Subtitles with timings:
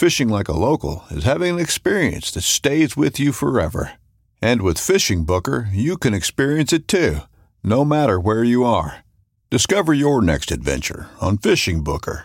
[0.00, 3.98] Fishing like a local is having an experience that stays with you forever.
[4.40, 7.18] And with Fishing Booker, you can experience it too,
[7.62, 9.04] no matter where you are.
[9.50, 12.24] Discover your next adventure on Fishing Booker.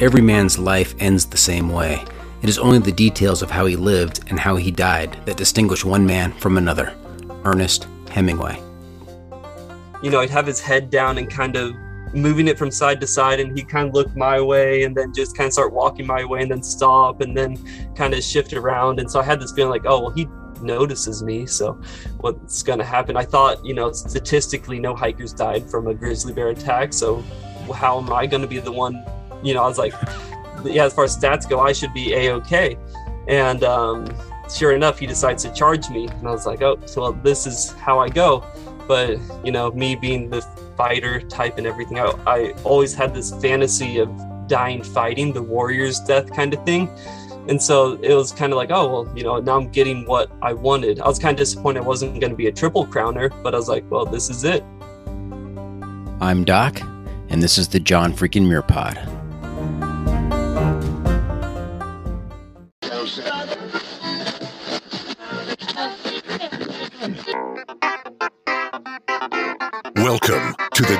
[0.00, 2.04] Every man's life ends the same way.
[2.42, 5.84] It is only the details of how he lived and how he died that distinguish
[5.84, 6.92] one man from another.
[7.44, 8.60] Ernest Hemingway.
[10.02, 11.76] You know, he'd have his head down and kind of
[12.14, 15.12] moving it from side to side and he kind of looked my way and then
[15.12, 17.56] just kind of start walking my way and then stop and then
[17.94, 19.00] kind of shift around.
[19.00, 20.28] And so i had this feeling like oh well he
[20.62, 21.80] notices me so
[22.20, 23.16] what's going to happen?
[23.16, 27.22] I thought you know statistically no hikers died from a grizzly bear attack so
[27.74, 29.04] how am i going to be the one
[29.42, 29.92] you know i was like
[30.64, 32.76] yeah as far as stats go i should be a-ok.
[33.28, 34.08] And um,
[34.50, 37.46] sure enough he decides to charge me and i was like oh so well, this
[37.46, 38.44] is how i go.
[38.86, 40.40] But you know me being the
[40.78, 41.98] fighter type and everything.
[41.98, 44.08] I, I always had this fantasy of
[44.46, 46.88] dying fighting, the warrior's death kind of thing.
[47.48, 50.30] And so it was kind of like, oh, well, you know, now I'm getting what
[50.40, 51.00] I wanted.
[51.00, 53.58] I was kind of disappointed I wasn't going to be a triple crowner, but I
[53.58, 54.62] was like, well, this is it.
[56.20, 56.80] I'm Doc,
[57.28, 59.17] and this is the John freaking Muir Pod.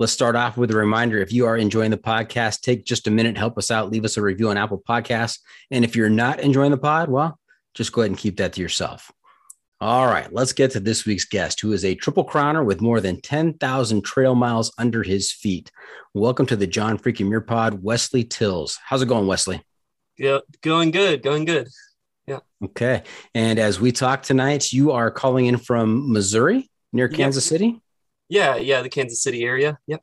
[0.00, 1.18] Let's start off with a reminder.
[1.20, 4.16] If you are enjoying the podcast, take just a minute, help us out, leave us
[4.16, 5.38] a review on Apple Podcasts.
[5.70, 7.38] And if you're not enjoying the pod, well,
[7.74, 9.12] just go ahead and keep that to yourself.
[9.80, 13.00] All right, let's get to this week's guest, who is a triple crowner with more
[13.00, 15.70] than 10,000 trail miles under his feet.
[16.12, 18.76] Welcome to the John Freaking Muir Pod, Wesley Tils.
[18.84, 19.62] How's it going, Wesley?
[20.18, 21.68] Yeah, going good, going good.
[22.26, 22.40] Yeah.
[22.64, 23.04] Okay.
[23.32, 27.60] And as we talk tonight, you are calling in from Missouri near Kansas yep.
[27.60, 27.80] City?
[28.34, 29.78] Yeah, yeah, the Kansas City area.
[29.86, 30.02] Yep.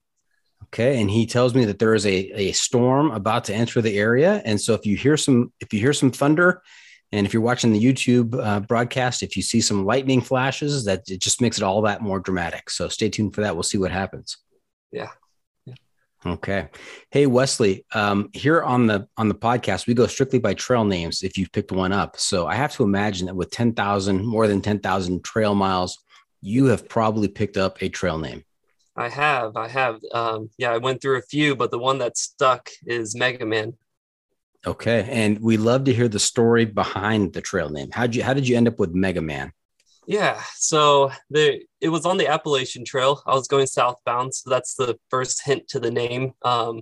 [0.68, 2.16] Okay, and he tells me that there is a,
[2.48, 5.82] a storm about to enter the area, and so if you hear some if you
[5.82, 6.62] hear some thunder,
[7.12, 11.02] and if you're watching the YouTube uh, broadcast, if you see some lightning flashes, that
[11.10, 12.70] it just makes it all that more dramatic.
[12.70, 13.54] So stay tuned for that.
[13.54, 14.38] We'll see what happens.
[14.94, 15.10] Yeah.
[16.26, 16.70] Okay.
[17.10, 21.22] Hey Wesley, um, here on the on the podcast, we go strictly by trail names.
[21.22, 24.48] If you've picked one up, so I have to imagine that with ten thousand, more
[24.48, 25.98] than ten thousand trail miles
[26.42, 28.44] you have probably picked up a trail name.
[28.96, 29.56] I have.
[29.56, 30.00] I have.
[30.14, 33.74] Um, yeah, I went through a few, but the one that stuck is Mega Man.
[34.66, 37.90] Okay, and we love to hear the story behind the trail name.
[37.92, 39.54] How did you How did you end up with Mega Man?
[40.08, 43.22] Yeah, so the it was on the Appalachian Trail.
[43.26, 46.34] I was going southbound, so that's the first hint to the name.
[46.44, 46.82] Um,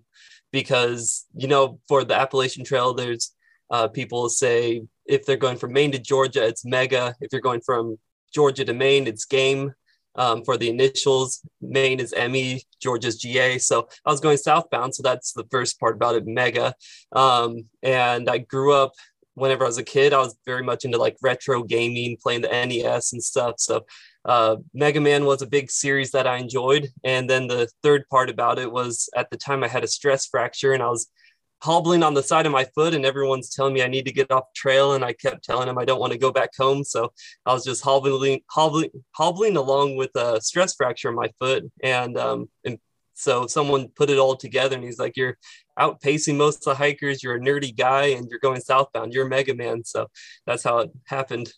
[0.52, 3.34] because you know, for the Appalachian Trail, there's
[3.70, 7.16] uh, people say if they're going from Maine to Georgia, it's Mega.
[7.22, 7.98] If you're going from
[8.34, 9.74] Georgia to Maine, it's Game.
[10.16, 13.58] Um, for the initials, Maine is ME, Georgia's GA.
[13.58, 16.74] So I was going southbound, so that's the first part about it, Mega.
[17.16, 18.94] Um, and I grew up
[19.40, 22.50] whenever I was a kid, I was very much into like retro gaming, playing the
[22.50, 23.56] NES and stuff.
[23.58, 23.86] So
[24.26, 26.90] uh, Mega Man was a big series that I enjoyed.
[27.04, 30.26] And then the third part about it was at the time I had a stress
[30.26, 31.08] fracture and I was
[31.62, 34.32] hobbling on the side of my foot and everyone's telling me I need to get
[34.32, 37.12] off trail and I kept telling them I don't want to go back home so
[37.46, 42.18] I was just hobbling hobbling hobbling along with a stress fracture in my foot and
[42.18, 42.80] um and
[43.20, 45.38] so someone put it all together and he's like, You're
[45.78, 49.14] outpacing most of the hikers, you're a nerdy guy, and you're going southbound.
[49.14, 49.84] You're mega man.
[49.84, 50.08] So
[50.46, 51.52] that's how it happened.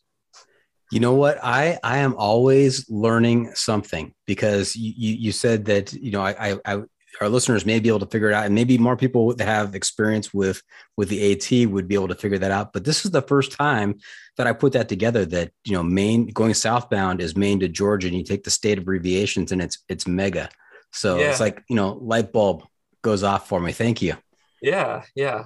[0.91, 1.37] You know what?
[1.43, 6.57] I I am always learning something because you you said that you know I, I,
[6.65, 6.81] I
[7.19, 9.75] our listeners may be able to figure it out, and maybe more people that have
[9.75, 10.61] experience with
[10.97, 12.73] with the AT would be able to figure that out.
[12.73, 13.99] But this is the first time
[14.37, 15.25] that I put that together.
[15.25, 18.77] That you know, Maine going southbound is Maine to Georgia, and you take the state
[18.77, 20.49] abbreviations, and it's it's mega.
[20.91, 21.29] So yeah.
[21.29, 22.63] it's like, you know, light bulb
[23.01, 23.71] goes off for me.
[23.71, 24.15] Thank you.
[24.61, 25.03] Yeah.
[25.15, 25.45] Yeah.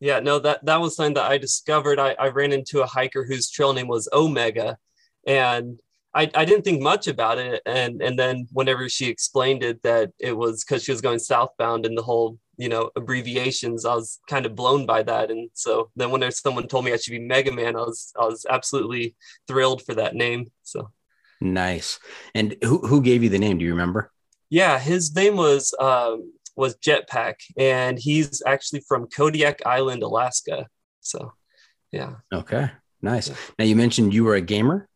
[0.00, 0.20] Yeah.
[0.20, 1.98] No, that, that was something that I discovered.
[1.98, 4.78] I, I ran into a hiker whose trail name was Omega
[5.26, 5.78] and
[6.14, 7.62] I, I didn't think much about it.
[7.64, 11.86] And, and then whenever she explained it, that it was cause she was going southbound
[11.86, 15.30] and the whole, you know, abbreviations, I was kind of blown by that.
[15.30, 18.26] And so then when someone told me I should be Mega Man, I was, I
[18.26, 19.16] was absolutely
[19.48, 20.52] thrilled for that name.
[20.62, 20.90] So
[21.40, 21.98] nice.
[22.34, 23.58] And who, who gave you the name?
[23.58, 24.12] Do you remember?
[24.50, 30.66] Yeah, his name was um, was Jetpack, and he's actually from Kodiak Island, Alaska.
[31.00, 31.32] So,
[31.90, 32.16] yeah.
[32.32, 32.70] Okay,
[33.00, 33.30] nice.
[33.58, 34.90] Now you mentioned you were a gamer.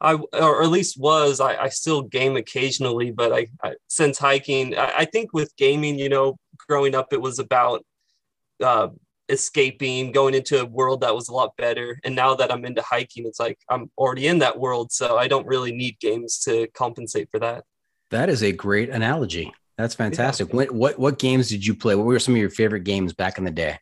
[0.00, 1.40] I or at least was.
[1.40, 5.98] I, I still game occasionally, but I, I since hiking, I, I, think with gaming,
[5.98, 6.36] you know,
[6.68, 7.84] growing up, it was about
[8.62, 8.88] uh,
[9.28, 11.98] escaping, going into a world that was a lot better.
[12.04, 15.28] And now that I'm into hiking, it's like I'm already in that world, so I
[15.28, 17.64] don't really need games to compensate for that.
[18.10, 19.52] That is a great analogy.
[19.76, 20.48] That's fantastic.
[20.48, 20.56] Yeah.
[20.56, 21.94] What, what what games did you play?
[21.94, 23.78] What were some of your favorite games back in the day?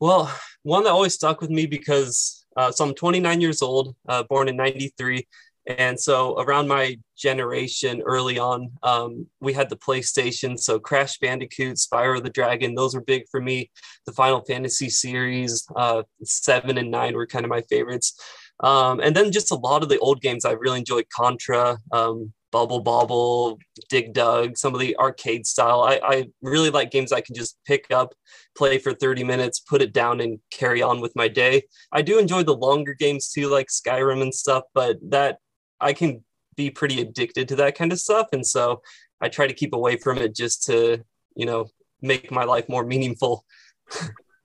[0.00, 4.22] Well, one that always stuck with me because uh, so I'm 29 years old, uh,
[4.24, 5.26] born in '93,
[5.66, 10.58] and so around my generation, early on, um, we had the PlayStation.
[10.58, 13.70] So Crash Bandicoot, Spyro the Dragon, those were big for me.
[14.06, 18.18] The Final Fantasy series, uh, seven and nine were kind of my favorites.
[18.60, 22.32] Um, and then just a lot of the old games I really enjoyed Contra, um,
[22.52, 23.58] Bubble Bobble,
[23.88, 25.82] Dig Dug, some of the arcade style.
[25.82, 28.14] I, I really like games I can just pick up,
[28.56, 31.62] play for 30 minutes, put it down, and carry on with my day.
[31.92, 35.38] I do enjoy the longer games too, like Skyrim and stuff, but that
[35.80, 36.24] I can
[36.56, 38.28] be pretty addicted to that kind of stuff.
[38.32, 38.82] And so
[39.20, 41.02] I try to keep away from it just to,
[41.36, 41.66] you know,
[42.02, 43.44] make my life more meaningful.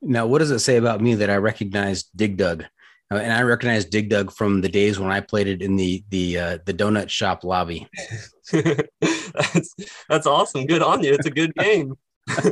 [0.01, 2.66] now, what does it say about me that I recognize Dig Dug?
[3.12, 6.04] Uh, and I recognize Dig Dug from the days when I played it in the
[6.10, 7.88] the uh, the donut shop lobby.
[8.52, 9.75] that's
[10.10, 10.66] that's awesome.
[10.66, 11.13] Good on you.
[11.13, 11.96] It's a good game.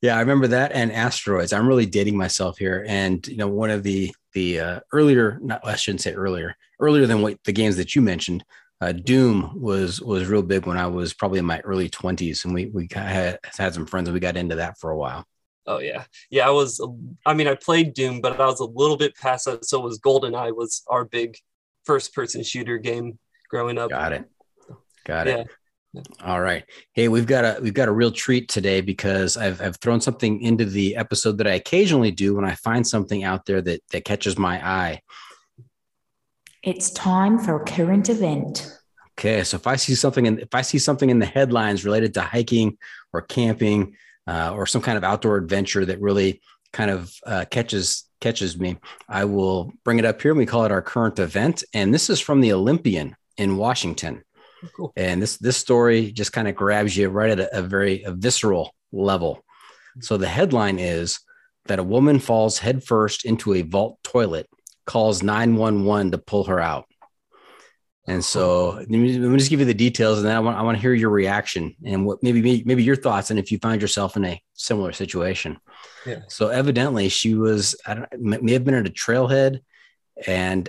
[0.00, 1.52] yeah, I remember that and asteroids.
[1.52, 2.84] I'm really dating myself here.
[2.88, 7.06] And you know, one of the the uh, earlier, not I shouldn't say earlier, earlier
[7.06, 8.44] than what the games that you mentioned.
[8.80, 12.54] Uh, Doom was was real big when I was probably in my early 20s, and
[12.54, 15.24] we we had had some friends and we got into that for a while.
[15.66, 16.46] Oh yeah, yeah.
[16.46, 16.80] I was.
[17.24, 19.64] I mean, I played Doom, but I was a little bit past that.
[19.64, 21.36] So was GoldenEye was our big
[21.84, 23.18] first-person shooter game
[23.50, 23.90] growing up.
[23.90, 24.24] Got it.
[25.04, 25.48] Got it.
[26.24, 26.64] All right.
[26.92, 30.40] Hey, we've got a we've got a real treat today because I've I've thrown something
[30.40, 34.04] into the episode that I occasionally do when I find something out there that that
[34.04, 35.00] catches my eye.
[36.62, 38.70] It's time for a current event.
[39.18, 42.14] Okay, so if I see something in if I see something in the headlines related
[42.14, 42.76] to hiking
[43.12, 43.96] or camping
[44.26, 46.40] uh, or some kind of outdoor adventure that really
[46.72, 48.78] kind of uh, catches catches me,
[49.08, 50.34] I will bring it up here.
[50.34, 54.22] We call it our current event, and this is from the Olympian in Washington.
[54.64, 54.92] Oh, cool.
[54.96, 58.12] And this this story just kind of grabs you right at a, a very a
[58.12, 59.44] visceral level.
[60.00, 61.20] So the headline is
[61.66, 64.48] that a woman falls headfirst into a vault toilet,
[64.86, 66.85] calls 911 to pull her out.
[68.08, 70.56] And so let me, let me, just give you the details, and then I want
[70.56, 73.58] I want to hear your reaction and what maybe maybe your thoughts, and if you
[73.58, 75.58] find yourself in a similar situation.
[76.06, 76.20] Yeah.
[76.28, 79.60] So evidently, she was I don't may have been at a trailhead,
[80.24, 80.68] and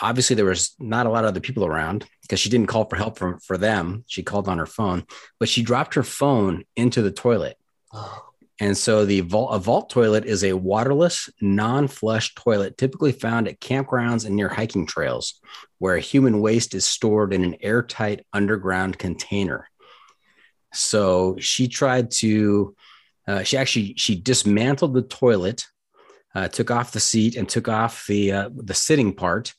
[0.00, 2.96] obviously there was not a lot of other people around because she didn't call for
[2.96, 4.04] help from for them.
[4.06, 5.04] She called on her phone,
[5.38, 7.58] but she dropped her phone into the toilet.
[7.92, 8.30] Oh.
[8.60, 13.58] And so the vault, a vault toilet is a waterless, non-flush toilet typically found at
[13.58, 15.40] campgrounds and near hiking trails.
[15.80, 19.66] Where human waste is stored in an airtight underground container.
[20.74, 22.76] So she tried to,
[23.26, 25.64] uh, she actually she dismantled the toilet,
[26.34, 29.54] uh, took off the seat and took off the uh, the sitting part,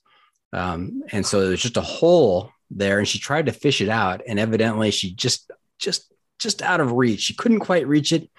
[0.53, 2.99] um, and so there's just a hole there.
[2.99, 6.93] And she tried to fish it out, and evidently she just just just out of
[6.93, 7.21] reach.
[7.21, 8.29] She couldn't quite reach it.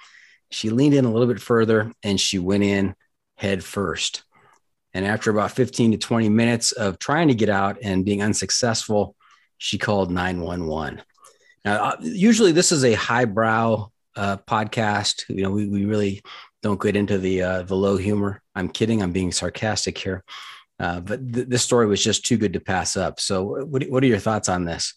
[0.51, 2.95] She leaned in a little bit further, and she went in
[3.37, 4.23] head first.
[4.95, 9.17] And after about 15 to 20 minutes of trying to get out and being unsuccessful,
[9.59, 11.03] she called 911.
[11.65, 15.29] Now, uh, usually this is a highbrow uh, podcast.
[15.29, 16.23] You know, we, we really
[16.63, 18.43] don't get into the uh, the low humor.
[18.55, 19.03] I'm kidding.
[19.03, 20.25] I'm being sarcastic here.
[20.79, 23.21] Uh, but th- this story was just too good to pass up.
[23.21, 24.95] So, what, what are your thoughts on this?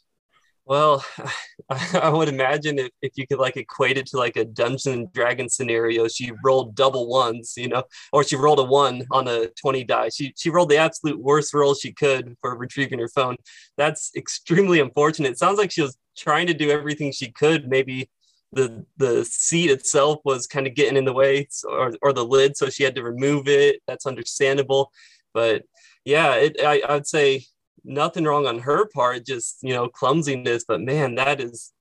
[0.65, 1.05] Well,
[1.69, 5.11] I would imagine if, if you could like equate it to like a Dungeons and
[5.13, 9.47] Dragon scenario, she rolled double ones, you know, or she rolled a one on a
[9.61, 10.09] 20 die.
[10.09, 13.37] She she rolled the absolute worst roll she could for retrieving her phone.
[13.77, 15.31] That's extremely unfortunate.
[15.33, 17.67] It sounds like she was trying to do everything she could.
[17.69, 18.09] Maybe
[18.51, 22.57] the the seat itself was kind of getting in the way or, or the lid,
[22.57, 23.81] so she had to remove it.
[23.87, 24.91] That's understandable.
[25.33, 25.63] But
[26.05, 27.45] yeah, it, I, I'd say
[27.85, 30.65] nothing wrong on her part, just you know clumsiness.
[30.67, 31.71] But man, that is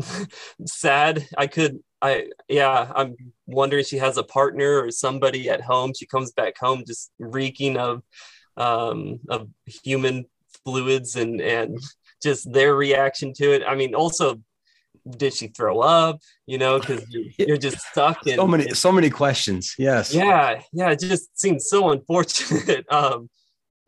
[0.66, 1.26] sad.
[1.36, 3.16] I could, I yeah, I'm
[3.46, 5.92] wondering she has a partner or somebody at home.
[5.96, 8.02] She comes back home just reeking of
[8.56, 10.26] um, of human
[10.64, 11.78] fluids and and
[12.22, 13.62] just their reaction to it.
[13.66, 14.40] I mean, also
[15.08, 17.04] did she throw up you know because
[17.38, 21.68] you're just stuck in so many so many questions yes yeah yeah it just seems
[21.68, 23.28] so unfortunate um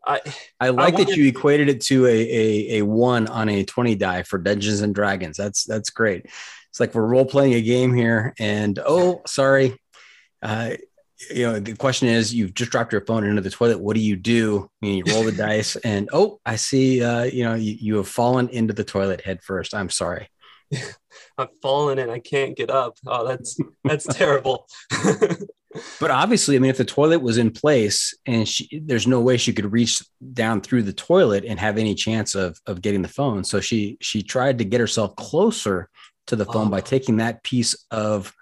[0.05, 0.21] I
[0.59, 3.95] I like I that you equated it to a, a a one on a 20
[3.95, 5.37] die for Dungeons and Dragons.
[5.37, 6.25] That's that's great.
[6.69, 9.77] It's like we're role playing a game here, and oh, sorry.
[10.41, 10.71] Uh,
[11.29, 13.79] you know, the question is you've just dropped your phone into the toilet.
[13.79, 14.69] What do you do?
[14.81, 17.03] I mean, you roll the dice, and oh, I see.
[17.03, 19.73] Uh, you know, you, you have fallen into the toilet head first.
[19.73, 20.29] I'm sorry.
[21.37, 22.97] I've fallen and I can't get up.
[23.05, 24.67] Oh, that's that's terrible.
[25.99, 29.37] but obviously, I mean, if the toilet was in place and she, there's no way
[29.37, 33.07] she could reach down through the toilet and have any chance of of getting the
[33.07, 35.89] phone, so she she tried to get herself closer
[36.27, 36.71] to the phone oh.
[36.71, 38.33] by taking that piece of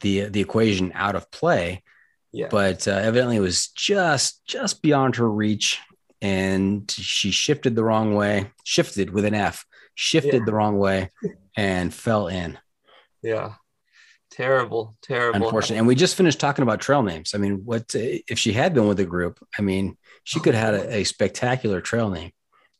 [0.00, 1.82] the the equation out of play.
[2.32, 2.48] Yeah.
[2.50, 5.80] But uh, evidently, it was just just beyond her reach,
[6.20, 8.50] and she shifted the wrong way.
[8.64, 9.64] Shifted with an F.
[9.94, 10.44] Shifted yeah.
[10.44, 11.10] the wrong way
[11.56, 12.58] and fell in.
[13.22, 13.54] Yeah
[14.34, 15.46] terrible terrible.
[15.46, 17.34] Unfortunately and we just finished talking about trail names.
[17.34, 20.74] I mean what if she had been with the group i mean she could have
[20.74, 22.32] had a, a spectacular trail name.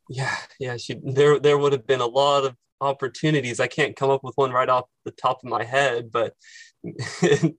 [0.08, 3.60] Yeah yeah she there there would have been a lot of opportunities.
[3.60, 6.34] I can't come up with one right off the top of my head but
[6.82, 7.54] it,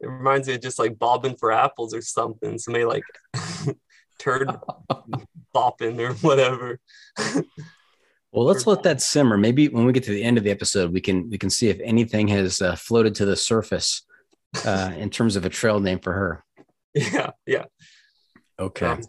[0.00, 2.58] reminds me of just like bobbing for apples or something.
[2.58, 3.04] Somebody like
[4.18, 4.48] turd
[5.54, 6.80] bopping or whatever
[8.36, 9.38] well, let's let that simmer.
[9.38, 11.70] Maybe when we get to the end of the episode, we can we can see
[11.70, 14.02] if anything has uh, floated to the surface
[14.66, 16.44] uh, in terms of a trail name for her.
[16.94, 17.64] Yeah, yeah.
[18.58, 18.86] Okay.
[18.86, 19.02] Um,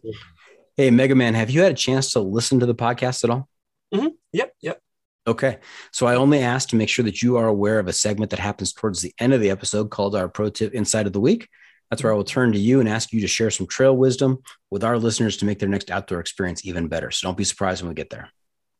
[0.75, 3.47] hey, Mega Man, have you had a chance to listen to the podcast at all?
[3.93, 4.07] Mm-hmm.
[4.33, 4.81] Yep, yep.
[5.25, 5.59] Okay.
[5.93, 8.39] So I only asked to make sure that you are aware of a segment that
[8.39, 11.47] happens towards the end of the episode called our Pro Tip Inside of the Week.
[11.89, 14.39] That's where I will turn to you and ask you to share some trail wisdom
[14.69, 17.11] with our listeners to make their next outdoor experience even better.
[17.11, 18.31] So don't be surprised when we get there.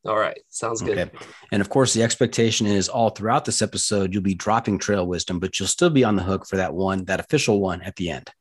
[0.08, 0.40] All right.
[0.50, 0.98] Sounds good.
[0.98, 1.26] Okay.
[1.52, 5.40] And of course, the expectation is all throughout this episode, you'll be dropping trail wisdom,
[5.40, 8.10] but you'll still be on the hook for that one, that official one at the
[8.10, 8.32] end.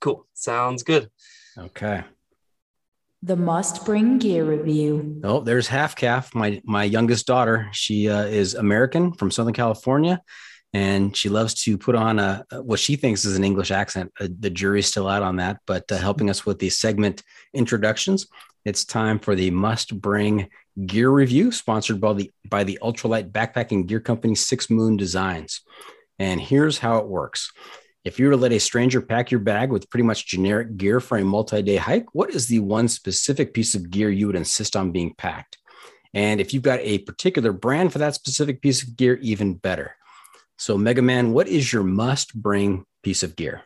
[0.00, 0.26] Cool.
[0.34, 1.10] Sounds good.
[1.56, 2.02] Okay.
[3.22, 5.20] The must bring gear review.
[5.22, 7.68] Oh, there's half calf, my my youngest daughter.
[7.70, 10.20] She uh, is American from Southern California,
[10.72, 14.10] and she loves to put on a what she thinks is an English accent.
[14.18, 17.22] Uh, the jury's still out on that, but uh, helping us with the segment
[17.54, 18.26] introductions,
[18.64, 20.48] it's time for the must bring
[20.86, 25.60] gear review sponsored by the by the ultralight backpacking gear company Six Moon Designs.
[26.18, 27.52] And here's how it works.
[28.04, 30.98] If you were to let a stranger pack your bag with pretty much generic gear
[30.98, 34.74] for a multi-day hike, what is the one specific piece of gear you would insist
[34.74, 35.58] on being packed?
[36.12, 39.94] And if you've got a particular brand for that specific piece of gear, even better.
[40.58, 43.62] So, Mega Man, what is your must bring piece of gear?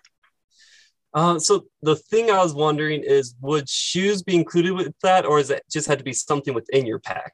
[1.16, 5.38] Uh, so the thing I was wondering is, would shoes be included with that, or
[5.38, 7.32] is it just had to be something within your pack?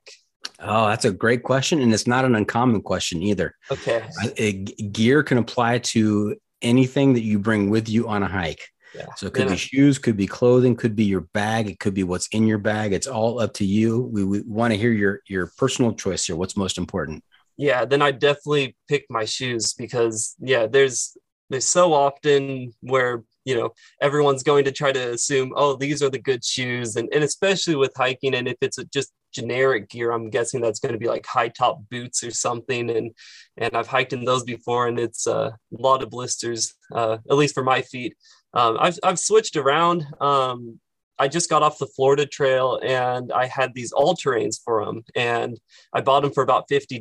[0.61, 3.57] Oh, that's a great question, and it's not an uncommon question either.
[3.73, 4.05] Okay,
[4.39, 8.63] a, gear can apply to anything that you bring with you on a hike.
[8.95, 9.07] Yeah.
[9.17, 11.95] So it could then be shoes, could be clothing, could be your bag, it could
[11.95, 12.93] be what's in your bag.
[12.93, 14.03] It's all up to you.
[14.13, 16.37] We, we want to hear your your personal choice here.
[16.37, 17.25] What's most important?
[17.57, 21.17] Yeah, then I definitely pick my shoes because yeah, there's
[21.51, 23.71] there's so often where you know
[24.01, 26.97] everyone's going to try to assume oh these are the good shoes.
[26.97, 30.93] And, and especially with hiking and if it's just generic gear i'm guessing that's going
[30.93, 32.91] to be like high top boots or something.
[32.91, 33.13] And
[33.57, 37.55] and i've hiked in those before and it's a lot of blisters uh, at least
[37.55, 38.17] for my feet.
[38.55, 40.79] Um, I've, I've switched around um,
[41.23, 45.05] I just got off the Florida trail and I had these all terrains for them.
[45.15, 45.61] And
[45.93, 47.01] I bought them for about $50.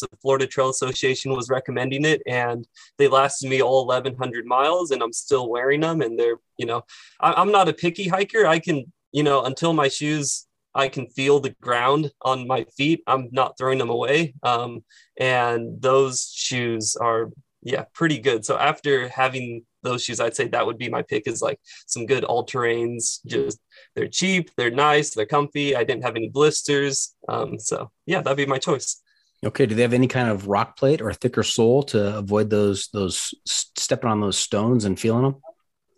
[0.00, 5.02] The Florida Trail Association was recommending it and they lasted me all 1100 miles and
[5.02, 6.00] I'm still wearing them.
[6.00, 6.82] And they're, you know,
[7.20, 8.46] I, am not a picky hiker.
[8.46, 13.02] I can, you know, until my shoes, I can feel the ground on my feet.
[13.06, 14.32] I'm not throwing them away.
[14.42, 14.82] Um,
[15.18, 17.32] and those shoes are,
[17.68, 18.46] yeah, pretty good.
[18.46, 22.06] So after having those shoes, I'd say that would be my pick is like some
[22.06, 23.18] good all terrains.
[23.26, 23.60] Just
[23.94, 25.76] they're cheap, they're nice, they're comfy.
[25.76, 27.14] I didn't have any blisters.
[27.28, 29.02] Um, so yeah, that'd be my choice.
[29.44, 29.66] Okay.
[29.66, 33.34] Do they have any kind of rock plate or thicker sole to avoid those those
[33.46, 35.36] stepping on those stones and feeling them?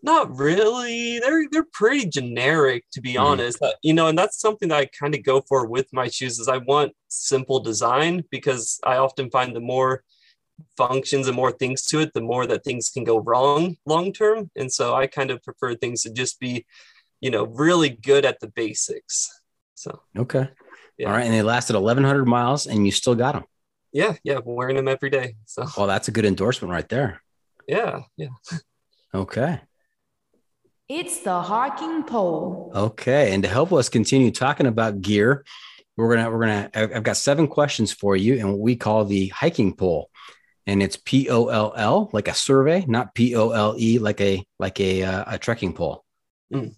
[0.03, 1.21] Not really.
[1.21, 3.27] They're they're pretty generic to be mm-hmm.
[3.27, 3.63] honest.
[3.63, 6.41] Uh, you know, and that's something that I kind of go for with my shoes
[6.41, 10.03] is I want simple design because I often find the more
[10.77, 14.51] functions and more things to it, the more that things can go wrong long term.
[14.57, 16.67] And so I kind of prefer things to just be,
[17.21, 19.31] you know, really good at the basics.
[19.75, 20.49] So, okay.
[20.99, 21.09] Yeah.
[21.09, 21.25] All right.
[21.25, 23.45] And they lasted 1,100 miles and you still got them.
[23.93, 24.17] Yeah.
[24.23, 24.41] Yeah.
[24.45, 25.37] wearing them every day.
[25.47, 27.23] So, well, that's a good endorsement right there.
[27.67, 28.01] Yeah.
[28.17, 28.29] Yeah.
[29.15, 29.61] Okay.
[30.89, 32.73] It's the hiking pole.
[32.75, 33.33] Okay.
[33.33, 35.45] And to help us continue talking about gear,
[35.97, 39.29] we're gonna we're gonna I've got seven questions for you and what we call the
[39.29, 40.11] hiking pole
[40.71, 44.21] and it's P O L L like a survey, not P O L E like
[44.21, 46.05] a like a uh, a trekking pole.
[46.55, 46.77] Mm.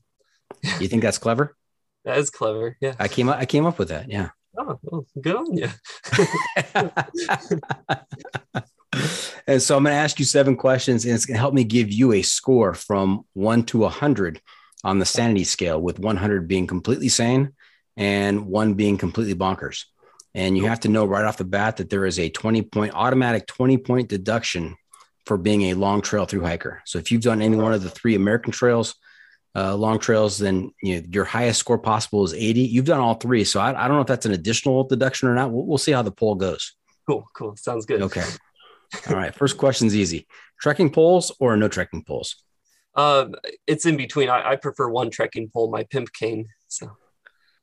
[0.81, 1.55] you think that's clever?
[2.05, 2.77] That is clever.
[2.81, 2.97] Yeah.
[2.99, 4.11] I came up I came up with that.
[4.11, 4.31] Yeah.
[4.59, 5.69] Oh, well, good on you.
[9.47, 11.63] and so I'm going to ask you seven questions, and it's going to help me
[11.63, 14.41] give you a score from one to a hundred
[14.83, 17.53] on the sanity scale, with 100 being completely sane
[17.97, 19.85] and one being completely bonkers.
[20.35, 22.95] And you have to know right off the bat that there is a 20 point
[22.95, 24.77] automatic 20 point deduction
[25.27, 26.83] for being a long trail through hiker.
[26.85, 28.95] So if you've done any one of the three American trails,
[29.55, 32.63] uh, long trails, then you know, your highest score possible is 80.
[32.63, 33.45] You've done all three.
[33.45, 35.51] So I, I don't know if that's an additional deduction or not.
[35.51, 36.75] We'll, we'll see how the poll goes.
[37.07, 37.27] Cool.
[37.35, 37.57] Cool.
[37.57, 38.03] Sounds good.
[38.03, 38.25] Okay.
[39.09, 39.35] all right.
[39.35, 40.27] First question's easy.
[40.61, 42.37] Trekking poles or no trekking poles?
[42.95, 43.35] Um,
[43.67, 44.29] it's in between.
[44.29, 46.49] I, I prefer one trekking pole, my pimp cane.
[46.69, 46.97] So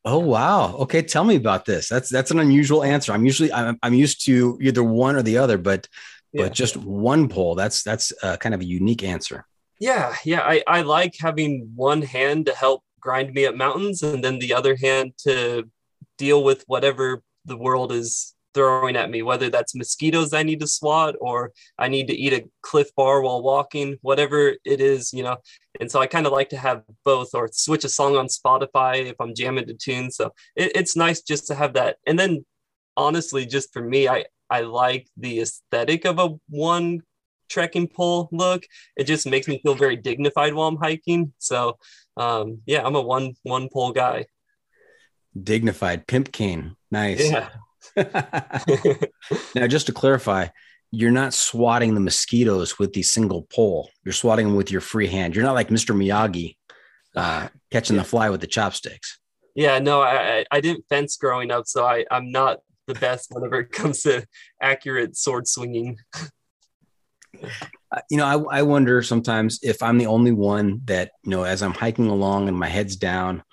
[0.05, 0.75] Oh wow.
[0.77, 1.89] Okay, tell me about this.
[1.89, 3.11] That's that's an unusual answer.
[3.11, 5.87] I'm usually I'm, I'm used to either one or the other, but
[6.31, 6.43] yeah.
[6.43, 7.55] but just one pole.
[7.55, 9.45] That's that's uh, kind of a unique answer.
[9.79, 10.41] Yeah, yeah.
[10.41, 14.53] I I like having one hand to help grind me up mountains, and then the
[14.53, 15.69] other hand to
[16.17, 20.67] deal with whatever the world is throwing at me, whether that's mosquitoes I need to
[20.67, 25.23] swat or I need to eat a Clif Bar while walking, whatever it is, you
[25.23, 25.37] know.
[25.79, 29.05] And so I kind of like to have both or switch a song on Spotify
[29.05, 30.17] if I'm jamming to tunes.
[30.17, 31.97] So it, it's nice just to have that.
[32.05, 32.45] And then
[32.97, 37.01] honestly, just for me, I, I like the aesthetic of a one
[37.47, 38.65] trekking pole look.
[38.97, 41.31] It just makes me feel very dignified while I'm hiking.
[41.37, 41.77] So
[42.17, 44.25] um, yeah, I'm a one one pole guy.
[45.41, 46.75] Dignified pimp cane.
[46.91, 47.31] Nice.
[47.31, 47.49] Yeah.
[49.55, 50.47] now, just to clarify,
[50.91, 53.89] you're not swatting the mosquitoes with the single pole.
[54.03, 55.35] You're swatting them with your free hand.
[55.35, 55.95] You're not like Mr.
[55.95, 56.55] Miyagi
[57.15, 58.03] uh, catching yeah.
[58.03, 59.19] the fly with the chopsticks.
[59.55, 63.59] Yeah, no, I, I didn't fence growing up, so I, I'm not the best whenever
[63.59, 64.25] it comes to
[64.61, 65.97] accurate sword swinging.
[67.91, 71.43] Uh, you know, I, I wonder sometimes if I'm the only one that, you know,
[71.43, 73.43] as I'm hiking along and my head's down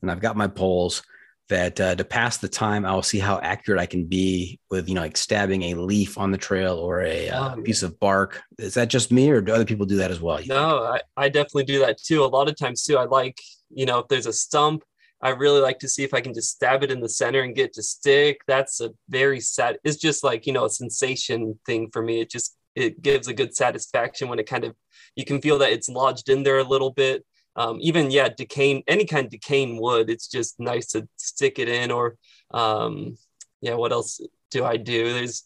[0.00, 1.02] and I've got my poles,
[1.48, 4.94] that uh, to pass the time, I'll see how accurate I can be with, you
[4.94, 8.42] know, like stabbing a leaf on the trail or a uh, oh, piece of bark.
[8.58, 10.40] Is that just me or do other people do that as well?
[10.46, 12.24] No, I, I definitely do that too.
[12.24, 13.38] A lot of times too, I like,
[13.70, 14.82] you know, if there's a stump,
[15.20, 17.54] I really like to see if I can just stab it in the center and
[17.54, 18.40] get to stick.
[18.46, 22.20] That's a very sad, it's just like, you know, a sensation thing for me.
[22.20, 24.74] It just, it gives a good satisfaction when it kind of,
[25.14, 27.24] you can feel that it's lodged in there a little bit
[27.56, 31.68] um, even yeah decaying any kind of decaying wood it's just nice to stick it
[31.68, 32.16] in or
[32.52, 33.16] um,
[33.60, 35.12] yeah what else do i do?
[35.12, 35.44] There's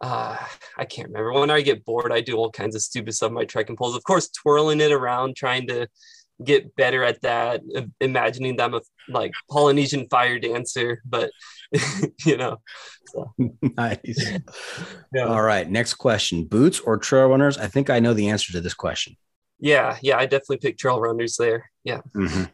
[0.00, 0.36] uh,
[0.78, 1.32] i can't remember.
[1.32, 3.96] When i get bored i do all kinds of stupid stuff my trekking poles.
[3.96, 5.88] Of course twirling it around trying to
[6.42, 7.60] get better at that
[8.00, 11.30] imagining them a like polynesian fire dancer but
[12.24, 12.58] you know
[13.06, 13.30] so.
[13.76, 13.98] nice.
[15.12, 15.24] Yeah.
[15.24, 16.44] all right next question.
[16.44, 19.16] Boots or trail runners i think i know the answer to this question
[19.60, 21.70] yeah, yeah, I definitely pick trail runners there.
[21.84, 22.00] Yeah.
[22.14, 22.44] Mm-hmm.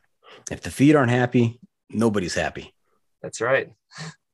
[0.51, 2.75] If the feet aren't happy, nobody's happy.
[3.23, 3.73] That's right.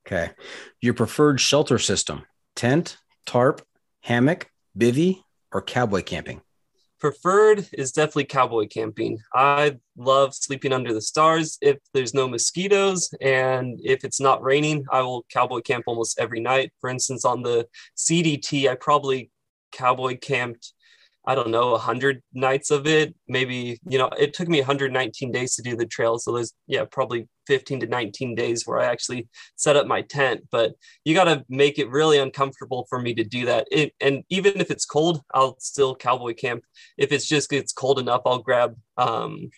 [0.07, 0.33] Okay.
[0.81, 3.63] Your preferred shelter system tent, tarp,
[4.01, 6.43] hammock, bivy, or cowboy camping?
[7.03, 9.19] preferred is definitely cowboy camping.
[9.35, 14.87] I love sleeping under the stars if there's no mosquitoes and if it's not raining,
[14.89, 16.71] I will cowboy camp almost every night.
[16.81, 19.33] For instance, on the CDT, I probably
[19.73, 20.75] cowboy camped
[21.25, 23.15] I don't know, 100 nights of it.
[23.29, 26.19] Maybe, you know, it took me 119 days to do the trail.
[26.19, 30.43] So there's, yeah, probably 15 to 19 days where I actually set up my tent.
[30.51, 30.73] But
[31.05, 33.69] you got to make it really uncomfortable for me to do that.
[33.71, 36.65] It, and even if it's cold, I'll still cowboy camp.
[36.99, 39.51] If it's just it's cold enough, I'll grab um,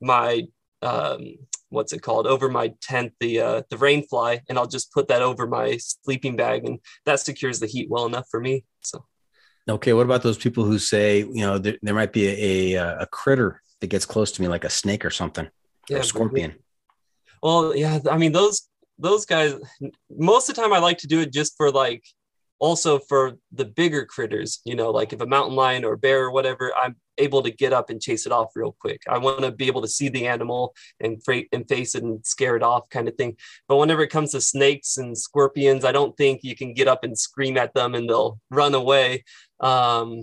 [0.00, 0.42] my
[0.82, 1.36] um,
[1.68, 5.08] what's it called over my tent the uh, the rain fly and I'll just put
[5.08, 8.64] that over my sleeping bag and that secures the heat well enough for me.
[8.82, 9.04] So
[9.68, 12.84] Okay, what about those people who say, you know, there, there might be a, a,
[12.84, 15.48] uh, a critter that gets close to me, like a snake or something,
[15.88, 16.54] yeah, or a scorpion?
[17.42, 19.54] Well, yeah, I mean those those guys.
[20.10, 22.04] Most of the time, I like to do it just for like,
[22.62, 24.60] also for the bigger critters.
[24.64, 27.72] You know, like if a mountain lion or bear or whatever, I'm able to get
[27.72, 29.02] up and chase it off real quick.
[29.08, 31.20] I want to be able to see the animal and
[31.52, 33.36] and face it and scare it off, kind of thing.
[33.66, 37.02] But whenever it comes to snakes and scorpions, I don't think you can get up
[37.02, 39.24] and scream at them and they'll run away.
[39.58, 40.22] Um,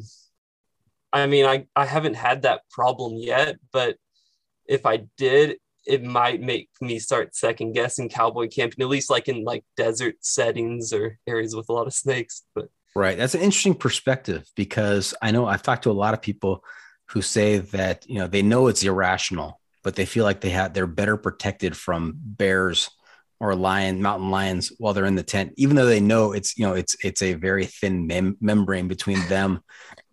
[1.11, 3.97] I mean, I, I haven't had that problem yet, but
[4.65, 5.57] if I did,
[5.89, 10.15] it might make me start second guessing cowboy camping, at least like in like desert
[10.21, 12.43] settings or areas with a lot of snakes.
[12.53, 16.21] But right, that's an interesting perspective because I know I've talked to a lot of
[16.21, 16.63] people
[17.09, 20.73] who say that you know they know it's irrational, but they feel like they have
[20.73, 22.89] they're better protected from bears
[23.39, 26.65] or lion mountain lions while they're in the tent even though they know it's you
[26.65, 29.61] know it's it's a very thin mem- membrane between them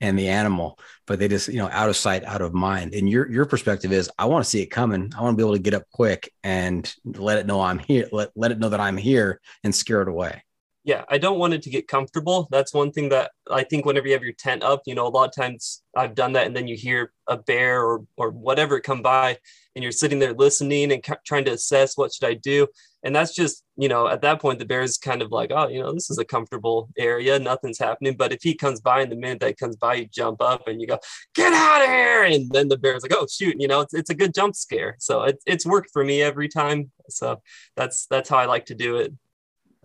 [0.00, 2.94] and the animal but they just you know out of sight out of mind.
[2.94, 5.12] And your your perspective is i want to see it coming.
[5.16, 8.08] I want to be able to get up quick and let it know i'm here
[8.12, 10.42] let, let it know that i'm here and scare it away.
[10.84, 12.46] Yeah, I don't want it to get comfortable.
[12.52, 15.08] That's one thing that I think whenever you have your tent up, you know, a
[15.08, 18.78] lot of times I've done that, and then you hear a bear or or whatever
[18.78, 19.38] come by,
[19.74, 22.68] and you're sitting there listening and trying to assess what should I do,
[23.06, 25.68] and that's just you know at that point the bear is kind of like oh
[25.68, 28.16] you know this is a comfortable area, nothing's happening.
[28.16, 30.80] But if he comes by, and the minute that comes by, you jump up and
[30.80, 30.98] you go
[31.34, 34.10] get out of here, and then the bear's like oh shoot, you know it's it's
[34.10, 34.96] a good jump scare.
[34.98, 36.90] So it's it's worked for me every time.
[37.08, 37.40] So
[37.76, 39.14] that's that's how I like to do it.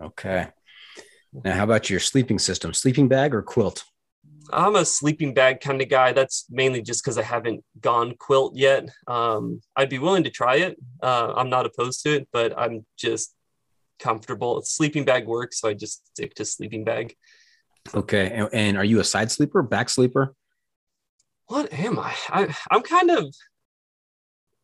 [0.00, 0.48] Okay.
[1.44, 2.74] Now, how about your sleeping system?
[2.74, 3.84] Sleeping bag or quilt?
[4.52, 6.12] I'm a sleeping bag kind of guy.
[6.12, 8.88] That's mainly just because I haven't gone quilt yet.
[9.06, 10.78] Um, I'd be willing to try it.
[11.02, 13.34] Uh, I'm not opposed to it, but I'm just
[13.98, 14.62] comfortable.
[14.62, 17.14] Sleeping bag works, so I just stick to sleeping bag.
[17.94, 20.34] Okay, and, and are you a side sleeper, back sleeper?
[21.46, 22.14] What am I?
[22.28, 23.34] I I'm kind of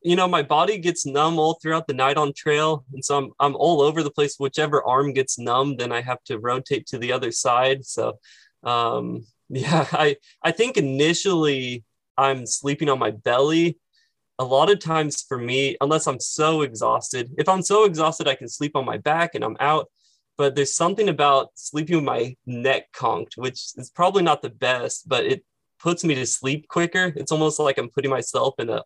[0.03, 2.85] you know, my body gets numb all throughout the night on trail.
[2.93, 4.37] And so I'm, I'm all over the place.
[4.39, 7.85] Whichever arm gets numb, then I have to rotate to the other side.
[7.85, 8.19] So,
[8.63, 11.85] um, yeah, I, I think initially
[12.17, 13.79] I'm sleeping on my belly.
[14.39, 18.35] A lot of times for me, unless I'm so exhausted, if I'm so exhausted, I
[18.35, 19.89] can sleep on my back and I'm out.
[20.37, 25.09] But there's something about sleeping with my neck conked, which is probably not the best,
[25.09, 25.45] but it
[25.81, 27.13] puts me to sleep quicker.
[27.17, 28.83] It's almost like I'm putting myself in a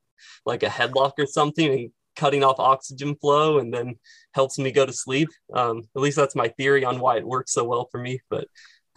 [0.46, 3.96] like a headlock or something and cutting off oxygen flow and then
[4.34, 5.28] helps me go to sleep.
[5.52, 8.20] Um, at least that's my theory on why it works so well for me.
[8.30, 8.48] But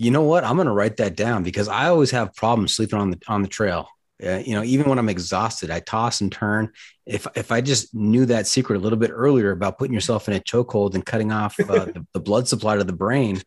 [0.00, 0.44] you know what?
[0.44, 3.42] I'm going to write that down because I always have problems sleeping on the on
[3.42, 3.86] the trail.
[4.24, 6.72] Uh, you know, even when I'm exhausted, I toss and turn.
[7.04, 10.34] If if I just knew that secret a little bit earlier about putting yourself in
[10.34, 13.42] a chokehold and cutting off uh, the, the, blood supply to the brain,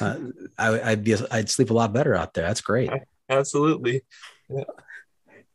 [0.00, 0.18] uh,
[0.58, 2.46] I, would be I'd sleep a lot better out there.
[2.46, 2.90] That's great.
[3.30, 4.02] Absolutely.
[4.50, 4.64] Yeah.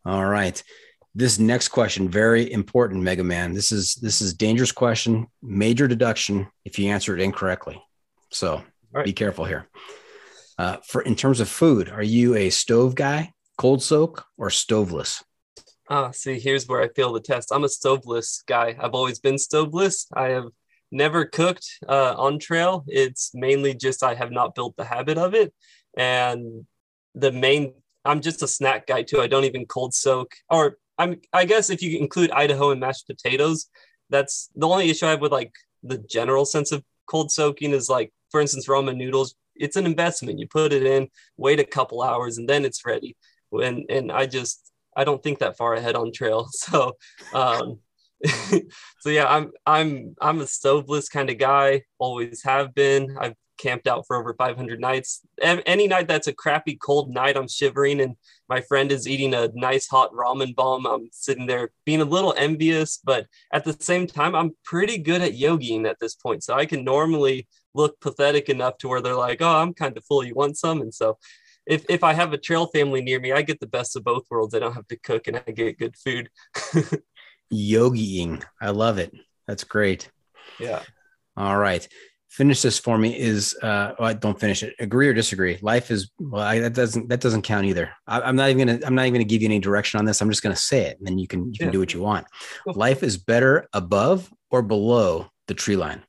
[0.05, 0.61] All right
[1.13, 6.47] this next question very important mega man this is this is dangerous question major deduction
[6.63, 7.83] if you answer it incorrectly
[8.29, 9.03] so right.
[9.03, 9.67] be careful here
[10.61, 15.23] uh, for in terms of food are you a stove guy cold soak or stoveless?
[15.89, 17.51] Ah see here's where i fail the test.
[17.51, 18.67] I'm a stoveless guy.
[18.79, 20.07] I've always been stoveless.
[20.13, 20.49] I have
[20.91, 22.83] never cooked uh, on trail.
[22.87, 25.53] It's mainly just i have not built the habit of it.
[25.97, 26.65] And
[27.15, 27.73] the main
[28.05, 29.19] i'm just a snack guy too.
[29.19, 30.29] I don't even cold soak.
[30.49, 33.59] Or I'm I guess if you include Idahoan mashed potatoes,
[34.11, 37.89] that's the only issue I have with like the general sense of cold soaking is
[37.89, 39.33] like, for instance, ramen noodles.
[39.61, 40.39] It's an investment.
[40.39, 43.15] You put it in, wait a couple hours, and then it's ready.
[43.51, 46.49] And and I just I don't think that far ahead on trail.
[46.53, 46.97] So
[47.33, 47.79] um
[48.99, 51.83] so yeah, I'm I'm I'm a stoveless kind of guy.
[51.99, 53.17] Always have been.
[53.19, 55.21] I've camped out for over 500 nights.
[55.41, 58.15] Any night that's a crappy cold night, I'm shivering, and
[58.49, 60.85] my friend is eating a nice hot ramen bomb.
[60.85, 65.21] I'm sitting there being a little envious, but at the same time, I'm pretty good
[65.21, 66.43] at yogiing at this point.
[66.43, 70.05] So I can normally look pathetic enough to where they're like, "Oh, I'm kind of
[70.05, 70.23] full.
[70.23, 71.17] You want some?" And so
[71.65, 74.25] if if I have a trail family near me, I get the best of both
[74.29, 74.53] worlds.
[74.53, 76.29] I don't have to cook and I get good food.
[77.51, 78.43] Yogiing.
[78.61, 79.13] I love it.
[79.47, 80.09] That's great.
[80.59, 80.81] Yeah.
[81.35, 81.87] All right.
[82.29, 84.73] Finish this for me is uh well, don't finish it.
[84.79, 85.59] Agree or disagree.
[85.61, 87.91] Life is well, I, that doesn't that doesn't count either.
[88.07, 90.21] I, am not even gonna I'm not even gonna give you any direction on this.
[90.21, 91.71] I'm just gonna say it and then you can you can Yeah.
[91.71, 92.25] do what you want.
[92.65, 96.03] Life is better above or below the tree line.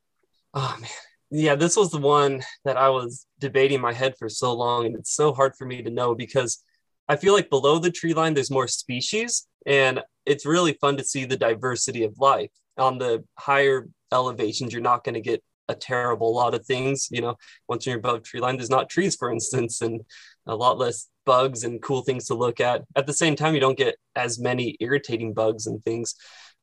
[0.54, 0.90] Oh man.
[1.34, 4.84] Yeah, this was the one that I was debating in my head for so long,
[4.84, 6.62] and it's so hard for me to know because
[7.08, 11.04] I feel like below the tree line there's more species, and it's really fun to
[11.04, 12.50] see the diversity of life.
[12.76, 17.08] On the higher elevations, you're not going to get a terrible lot of things.
[17.10, 20.02] You know, once you're above tree line, there's not trees, for instance, and
[20.46, 22.82] a lot less bugs and cool things to look at.
[22.94, 26.14] At the same time, you don't get as many irritating bugs and things.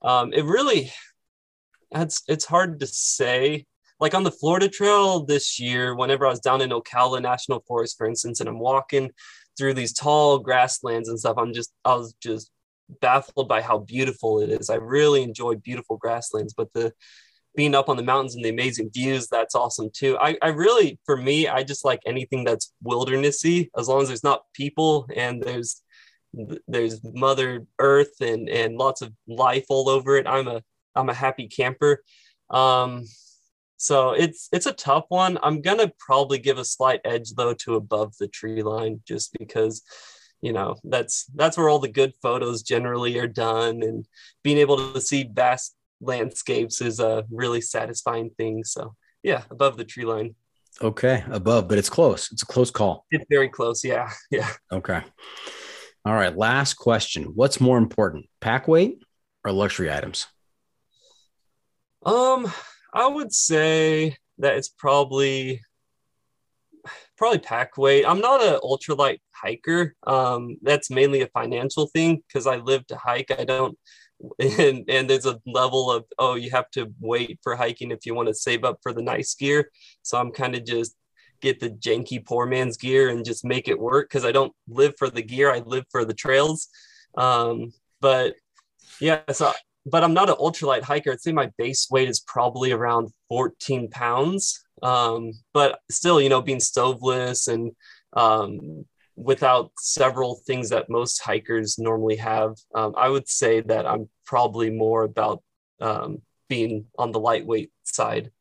[0.04, 0.92] Um, it really,
[1.90, 3.66] it's it's hard to say
[4.00, 7.98] like on the Florida Trail this year, whenever I was down in Ocala National Forest,
[7.98, 9.12] for instance, and I'm walking
[9.58, 12.50] through these tall grasslands and stuff, I'm just, I was just
[13.02, 14.70] baffled by how beautiful it is.
[14.70, 16.94] I really enjoy beautiful grasslands, but the
[17.56, 20.18] being up on the mountains and the amazing views, that's awesome too.
[20.20, 24.24] I, I really, for me, I just like anything that's wildernessy, as long as there's
[24.24, 25.82] not people and there's,
[26.68, 30.28] there's mother earth and, and lots of life all over it.
[30.28, 30.62] I'm a,
[30.96, 32.04] I'm a happy camper.
[32.50, 33.06] Um,
[33.82, 35.40] so it's it's a tough one.
[35.42, 39.82] I'm gonna probably give a slight edge though to above the tree line, just because
[40.42, 44.06] you know that's that's where all the good photos generally are done, and
[44.44, 48.66] being able to see vast landscapes is a really satisfying thing.
[48.66, 50.36] So yeah, above the tree line,
[50.82, 52.32] Okay, above, but it's close.
[52.34, 53.06] It's a close call.
[53.12, 53.84] it's very close.
[53.84, 54.50] Yeah, yeah.
[54.72, 55.02] Okay.
[56.06, 56.36] All right.
[56.36, 57.24] Last question.
[57.36, 59.00] What's more important, pack weight
[59.46, 60.28] or luxury items?
[62.06, 62.52] Um,
[62.94, 65.62] I would say that it's probably
[67.18, 68.06] probably pack weight.
[68.06, 69.96] I'm not an ultralight hiker.
[70.08, 73.32] Um, that's mainly a financial thing because I live to hike.
[73.38, 73.78] I don't
[74.40, 78.14] and and there's a level of oh you have to wait for hiking if you
[78.14, 79.70] want to save up for the nice gear.
[80.02, 80.96] So I'm kind of just
[81.42, 84.94] get the janky poor man's gear and just make it work because I don't live
[84.98, 85.52] for the gear.
[85.52, 86.68] I live for the trails.
[87.18, 87.72] Um,
[88.02, 88.36] but
[89.00, 89.54] yeah, so
[89.90, 91.12] but I'm not an ultralight hiker.
[91.12, 94.64] I'd say my base weight is probably around 14 pounds.
[94.82, 97.72] Um, but still, you know, being stoveless and
[98.14, 104.10] um, without several things that most hikers normally have, um, I would say that I'm
[104.26, 105.44] probably more about
[105.82, 108.32] um, being on the lightweight side.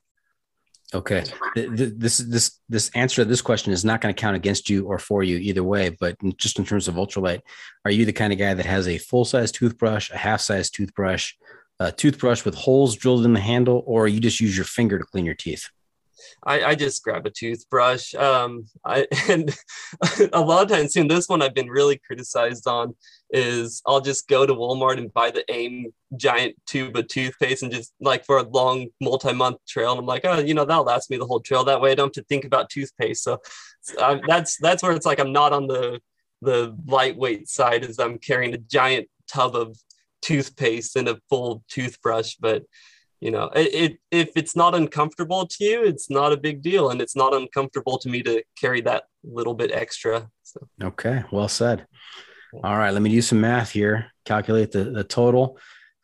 [0.95, 1.23] Okay.
[1.55, 4.71] Th- th- This this this answer to this question is not going to count against
[4.71, 5.91] you or for you either way.
[5.91, 7.41] But just in terms of ultralight,
[7.85, 10.71] are you the kind of guy that has a full size toothbrush, a half size
[10.71, 11.35] toothbrush,
[11.79, 15.05] a toothbrush with holes drilled in the handle, or you just use your finger to
[15.05, 15.69] clean your teeth?
[16.49, 18.15] I, I just grab a toothbrush.
[18.15, 19.55] Um, I, and
[20.33, 22.95] a lot of times, in this one, I've been really criticized on
[23.31, 27.71] is I'll just go to Walmart and buy the AIM giant tube of toothpaste and
[27.71, 29.93] just like for a long multi-month trail.
[29.93, 31.65] And I'm like, oh, you know, that'll last me the whole trail.
[31.65, 33.23] That way, I don't have to think about toothpaste.
[33.23, 33.43] So
[34.27, 36.01] that's that's where it's like I'm not on the
[36.41, 39.77] the lightweight side, as I'm carrying a giant tub of
[40.23, 42.63] toothpaste and a full toothbrush, but
[43.21, 46.91] you know it, it, if it's not uncomfortable to you it's not a big deal
[46.91, 51.49] and it's not uncomfortable to me to carry that little bit extra so Okay, well
[51.49, 51.87] said.
[52.65, 54.07] All right, let me do some math here.
[54.25, 55.59] Calculate the, the total.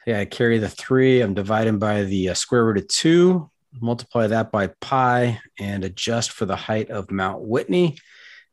[0.06, 1.22] Yeah, I carry the three.
[1.22, 3.50] I'm dividing by the uh, square root of two,
[3.80, 7.96] multiply that by pi, and adjust for the height of Mount Whitney.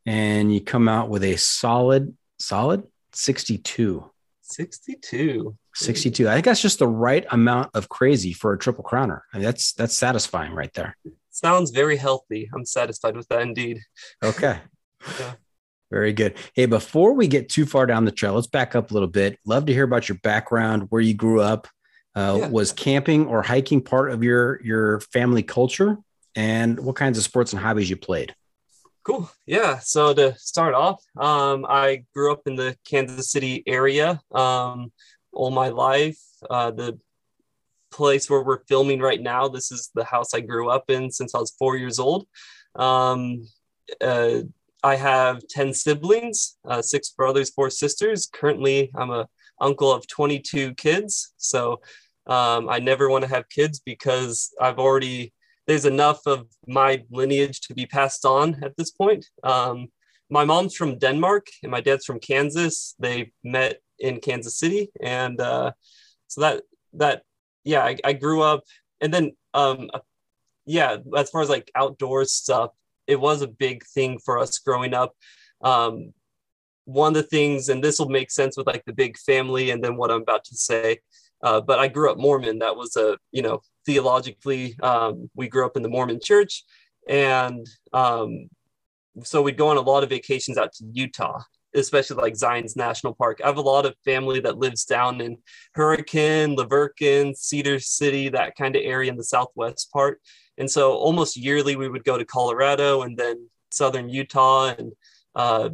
[0.05, 4.09] And you come out with a solid, solid 62.
[4.51, 6.27] 62 62.
[6.29, 9.21] I think that's just the right amount of crazy for a triple crowner.
[9.33, 10.97] I mean, that's that's satisfying right there.
[11.29, 13.79] sounds very healthy i'm satisfied with that indeed
[14.23, 14.59] Okay.
[15.19, 15.33] Yeah.
[15.89, 16.35] Very good.
[16.53, 19.37] Hey, before we get too far down the trail, let's back up a little bit.
[19.45, 21.67] Love to hear about your background, where you grew up.
[22.15, 22.47] Uh, Yeah.
[22.47, 25.97] Was camping or hiking part of your your family culture,
[26.35, 28.33] and what kinds of sports and hobbies you played?
[29.03, 29.29] Cool.
[29.45, 34.91] Yeah so to start off um, i grew up in the kansas city area um,
[35.33, 36.99] all my life uh, the
[37.91, 41.35] place where we're filming right now this is the house i grew up in since
[41.35, 42.27] i was four years old.
[42.75, 43.47] Um,
[43.99, 44.41] uh,
[44.83, 48.29] i have 10 siblings uh, six brothers four sisters.
[48.31, 49.27] Currently i'm a
[49.59, 51.33] uncle of 22 kids.
[51.37, 51.81] So
[52.27, 55.33] um, i never want to have kids because i've already
[55.67, 59.25] there's enough of my lineage to be passed on at this point.
[59.43, 59.87] Um,
[60.29, 62.95] my mom's from Denmark and my dad's from Kansas.
[62.99, 65.71] They met in Kansas City, and uh,
[66.27, 67.23] so that that
[67.63, 68.63] yeah, I, I grew up,
[69.01, 69.89] and then um,
[70.65, 72.71] yeah, as far as like outdoor stuff,
[73.07, 75.13] it was a big thing for us growing up.
[75.61, 76.13] um,
[76.85, 79.83] one of the things, and this will make sense with like the big family and
[79.83, 80.99] then what I'm about to say.
[81.43, 82.59] Uh, but I grew up Mormon.
[82.59, 86.63] That was a, you know, theologically, um, we grew up in the Mormon church.
[87.07, 88.49] And um,
[89.23, 91.41] so we'd go on a lot of vacations out to Utah,
[91.73, 93.41] especially like Zion's National Park.
[93.43, 95.37] I have a lot of family that lives down in
[95.73, 100.21] Hurricane, La Verkin, Cedar City, that kind of area in the southwest part.
[100.57, 104.75] And so almost yearly we would go to Colorado and then southern Utah.
[104.77, 104.91] And
[105.35, 105.69] uh,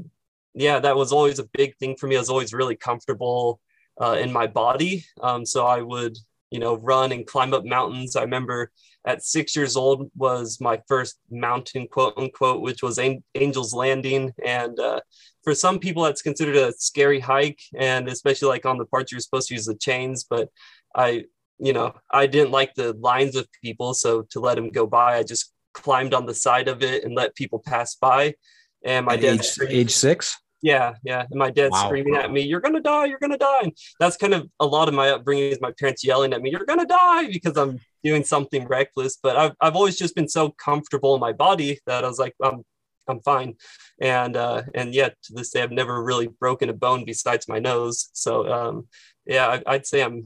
[0.54, 2.16] yeah, that was always a big thing for me.
[2.16, 3.60] I was always really comfortable
[4.00, 5.06] uh, in my body.
[5.22, 6.18] Um, so I would,
[6.52, 8.16] you know, run and climb up mountains.
[8.16, 8.72] I remember
[9.06, 13.00] at six years old was my first mountain, quote unquote, which was
[13.36, 14.34] Angel's Landing.
[14.44, 15.02] And uh,
[15.44, 19.22] for some people, that's considered a scary hike, and especially like on the parts you're
[19.22, 20.26] supposed to use the chains.
[20.30, 20.50] But
[20.96, 21.26] I,
[21.58, 25.18] you know, I didn't like the lines of people, so to let them go by,
[25.18, 28.36] I just climbed on the side of it and let people pass by.
[28.84, 30.38] And my dad, age, age six.
[30.62, 31.26] Yeah, yeah.
[31.30, 31.86] And my dad's wow.
[31.86, 33.06] screaming at me, "You're gonna die!
[33.06, 36.04] You're gonna die!" And that's kind of a lot of my upbringing is my parents
[36.04, 39.18] yelling at me, "You're gonna die!" because I'm doing something reckless.
[39.22, 42.34] But I've I've always just been so comfortable in my body that I was like,
[42.42, 42.64] I'm
[43.08, 43.56] I'm fine.
[44.02, 47.60] And uh, and yet to this day, I've never really broken a bone besides my
[47.60, 48.10] nose.
[48.14, 48.88] So um,
[49.26, 50.24] yeah, I, I'd say I'm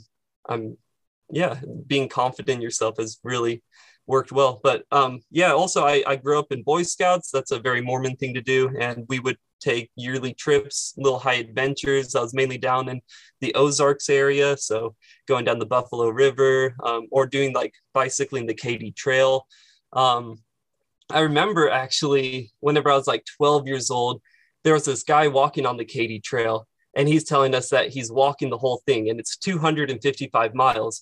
[0.48, 0.78] I'm
[1.32, 3.64] yeah, being confident in yourself has really
[4.06, 4.60] worked well.
[4.64, 7.32] But um, yeah, also I, I grew up in Boy Scouts.
[7.32, 11.36] That's a very Mormon thing to do, and we would take yearly trips, little high
[11.36, 12.16] adventures.
[12.16, 13.02] I was mainly down in
[13.40, 14.96] the Ozarks area, so
[15.28, 19.46] going down the Buffalo River um, or doing like bicycling the Katy Trail.
[19.94, 20.38] Um,
[21.10, 24.22] I remember actually whenever I was like 12 years old,
[24.64, 28.12] there was this guy walking on the Katy Trail, and he's telling us that he's
[28.12, 31.02] walking the whole thing, and it's 255 miles.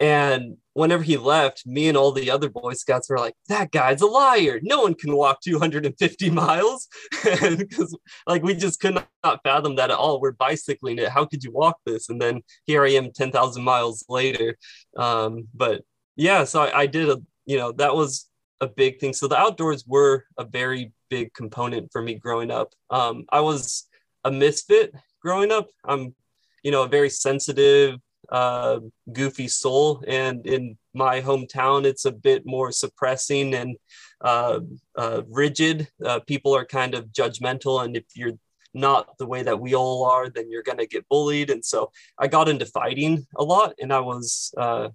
[0.00, 4.02] And whenever he left, me and all the other Boy Scouts were like, that guy's
[4.02, 4.58] a liar.
[4.62, 6.88] No one can walk 250 miles.
[7.24, 10.20] Because like we just could not fathom that at all.
[10.20, 11.08] We're bicycling it.
[11.08, 12.08] How could you walk this?
[12.08, 14.56] And then here I am 10,000 miles later.
[14.96, 15.82] Um, but
[16.16, 18.28] yeah, so I, I did a, you know, that was
[18.60, 19.12] a big thing.
[19.12, 22.72] So the outdoors were a very big component for me growing up.
[22.90, 23.88] Um, I was
[24.24, 25.68] a misfit growing up.
[25.84, 26.14] I'm,
[26.62, 27.98] you know, a very sensitive,
[28.30, 28.80] uh,
[29.12, 30.02] goofy soul.
[30.06, 33.76] And in my hometown, it's a bit more suppressing and
[34.20, 34.60] uh,
[34.96, 35.88] uh, rigid.
[36.04, 37.84] Uh, people are kind of judgmental.
[37.84, 38.38] And if you're
[38.74, 41.50] not the way that we all are, then you're going to get bullied.
[41.50, 44.88] And so I got into fighting a lot and I was uh,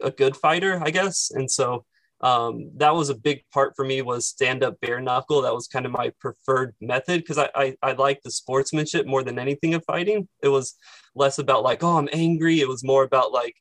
[0.00, 1.30] a good fighter, I guess.
[1.32, 1.84] And so
[2.24, 5.42] um, that was a big part for me was stand up bare knuckle.
[5.42, 9.22] That was kind of my preferred method because I, I, I like the sportsmanship more
[9.22, 10.26] than anything of fighting.
[10.42, 10.78] It was
[11.14, 12.60] less about like, oh, I'm angry.
[12.60, 13.54] It was more about like,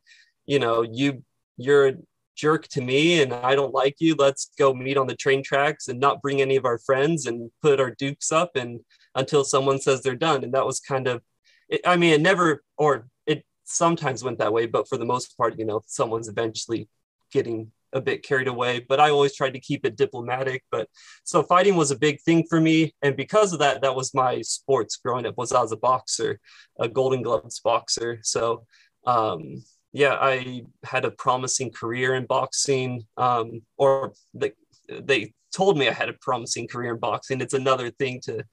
[0.45, 1.25] you know, you
[1.57, 1.93] you're a
[2.37, 4.15] jerk to me and I don't like you.
[4.17, 7.51] Let's go meet on the train tracks and not bring any of our friends and
[7.61, 8.79] put our dukes up and
[9.13, 10.41] until someone says they're done.
[10.41, 11.21] And that was kind of,
[11.67, 15.35] it, I mean, it never or it sometimes went that way, but for the most
[15.37, 16.87] part, you know, someone's eventually
[17.29, 20.63] getting a bit carried away, but I always tried to keep it diplomatic.
[20.71, 20.89] But
[21.23, 22.93] so fighting was a big thing for me.
[23.01, 26.39] And because of that, that was my sports growing up was I was a boxer,
[26.79, 28.19] a golden gloves boxer.
[28.23, 28.65] So
[29.05, 34.53] um, yeah, I had a promising career in boxing um, or they,
[34.89, 37.41] they told me I had a promising career in boxing.
[37.41, 38.43] It's another thing to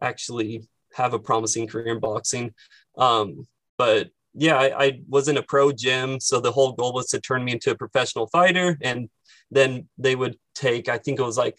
[0.00, 2.54] actually have a promising career in boxing.
[2.96, 3.46] Um,
[3.76, 6.20] but yeah, I, I, was in a pro gym.
[6.20, 8.78] So the whole goal was to turn me into a professional fighter.
[8.82, 9.10] And
[9.50, 11.58] then they would take, I think it was like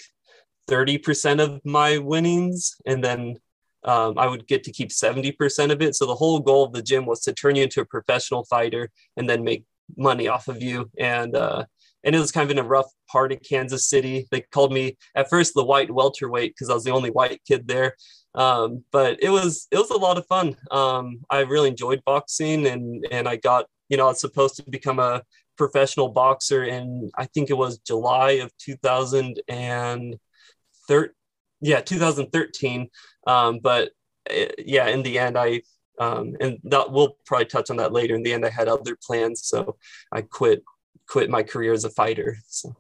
[0.69, 2.75] 30% of my winnings.
[2.85, 3.35] And then
[3.83, 5.95] um, I would get to keep 70% of it.
[5.95, 8.89] So the whole goal of the gym was to turn you into a professional fighter
[9.17, 9.65] and then make
[9.97, 10.89] money off of you.
[10.97, 11.65] And, uh,
[12.03, 14.27] and it was kind of in a rough part of Kansas City.
[14.31, 17.67] They called me at first the white welterweight because I was the only white kid
[17.67, 17.95] there.
[18.35, 20.55] Um, but it was it was a lot of fun.
[20.71, 24.63] Um, I really enjoyed boxing, and and I got you know I was supposed to
[24.69, 25.23] become a
[25.57, 30.19] professional boxer in I think it was July of 2013.
[31.61, 32.89] Yeah, 2013.
[33.27, 33.91] Um, but
[34.29, 35.61] it, eh, yeah, in the end, I
[35.99, 38.15] um, and that we'll probably touch on that later.
[38.15, 39.77] In the end, I had other plans, so
[40.11, 40.63] I quit
[41.07, 42.37] quit my career as a fighter.
[42.47, 42.75] So.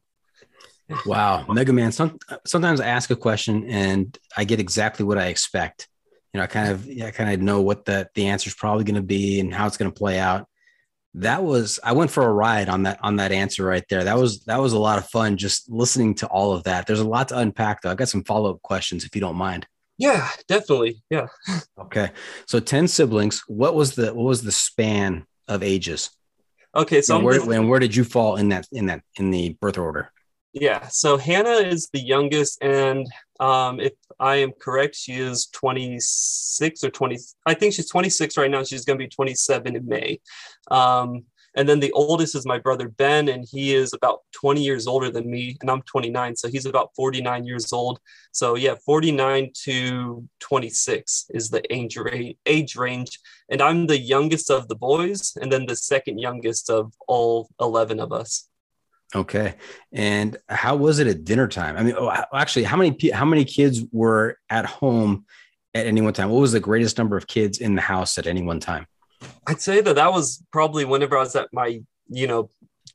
[1.05, 1.91] Wow, Mega Man.
[1.91, 5.87] Some, sometimes I ask a question and I get exactly what I expect.
[6.33, 8.55] You know, I kind of, yeah, I kind of know what the the answer is
[8.55, 10.47] probably going to be and how it's going to play out.
[11.15, 14.03] That was, I went for a ride on that on that answer right there.
[14.03, 16.85] That was that was a lot of fun just listening to all of that.
[16.85, 17.91] There's a lot to unpack though.
[17.91, 19.65] I got some follow up questions if you don't mind.
[19.97, 21.01] Yeah, definitely.
[21.09, 21.27] Yeah.
[21.79, 22.11] Okay,
[22.45, 23.43] so ten siblings.
[23.47, 26.11] What was the what was the span of ages?
[26.75, 29.57] Okay, so and where, and where did you fall in that in that in the
[29.59, 30.11] birth order?
[30.53, 30.87] Yeah.
[30.87, 33.07] So Hannah is the youngest, and
[33.41, 37.17] Um, if I am correct, she is 26 or 20.
[37.45, 38.65] I think she's 26 right now.
[38.65, 40.19] She's going to be 27 in May.
[40.69, 41.23] Um,
[41.55, 45.09] and then the oldest is my brother Ben, and he is about 20 years older
[45.09, 47.99] than me, and I'm 29, so he's about 49 years old.
[48.33, 51.97] So yeah, 49 to 26 is the age.
[52.45, 53.19] Age range,
[53.49, 58.01] and I'm the youngest of the boys, and then the second youngest of all 11
[58.01, 58.48] of us.
[59.15, 59.55] Okay.
[59.91, 61.77] And how was it at dinner time?
[61.77, 65.25] I mean, oh, actually, how many how many kids were at home
[65.73, 66.29] at any one time?
[66.29, 68.85] What was the greatest number of kids in the house at any one time?
[69.47, 72.49] I'd say that that was probably whenever I was at my, you know,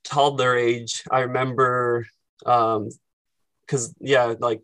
[0.05, 1.03] toddler age.
[1.11, 2.07] I remember,
[2.47, 2.91] um,
[3.67, 4.63] because yeah, like,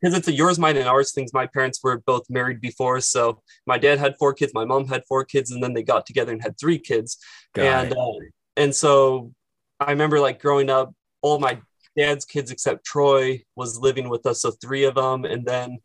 [0.00, 1.32] because it's a yours, mine, and ours things.
[1.32, 5.02] My parents were both married before, so my dad had four kids, my mom had
[5.08, 7.18] four kids, and then they got together and had three kids.
[7.54, 8.12] Got and uh,
[8.56, 9.32] and so
[9.80, 11.60] I remember like growing up, all my
[11.96, 15.78] dad's kids except Troy was living with us, so three of them, and then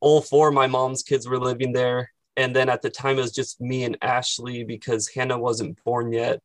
[0.00, 3.22] all four of my mom's kids were living there and then at the time it
[3.22, 6.40] was just me and ashley because hannah wasn't born yet.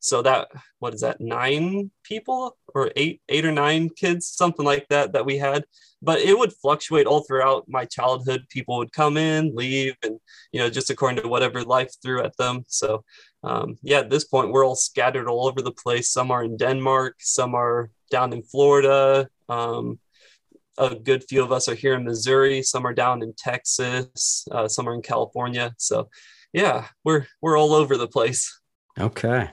[0.00, 4.86] So that what is that nine people or eight eight or nine kids something like
[4.90, 5.64] that that we had.
[6.00, 8.46] But it would fluctuate all throughout my childhood.
[8.48, 10.20] People would come in leave and
[10.52, 12.64] you know just according to whatever life threw at them.
[12.68, 13.02] So
[13.42, 16.10] um, yeah at this point we're all scattered all over the place.
[16.10, 19.98] Some are in denmark some are down in florida um,
[20.78, 22.62] a good few of us are here in Missouri.
[22.62, 24.46] Some are down in Texas.
[24.50, 25.74] Uh, some are in California.
[25.78, 26.08] So,
[26.52, 28.60] yeah, we're we're all over the place.
[28.98, 29.50] Okay.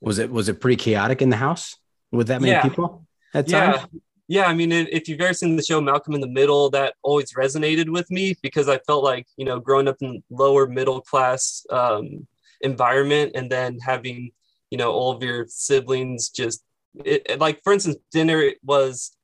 [0.00, 1.76] Was it was it pretty chaotic in the house
[2.12, 2.62] with that many yeah.
[2.62, 3.78] people at times?
[3.80, 4.00] Yeah.
[4.26, 7.34] Yeah, I mean, if you've ever seen the show Malcolm in the Middle, that always
[7.34, 11.66] resonated with me because I felt like, you know, growing up in lower middle class
[11.68, 12.26] um,
[12.62, 14.32] environment and then having,
[14.70, 16.64] you know, all of your siblings just,
[17.04, 19.14] it, like, for instance, dinner was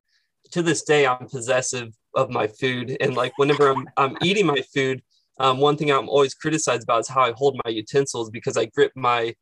[0.52, 4.62] to this day I'm possessive of my food, and like whenever I'm I'm eating my
[4.74, 5.02] food,
[5.38, 8.66] um, one thing I'm always criticized about is how I hold my utensils because I
[8.66, 9.34] grip my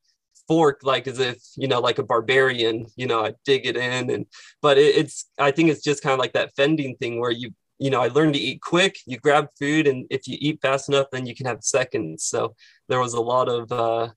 [0.48, 4.10] fork like as if you know like a barbarian you know i dig it in.
[4.10, 4.26] And
[4.62, 7.50] but it, it's i think it's just kind of like that fending thing where you
[7.78, 8.98] you know i learned to eat quick.
[9.06, 12.24] You grab food and if you eat fast enough then you can have seconds.
[12.24, 12.54] So
[12.88, 14.08] there was a lot of uh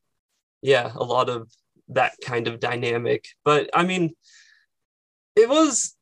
[0.62, 1.52] yeah a lot of
[1.90, 3.26] that kind of dynamic.
[3.44, 4.16] But i mean
[5.36, 5.96] it was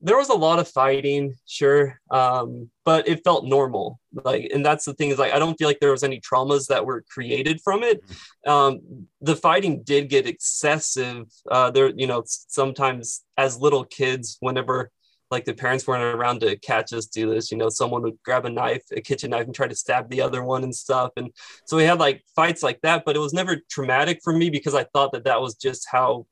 [0.00, 3.98] there was a lot of fighting, sure, um, but it felt normal.
[4.12, 6.68] Like, and that's the thing is like I don't feel like there was any traumas
[6.68, 8.04] that were created from it.
[8.06, 8.50] Mm-hmm.
[8.50, 11.26] Um, the fighting did get excessive.
[11.50, 14.90] Uh, there, you know, sometimes as little kids, whenever
[15.30, 18.46] like the parents weren't around to catch us do this, you know, someone would grab
[18.46, 21.10] a knife, a kitchen knife, and try to stab the other one and stuff.
[21.16, 21.30] And
[21.66, 24.74] so we had like fights like that, but it was never traumatic for me because
[24.74, 26.26] I thought that that was just how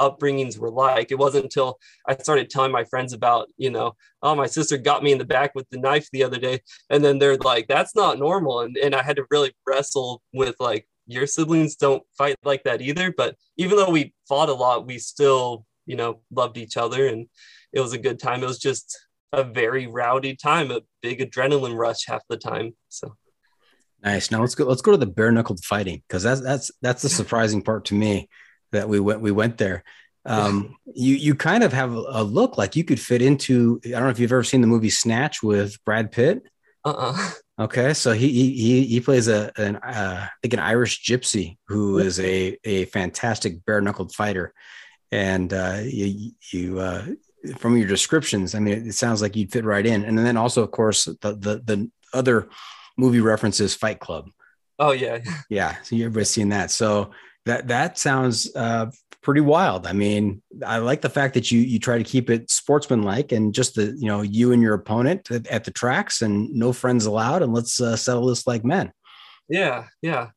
[0.00, 1.10] upbringings were like.
[1.10, 1.78] It wasn't until
[2.08, 5.24] I started telling my friends about, you know, oh, my sister got me in the
[5.24, 6.60] back with the knife the other day.
[6.90, 8.60] And then they're like, that's not normal.
[8.60, 12.80] And, and I had to really wrestle with like, your siblings don't fight like that
[12.80, 13.12] either.
[13.14, 17.26] But even though we fought a lot, we still, you know, loved each other and
[17.72, 18.42] it was a good time.
[18.42, 18.98] It was just
[19.32, 22.74] a very rowdy time, a big adrenaline rush half the time.
[22.88, 23.16] So
[24.02, 24.30] nice.
[24.30, 24.64] Now let's go.
[24.64, 27.94] Let's go to the bare knuckled fighting because that's that's that's the surprising part to
[27.94, 28.28] me
[28.74, 29.82] that we went we went there.
[30.24, 33.80] Um, you you kind of have a look like you could fit into.
[33.84, 36.42] I don't know if you've ever seen the movie Snatch with Brad Pitt.
[36.84, 37.30] Uh-uh.
[37.58, 42.20] Okay, so he he he plays a an uh, like an Irish gypsy who is
[42.20, 44.52] a a fantastic bare knuckled fighter,
[45.10, 47.06] and uh, you you uh,
[47.58, 50.04] from your descriptions, I mean, it sounds like you'd fit right in.
[50.04, 52.48] And then also, of course, the the the other
[52.96, 54.30] movie references Fight Club.
[54.78, 55.18] Oh yeah,
[55.48, 55.76] yeah.
[55.82, 56.70] So you've seen that.
[56.70, 57.10] So
[57.46, 58.90] that that sounds uh,
[59.24, 59.86] pretty wild.
[59.86, 63.54] I mean, I like the fact that you you try to keep it sportsmanlike and
[63.54, 67.06] just the you know you and your opponent at, at the tracks and no friends
[67.06, 68.92] allowed, and let's uh, settle this like men.
[69.48, 70.28] Yeah, yeah,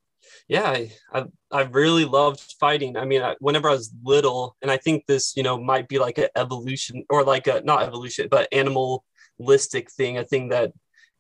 [0.48, 0.64] yeah.
[0.64, 2.98] I I, I really loved fighting.
[2.98, 6.00] I mean, I, whenever I was little, and I think this you know might be
[6.00, 10.72] like an evolution or like a not evolution, but animalistic thing, a thing that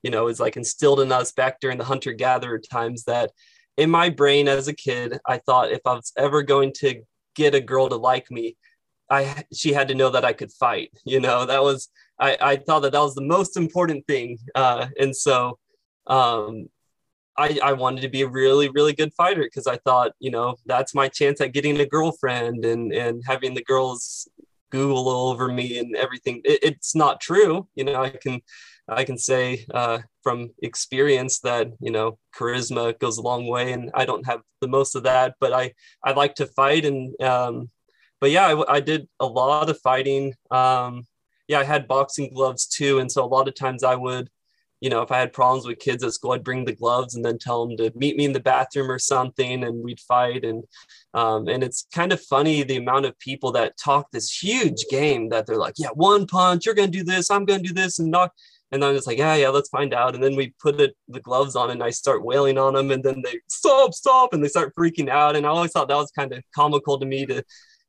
[0.03, 3.31] you know is like instilled in us back during the hunter gatherer times that
[3.77, 7.01] in my brain as a kid, I thought if I was ever going to
[7.35, 8.57] get a girl to like me,
[9.09, 10.91] I she had to know that I could fight.
[11.05, 14.39] You know, that was I, I thought that that was the most important thing.
[14.55, 15.59] Uh, and so
[16.07, 16.67] um,
[17.37, 20.55] I, I wanted to be a really, really good fighter because I thought, you know,
[20.65, 24.27] that's my chance at getting a girlfriend and and having the girls
[24.71, 26.41] Google over me and everything.
[26.43, 27.67] It, it's not true.
[27.75, 28.41] You know, I can
[28.89, 33.91] I can say uh, from experience that you know charisma goes a long way, and
[33.93, 35.73] I don't have the most of that, but I
[36.03, 37.69] I like to fight, and um,
[38.19, 41.05] but yeah, I, I did a lot of fighting, um,
[41.47, 42.99] yeah, I had boxing gloves too.
[42.99, 44.29] And so a lot of times I would,
[44.81, 47.25] you know, if I had problems with kids at school, I'd bring the gloves and
[47.25, 50.45] then tell them to meet me in the bathroom or something, and we'd fight.
[50.45, 50.65] And
[51.15, 55.29] um, and it's kind of funny the amount of people that talk this huge game
[55.29, 58.11] that they're like, yeah, one punch, you're gonna do this, I'm gonna do this, and
[58.11, 58.33] knock.
[58.71, 60.13] And then it's like, yeah, yeah, let's find out.
[60.13, 62.91] And then we put it, the gloves on and I start wailing on them.
[62.91, 64.33] And then they stop, stop.
[64.33, 65.35] And they start freaking out.
[65.35, 67.43] And I always thought that was kind of comical to me to,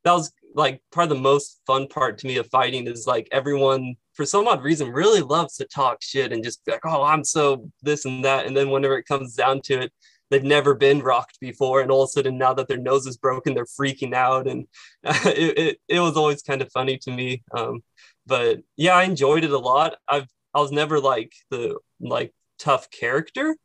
[0.05, 3.29] that was like part of the most fun part to me of fighting is like
[3.33, 7.03] everyone for some odd reason really loves to talk shit and just be like, oh,
[7.03, 8.47] I'm so this and that.
[8.47, 9.93] And then whenever it comes down to it,
[10.31, 11.81] they've never been rocked before.
[11.81, 14.47] And all of a sudden now that their nose is broken, they're freaking out.
[14.47, 14.67] And
[15.05, 17.43] it, it, it was always kind of funny to me.
[17.53, 17.83] Um,
[18.27, 19.97] but yeah, I enjoyed it a lot.
[20.07, 23.57] I've, I was never like the like tough character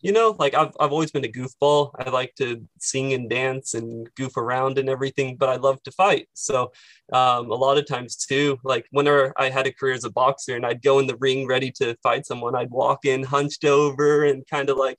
[0.00, 1.92] you know, like I've, I've always been a goofball.
[1.98, 5.92] I like to sing and dance and goof around and everything, but I love to
[5.92, 6.28] fight.
[6.34, 6.72] So
[7.12, 10.56] um, a lot of times too, like whenever I had a career as a boxer
[10.56, 14.24] and I'd go in the ring ready to fight someone, I'd walk in hunched over
[14.24, 14.98] and kind of like,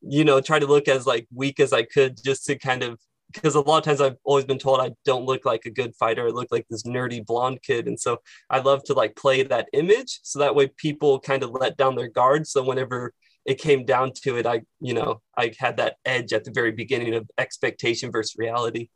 [0.00, 2.98] you know, try to look as like weak as I could just to kind of
[3.32, 5.94] because a lot of times I've always been told I don't look like a good
[5.96, 6.26] fighter.
[6.26, 7.86] I look like this nerdy blonde kid.
[7.86, 8.18] And so
[8.50, 10.20] I love to like play that image.
[10.22, 12.46] So that way people kind of let down their guard.
[12.46, 13.12] So whenever
[13.44, 16.72] it came down to it, I, you know, I had that edge at the very
[16.72, 18.88] beginning of expectation versus reality.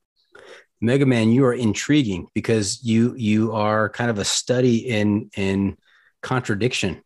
[0.81, 5.79] Mega Man, you are intriguing because you you are kind of a study in in
[6.23, 7.03] contradiction.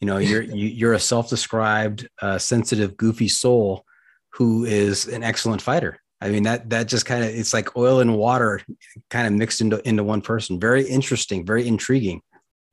[0.00, 3.84] You know, you're you, are you are a self-described uh, sensitive, goofy soul
[4.34, 6.00] who is an excellent fighter.
[6.20, 8.60] I mean that that just kind of it's like oil and water
[9.08, 10.60] kind of mixed into into one person.
[10.60, 12.20] Very interesting, very intriguing.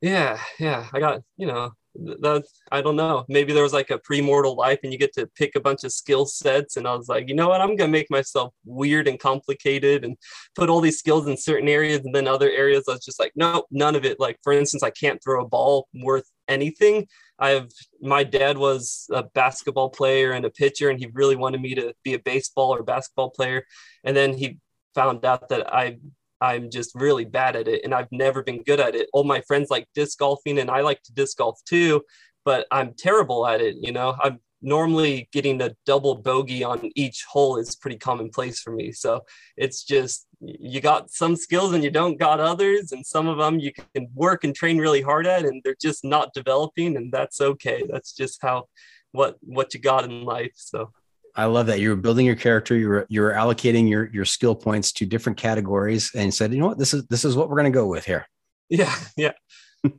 [0.02, 0.88] Yeah, yeah.
[0.94, 3.26] I got you know that I don't know.
[3.28, 5.92] Maybe there was like a pre-mortal life and you get to pick a bunch of
[5.92, 6.78] skill sets.
[6.78, 7.62] And I was like, you know what?
[7.62, 10.18] I'm gonna make myself weird and complicated and
[10.56, 13.32] put all these skills in certain areas and then other areas I was just like,
[13.36, 14.20] no, none of it.
[14.20, 17.08] Like for instance, I can't throw a ball worth anything.
[17.40, 17.70] I have
[18.02, 21.94] my dad was a basketball player and a pitcher, and he really wanted me to
[22.04, 23.64] be a baseball or basketball player.
[24.04, 24.60] And then he
[24.96, 25.98] found out that I
[26.42, 29.10] I'm just really bad at it and I've never been good at it.
[29.14, 32.04] All my friends like disc golfing and I like to disc golf too,
[32.46, 33.76] but I'm terrible at it.
[33.80, 38.72] You know, I'm normally getting a double bogey on each hole is pretty commonplace for
[38.72, 38.92] me.
[38.92, 39.22] So
[39.56, 43.60] it's just you got some skills and you don't got others, and some of them
[43.60, 47.42] you can work and train really hard at, and they're just not developing, and that's
[47.42, 47.84] okay.
[47.90, 48.68] That's just how
[49.12, 50.54] what what you got in life.
[50.56, 50.92] So
[51.36, 52.76] I love that you were building your character.
[52.76, 56.60] You were you were allocating your your skill points to different categories, and said, you
[56.60, 58.28] know what, this is this is what we're going to go with here.
[58.70, 59.34] Yeah, yeah,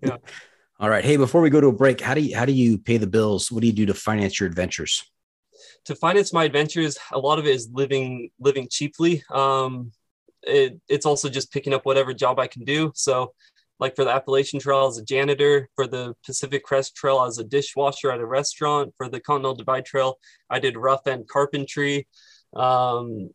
[0.03, 0.17] yeah.
[0.81, 1.05] All right.
[1.05, 3.07] Hey, before we go to a break, how do you how do you pay the
[3.07, 3.51] bills?
[3.51, 5.05] What do you do to finance your adventures?
[5.87, 9.25] To finance my adventures, a lot of it is living living cheaply.
[9.33, 9.93] Um,
[10.43, 12.93] it, it's also just picking up whatever job I can do.
[12.95, 13.33] So
[13.81, 17.45] like for the Appalachian Trail as a janitor, for the Pacific Crest Trail as a
[17.45, 20.19] dishwasher at a restaurant, for the Continental Divide Trail,
[20.51, 22.07] I did rough end carpentry.
[22.55, 23.31] Um,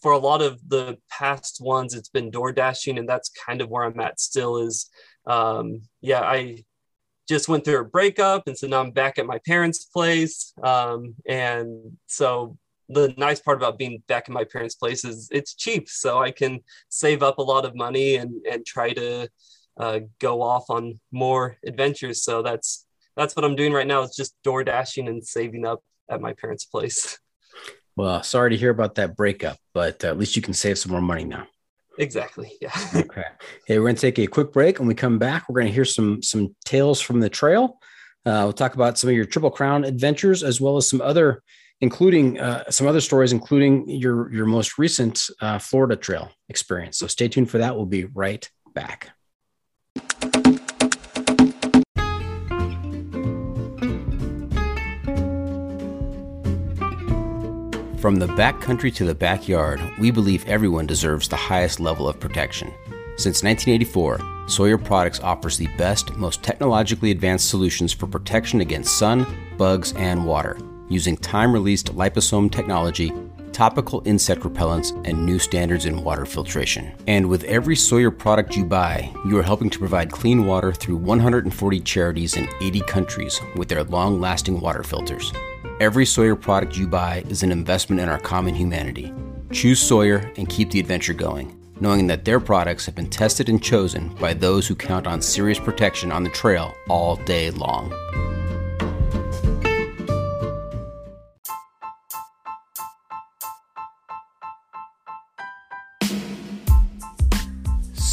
[0.00, 3.68] for a lot of the past ones, it's been door dashing, and that's kind of
[3.68, 4.58] where I'm at still.
[4.58, 4.90] Is
[5.26, 6.64] um, yeah, I
[7.28, 11.14] just went through a breakup, and so now I'm back at my parents' place, um,
[11.26, 12.56] and so
[12.92, 16.30] the nice part about being back in my parents' place is it's cheap, so I
[16.30, 19.28] can save up a lot of money and and try to
[19.78, 22.22] uh, go off on more adventures.
[22.22, 22.86] So that's
[23.16, 24.02] that's what I'm doing right now.
[24.02, 27.18] Is just door dashing and saving up at my parents' place.
[27.94, 31.02] Well, sorry to hear about that breakup, but at least you can save some more
[31.02, 31.46] money now.
[31.98, 32.52] Exactly.
[32.58, 32.72] Yeah.
[32.94, 33.24] okay.
[33.66, 34.78] Hey, we're going to take a quick break.
[34.78, 37.78] When we come back, we're going to hear some some tales from the trail.
[38.24, 41.42] Uh, we'll talk about some of your Triple Crown adventures, as well as some other,
[41.82, 46.96] including uh, some other stories, including your your most recent uh, Florida Trail experience.
[46.96, 47.76] So stay tuned for that.
[47.76, 49.10] We'll be right back.
[58.00, 62.72] From the backcountry to the backyard, we believe everyone deserves the highest level of protection.
[63.16, 69.24] Since 1984, Sawyer Products offers the best, most technologically advanced solutions for protection against sun,
[69.56, 70.58] bugs, and water,
[70.88, 73.12] using time released liposome technology,
[73.52, 76.92] topical insect repellents, and new standards in water filtration.
[77.06, 80.96] And with every Sawyer product you buy, you are helping to provide clean water through
[80.96, 85.32] 140 charities in 80 countries with their long lasting water filters.
[85.80, 89.12] Every Sawyer product you buy is an investment in our common humanity.
[89.50, 93.62] Choose Sawyer and keep the adventure going, knowing that their products have been tested and
[93.62, 97.92] chosen by those who count on serious protection on the trail all day long.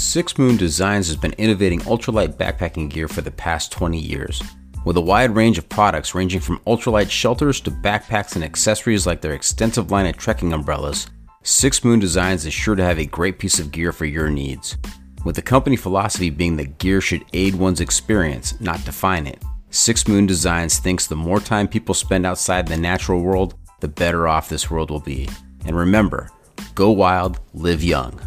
[0.09, 4.41] Six Moon Designs has been innovating ultralight backpacking gear for the past 20 years.
[4.83, 9.21] With a wide range of products ranging from ultralight shelters to backpacks and accessories like
[9.21, 11.11] their extensive line of trekking umbrellas,
[11.43, 14.77] Six Moon Designs is sure to have a great piece of gear for your needs.
[15.25, 20.07] With the company philosophy being that gear should aid one's experience, not define it, Six
[20.07, 24.49] Moon Designs thinks the more time people spend outside the natural world, the better off
[24.49, 25.29] this world will be.
[25.67, 26.31] And remember,
[26.73, 28.19] go wild, live young.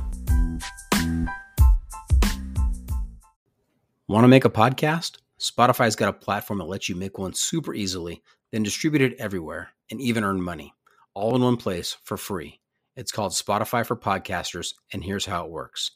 [4.13, 5.21] Want to make a podcast?
[5.41, 9.71] Spotify's got a platform that lets you make one super easily, then distribute it everywhere
[9.91, 10.75] and even earn money,
[11.15, 12.61] all in one place for free.
[12.95, 15.93] It's called Spotify for Podcasters, and here's how it works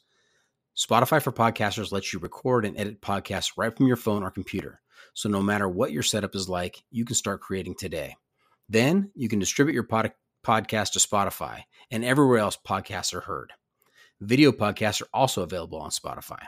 [0.75, 4.81] Spotify for Podcasters lets you record and edit podcasts right from your phone or computer.
[5.13, 8.15] So no matter what your setup is like, you can start creating today.
[8.67, 10.13] Then you can distribute your pod-
[10.43, 13.53] podcast to Spotify and everywhere else podcasts are heard.
[14.21, 16.47] Video podcasts are also available on Spotify.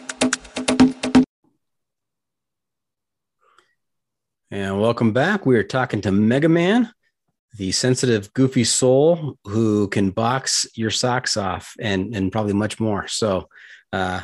[4.53, 5.45] And welcome back.
[5.45, 6.91] We are talking to Mega Man,
[7.57, 13.07] the sensitive, goofy soul who can box your socks off and, and probably much more.
[13.07, 13.47] So,
[13.93, 14.23] uh,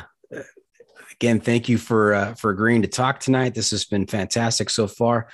[1.12, 3.54] again, thank you for uh, for agreeing to talk tonight.
[3.54, 5.30] This has been fantastic so far.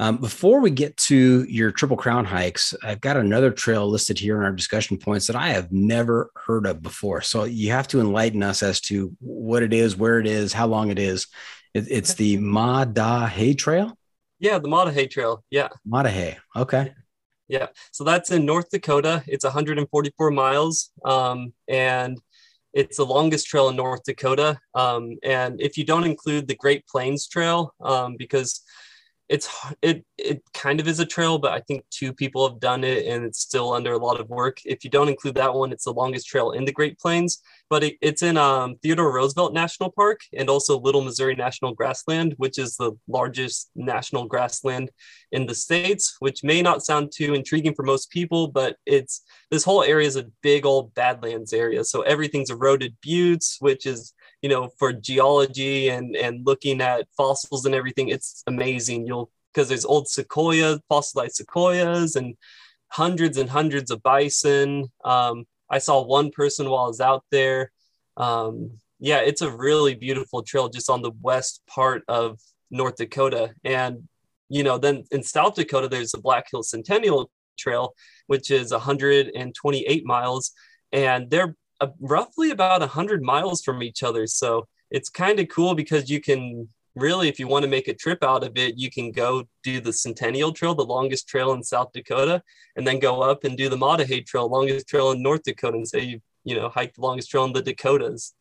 [0.00, 4.38] Um, before we get to your Triple Crown hikes, I've got another trail listed here
[4.38, 7.20] in our discussion points that I have never heard of before.
[7.20, 10.68] So you have to enlighten us as to what it is, where it is, how
[10.68, 11.26] long it is.
[11.74, 13.98] It, it's the Maah Daah Hey Trail.
[14.42, 15.44] Yeah, the Maah Daah Hey Trail.
[15.50, 15.68] Yeah.
[15.86, 16.36] Maah Daah Hey.
[16.56, 16.92] Okay.
[17.46, 17.68] Yeah.
[17.92, 19.22] So that's in North Dakota.
[19.28, 20.90] It's 144 miles.
[21.04, 22.18] Um, and
[22.74, 24.58] it's the longest trail in North Dakota.
[24.74, 28.62] Um, and if you don't include the Great Plains Trail, um, because
[29.32, 29.48] it's
[29.80, 33.06] it it kind of is a trail, but I think two people have done it,
[33.06, 34.58] and it's still under a lot of work.
[34.66, 37.82] If you don't include that one, it's the longest trail in the Great Plains, but
[37.82, 42.58] it, it's in um, Theodore Roosevelt National Park and also Little Missouri National Grassland, which
[42.58, 44.90] is the largest national grassland
[45.32, 46.16] in the states.
[46.18, 50.16] Which may not sound too intriguing for most people, but it's this whole area is
[50.16, 54.12] a big old badlands area, so everything's eroded buttes, which is
[54.42, 59.06] you know, for geology and and looking at fossils and everything, it's amazing.
[59.06, 62.36] You'll because there's old sequoia, fossilized sequoias, and
[62.88, 64.90] hundreds and hundreds of bison.
[65.04, 67.72] Um, I saw one person while I was out there.
[68.16, 72.38] Um, yeah, it's a really beautiful trail just on the west part of
[72.70, 73.54] North Dakota.
[73.64, 74.08] And,
[74.48, 77.94] you know, then in South Dakota, there's the Black Hills Centennial Trail,
[78.26, 80.52] which is 128 miles.
[80.92, 84.26] And they're uh, roughly about 100 miles from each other.
[84.26, 87.94] So it's kind of cool because you can really, if you want to make a
[87.94, 91.62] trip out of it, you can go do the Centennial Trail, the longest trail in
[91.62, 92.42] South Dakota,
[92.76, 95.42] and then go up and do the Maah Daah Hey Trail, longest trail in North
[95.42, 98.34] Dakota, and say you, you know, hike the longest trail in the Dakotas.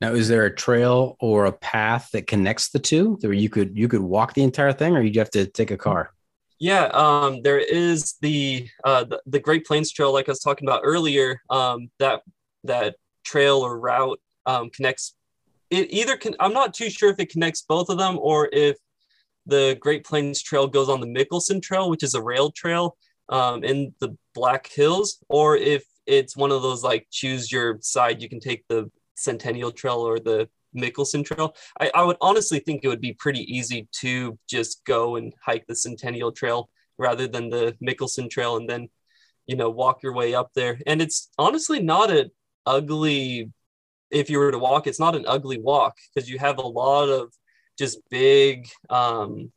[0.00, 3.76] Now, is there a trail or a path that connects the two, where you could
[3.76, 6.12] you could walk the entire thing, or you have to take a car?
[6.60, 10.66] Yeah, um, there is the, uh, the, the Great Plains Trail, like I was talking
[10.66, 11.40] about earlier.
[11.50, 12.22] Um, that
[12.68, 15.14] that trail or route um, connects
[15.70, 18.76] it either can i'm not too sure if it connects both of them or if
[19.46, 22.96] the great plains trail goes on the mickelson trail which is a rail trail
[23.30, 28.22] um, in the black hills or if it's one of those like choose your side
[28.22, 31.54] you can take the centennial trail or the mickelson trail.
[31.80, 35.66] I, I would honestly think it would be pretty easy to just go and hike
[35.66, 38.88] the centennial trail rather than the mickelson trail and then
[39.46, 40.78] you know walk your way up there.
[40.86, 42.30] And it's honestly not a
[42.76, 43.50] ugly
[44.10, 47.08] if you were to walk it's not an ugly walk because you have a lot
[47.08, 47.32] of
[47.78, 49.52] just big um,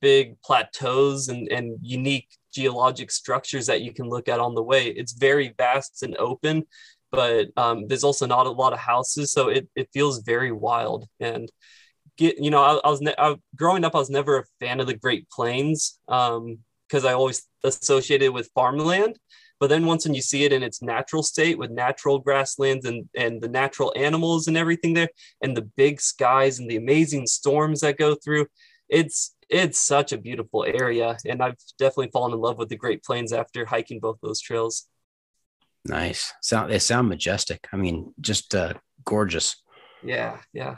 [0.00, 4.86] big plateaus and, and unique geologic structures that you can look at on the way.
[4.88, 6.64] It's very vast and open
[7.12, 11.06] but um, there's also not a lot of houses so it, it feels very wild.
[11.20, 11.50] And
[12.16, 14.80] get you know i, I was ne- I, growing up i was never a fan
[14.80, 19.18] of the great plains because um, i always associated with farmland
[19.58, 23.08] but then once when you see it in its natural state with natural grasslands and,
[23.16, 25.08] and the natural animals and everything there,
[25.42, 28.46] and the big skies and the amazing storms that go through,
[28.88, 31.16] it's it's such a beautiful area.
[31.24, 34.88] And I've definitely fallen in love with the Great Plains after hiking both those trails.
[35.84, 36.32] Nice.
[36.42, 37.68] Sound they sound majestic.
[37.72, 39.56] I mean, just uh, gorgeous.
[40.02, 40.76] Yeah, yeah.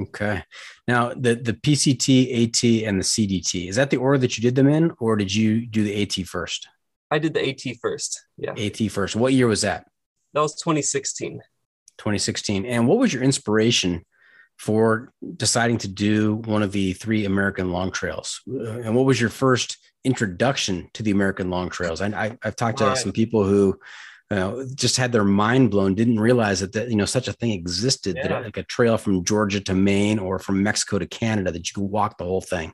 [0.00, 0.42] Okay.
[0.88, 4.56] Now the the PCT, AT, and the CDT is that the order that you did
[4.56, 6.68] them in, or did you do the AT first?
[7.14, 8.24] I did the AT first.
[8.36, 8.54] Yeah.
[8.58, 9.14] AT first.
[9.14, 9.86] What year was that?
[10.32, 11.40] That was 2016.
[11.98, 12.66] 2016.
[12.66, 14.04] And what was your inspiration
[14.58, 18.40] for deciding to do one of the three American long trails?
[18.50, 22.00] Uh, and what was your first introduction to the American long trails?
[22.00, 22.98] I, I, have talked to right.
[22.98, 23.78] some people who
[24.32, 27.52] uh, just had their mind blown, didn't realize that, that you know such a thing
[27.52, 28.26] existed, yeah.
[28.26, 31.74] that like a trail from Georgia to Maine or from Mexico to Canada, that you
[31.74, 32.72] could walk the whole thing.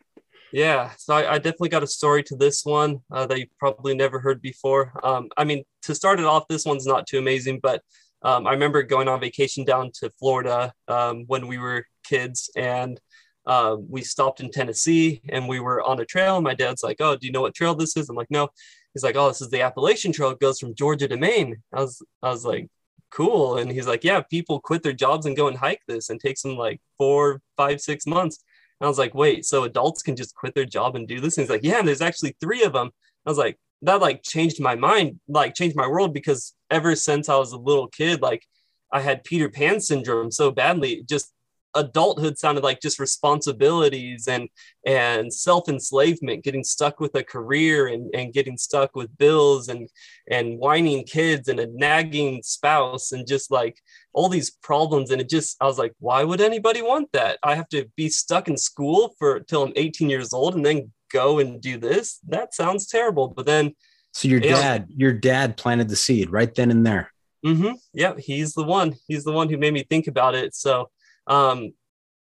[0.53, 3.95] Yeah, so I, I definitely got a story to this one uh, that you probably
[3.95, 4.93] never heard before.
[5.05, 7.83] Um, I mean, to start it off, this one's not too amazing, but
[8.23, 13.01] um, I remember going on vacation down to Florida um, when we were kids, and
[13.47, 16.37] uh, we stopped in Tennessee and we were on a trail.
[16.37, 18.49] And my dad's like, "Oh, do you know what trail this is?" I'm like, "No."
[18.93, 20.31] He's like, "Oh, this is the Appalachian Trail.
[20.31, 22.69] It goes from Georgia to Maine." I was, I was like,
[23.11, 26.21] "Cool." And he's like, "Yeah, people quit their jobs and go and hike this, and
[26.21, 28.45] takes them like four, five, six months."
[28.81, 31.45] I was like, "Wait, so adults can just quit their job and do this?" And
[31.45, 32.91] he's like, "Yeah, and there's actually three of them."
[33.27, 37.29] I was like, that like changed my mind, like changed my world because ever since
[37.29, 38.45] I was a little kid, like
[38.93, 41.33] I had Peter Pan syndrome so badly, just
[41.75, 44.49] adulthood sounded like just responsibilities and
[44.87, 49.89] and self-enslavement getting stuck with a career and, and getting stuck with bills and
[50.29, 53.79] and whining kids and a nagging spouse and just like
[54.13, 55.11] all these problems.
[55.11, 57.39] And it just i was like why would anybody want that?
[57.43, 60.91] I have to be stuck in school for till i'm 18 years old and then
[61.13, 62.21] go and do this?
[62.29, 63.29] That sounds terrible.
[63.29, 63.75] But then
[64.13, 67.13] so your dad your dad planted the seed right then and there.
[67.47, 67.75] Mm-hmm.
[67.95, 68.97] Yeah he's the one.
[69.07, 70.55] He's the one who made me think about it.
[70.55, 70.91] So
[71.31, 71.73] um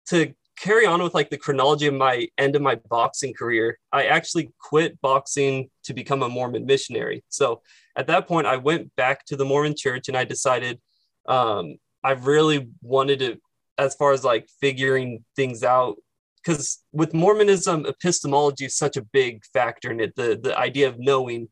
[0.07, 4.05] to carry on with like the chronology of my end of my boxing career i
[4.05, 7.63] actually quit boxing to become a mormon missionary so
[7.97, 10.79] at that point i went back to the mormon church and i decided
[11.27, 13.39] um, i really wanted to
[13.79, 15.97] as far as like figuring things out
[16.43, 20.15] because with Mormonism, epistemology is such a big factor in it.
[20.17, 21.49] The the idea of knowing,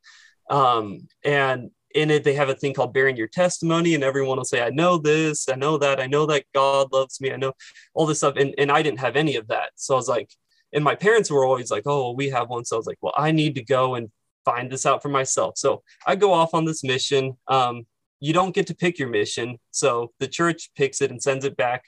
[0.51, 4.45] um, and in it they have a thing called bearing your testimony, and everyone will
[4.45, 7.53] say, "I know this, I know that, I know that God loves me, I know
[7.95, 9.71] all this stuff," and and I didn't have any of that.
[9.77, 10.31] So I was like,
[10.73, 13.15] and my parents were always like, "Oh, we have one," so I was like, "Well,
[13.17, 14.11] I need to go and
[14.45, 17.37] find this out for myself." So I go off on this mission.
[17.49, 17.87] Um,
[18.21, 21.57] you don't get to pick your mission, so the church picks it and sends it
[21.57, 21.85] back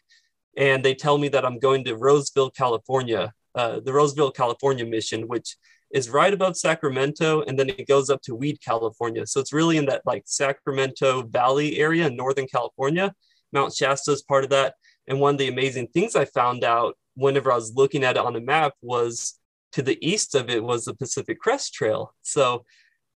[0.57, 5.29] and they tell me that I'm going to Roseville, California, uh, the Roseville, California mission,
[5.29, 5.57] which
[5.93, 9.27] is right above Sacramento, and then it goes up to Weed, California.
[9.27, 13.13] So it's really in that like Sacramento Valley area in Northern California.
[13.53, 14.75] Mount Shasta is part of that.
[15.09, 18.25] And one of the amazing things I found out whenever I was looking at it
[18.25, 19.39] on a map was
[19.73, 22.15] to the east of it was the Pacific Crest Trail.
[22.23, 22.65] So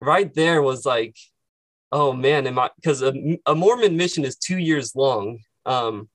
[0.01, 1.15] right there was like,
[1.91, 3.13] oh man, am I because a,
[3.45, 5.39] a Mormon mission is two years long.
[5.65, 6.09] Um,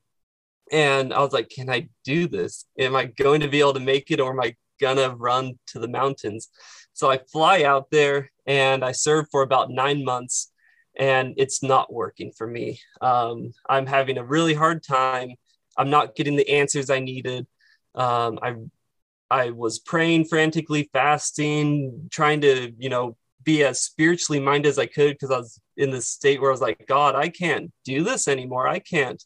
[0.70, 2.66] and I was like, can I do this?
[2.78, 5.78] Am I going to be able to make it or am I gonna run to
[5.78, 6.48] the mountains?
[6.92, 10.50] So I fly out there and I serve for about nine months
[10.98, 12.80] and it's not working for me.
[13.00, 15.34] Um, I'm having a really hard time.
[15.76, 17.46] I'm not getting the answers I needed.
[17.94, 18.56] Um, I
[19.30, 24.86] I was praying frantically, fasting, trying to, you know, be as spiritually minded as I
[24.86, 28.02] could because I was in this state where I was like, God, I can't do
[28.02, 28.66] this anymore.
[28.66, 29.22] I can't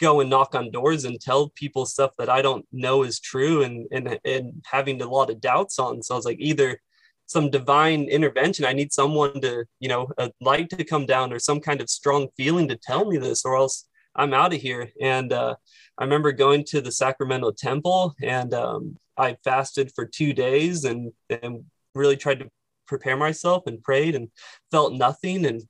[0.00, 3.62] go and knock on doors and tell people stuff that I don't know is true
[3.62, 6.02] and and and having a lot of doubts on.
[6.02, 6.80] So I was like, either
[7.26, 11.38] some divine intervention, I need someone to, you know, a light to come down or
[11.38, 14.90] some kind of strong feeling to tell me this, or else I'm out of here.
[15.00, 15.56] And uh,
[15.98, 21.12] I remember going to the Sacramento Temple and um, I fasted for two days and
[21.30, 21.64] and
[21.94, 22.50] really tried to
[22.86, 24.28] prepare myself and prayed and
[24.70, 25.62] felt nothing and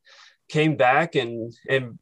[0.49, 1.99] came back and and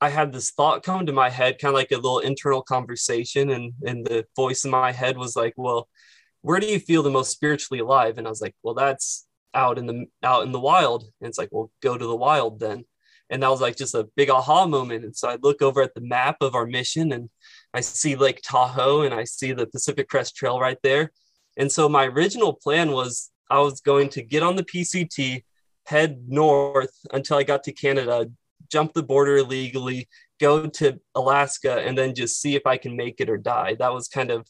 [0.00, 3.50] I had this thought come to my head, kind of like a little internal conversation,
[3.50, 5.88] and and the voice in my head was like, "Well,
[6.42, 9.78] where do you feel the most spiritually alive?" And I was like, "Well, that's out
[9.78, 12.84] in the out in the wild." And it's like, "Well, go to the wild then."
[13.30, 15.04] And that was like just a big aha moment.
[15.04, 17.30] And so I look over at the map of our mission, and
[17.74, 21.12] I see Lake Tahoe, and I see the Pacific Crest Trail right there.
[21.56, 25.44] And so my original plan was I was going to get on the PCT,
[25.86, 28.28] head north until I got to Canada,
[28.70, 30.08] jump the border illegally,
[30.40, 33.76] go to Alaska, and then just see if I can make it or die.
[33.78, 34.46] That was kind of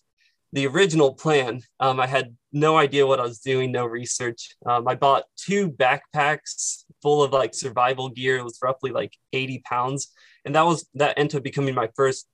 [0.52, 1.62] the original plan.
[1.80, 4.56] Um, I had no idea what I was doing, no research.
[4.64, 8.38] Um, I bought two backpacks full of like survival gear.
[8.38, 10.12] It was roughly like 80 pounds.
[10.44, 12.26] And that was that ended up becoming my first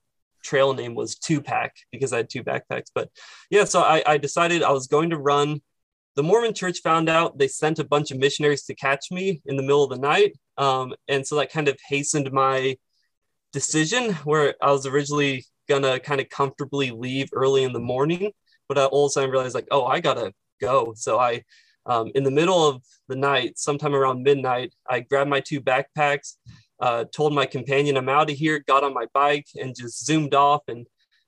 [0.43, 2.91] trail name was two pack because I had two backpacks.
[2.93, 3.09] But
[3.49, 5.61] yeah, so I, I decided I was going to run.
[6.15, 9.55] The Mormon church found out they sent a bunch of missionaries to catch me in
[9.55, 10.37] the middle of the night.
[10.57, 12.77] Um, and so that kind of hastened my
[13.51, 18.31] decision where I was originally gonna kind of comfortably leave early in the morning,
[18.67, 20.93] but I all of a sudden realized like, oh, I gotta go.
[20.95, 21.43] So I,
[21.85, 26.35] um, in the middle of the night, sometime around midnight, I grabbed my two backpacks,
[26.79, 30.33] uh, told my companion I'm out of here, got on my bike, and just zoomed
[30.33, 30.85] off and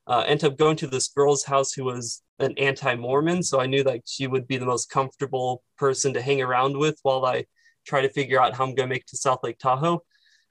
[0.07, 3.43] uh, ended up going to this girl's house who was an anti-Mormon.
[3.43, 6.99] So I knew like she would be the most comfortable person to hang around with
[7.03, 7.45] while I
[7.85, 10.03] try to figure out how I'm going to make to South Lake Tahoe.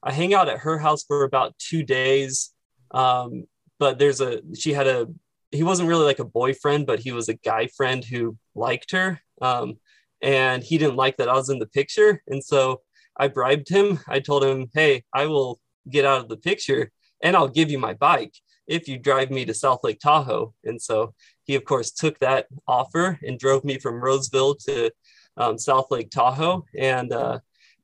[0.03, 2.51] I hang out at her house for about two days.
[2.91, 3.45] Um,
[3.79, 5.09] but there's a, she had a,
[5.51, 9.21] he wasn't really like a boyfriend, but he was a guy friend who liked her.
[9.41, 9.79] Um,
[10.23, 12.23] and he didn't like that I was in the picture.
[12.27, 12.83] And so
[13.17, 14.01] I bribed him.
[14.09, 16.91] I told him, Hey, I will get out of the picture
[17.23, 18.35] and I'll give you my bike
[18.67, 20.55] if you drive me to South Lake Tahoe.
[20.65, 21.15] And so
[21.45, 24.91] he, of course, took that offer and drove me from Roseville to
[25.37, 26.65] um, South Lake Tahoe.
[26.79, 27.41] And uh,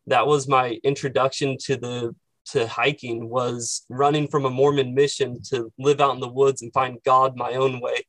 [0.06, 2.14] that was my introduction to the
[2.46, 6.72] to hiking was running from a Mormon mission to live out in the woods and
[6.72, 8.02] find God my own way.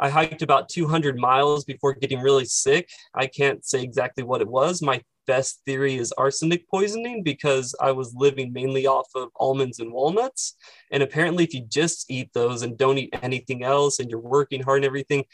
[0.00, 2.88] I hiked about 200 miles before getting really sick.
[3.14, 4.82] I can't say exactly what it was.
[4.82, 9.92] My best theory is arsenic poisoning because I was living mainly off of almonds and
[9.92, 10.56] walnuts.
[10.90, 14.62] And apparently, if you just eat those and don't eat anything else and you're working
[14.62, 15.24] hard and everything,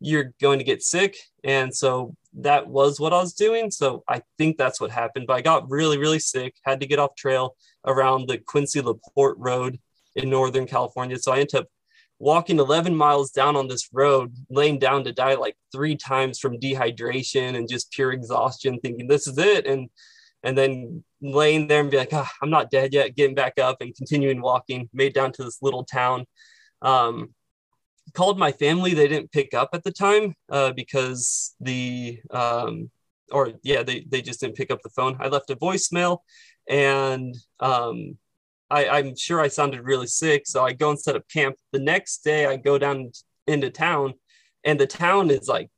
[0.00, 1.16] you're going to get sick.
[1.44, 3.70] And so that was what I was doing.
[3.70, 5.26] So I think that's what happened.
[5.26, 7.56] But I got really, really sick, had to get off trail
[7.86, 9.78] around the Quincy LaPorte Road
[10.14, 11.18] in Northern California.
[11.18, 11.66] So I ended up
[12.18, 16.58] walking 11 miles down on this road, laying down to die like three times from
[16.58, 19.66] dehydration and just pure exhaustion, thinking this is it.
[19.66, 19.88] And
[20.44, 23.78] and then laying there and be like, oh, I'm not dead yet, getting back up
[23.80, 26.26] and continuing walking, made down to this little town.
[26.80, 27.34] Um,
[28.14, 28.94] called my family.
[28.94, 32.90] They didn't pick up at the time uh, because the, um,
[33.30, 35.16] or yeah, they, they just didn't pick up the phone.
[35.20, 36.18] I left a voicemail
[36.68, 38.16] and um,
[38.70, 40.46] I, I'm sure I sounded really sick.
[40.46, 41.56] So I go and set up camp.
[41.72, 43.10] The next day, I go down
[43.46, 44.14] into town,
[44.64, 45.70] and the town is like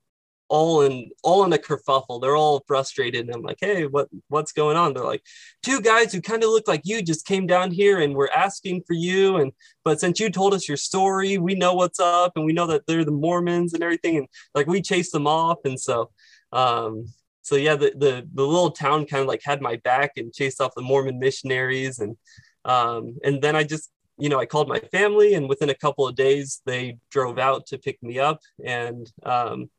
[0.50, 2.20] all in all in a kerfuffle.
[2.20, 5.22] They're all frustrated, and I'm like, "Hey, what what's going on?" They're like,
[5.62, 8.82] two guys who kind of look like you just came down here, and we're asking
[8.86, 9.36] for you.
[9.36, 9.52] And
[9.84, 12.86] but since you told us your story, we know what's up, and we know that
[12.86, 16.10] they're the Mormons and everything, and like we chased them off, and so.
[16.52, 17.06] Um,
[17.42, 20.60] so yeah, the, the the little town kind of like had my back and chased
[20.60, 22.16] off the Mormon missionaries, and
[22.64, 26.06] um, and then I just, you know, I called my family, and within a couple
[26.06, 28.40] of days, they drove out to pick me up.
[28.64, 29.70] And um,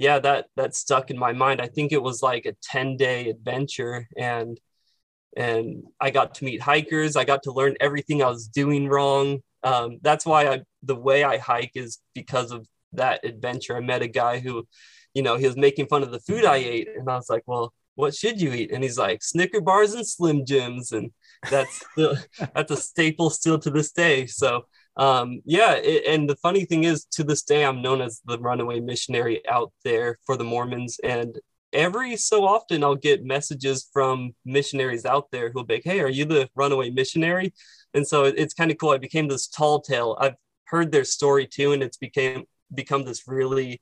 [0.00, 1.60] yeah, that that stuck in my mind.
[1.60, 4.58] I think it was like a 10 day adventure, and
[5.36, 7.16] and I got to meet hikers.
[7.16, 9.40] I got to learn everything I was doing wrong.
[9.62, 13.76] Um, that's why I the way I hike is because of that adventure.
[13.76, 14.66] I met a guy who,
[15.12, 17.42] you know, he was making fun of the food I ate, and I was like,
[17.46, 18.70] well, what should you eat?
[18.72, 21.10] And he's like, Snicker bars and Slim Jims, and
[21.50, 22.16] that's still,
[22.54, 24.24] that's a staple still to this day.
[24.24, 24.64] So
[24.96, 28.38] um, yeah, it, and the funny thing is, to this day, I'm known as the
[28.38, 31.38] runaway missionary out there for the Mormons, and
[31.72, 36.08] every so often I'll get messages from missionaries out there who'll be like, "Hey, are
[36.08, 37.54] you the runaway missionary?"
[37.94, 38.90] And so it, it's kind of cool.
[38.90, 40.16] I became this tall tale.
[40.20, 40.36] I've
[40.66, 43.80] heard their story too, and it's became become this really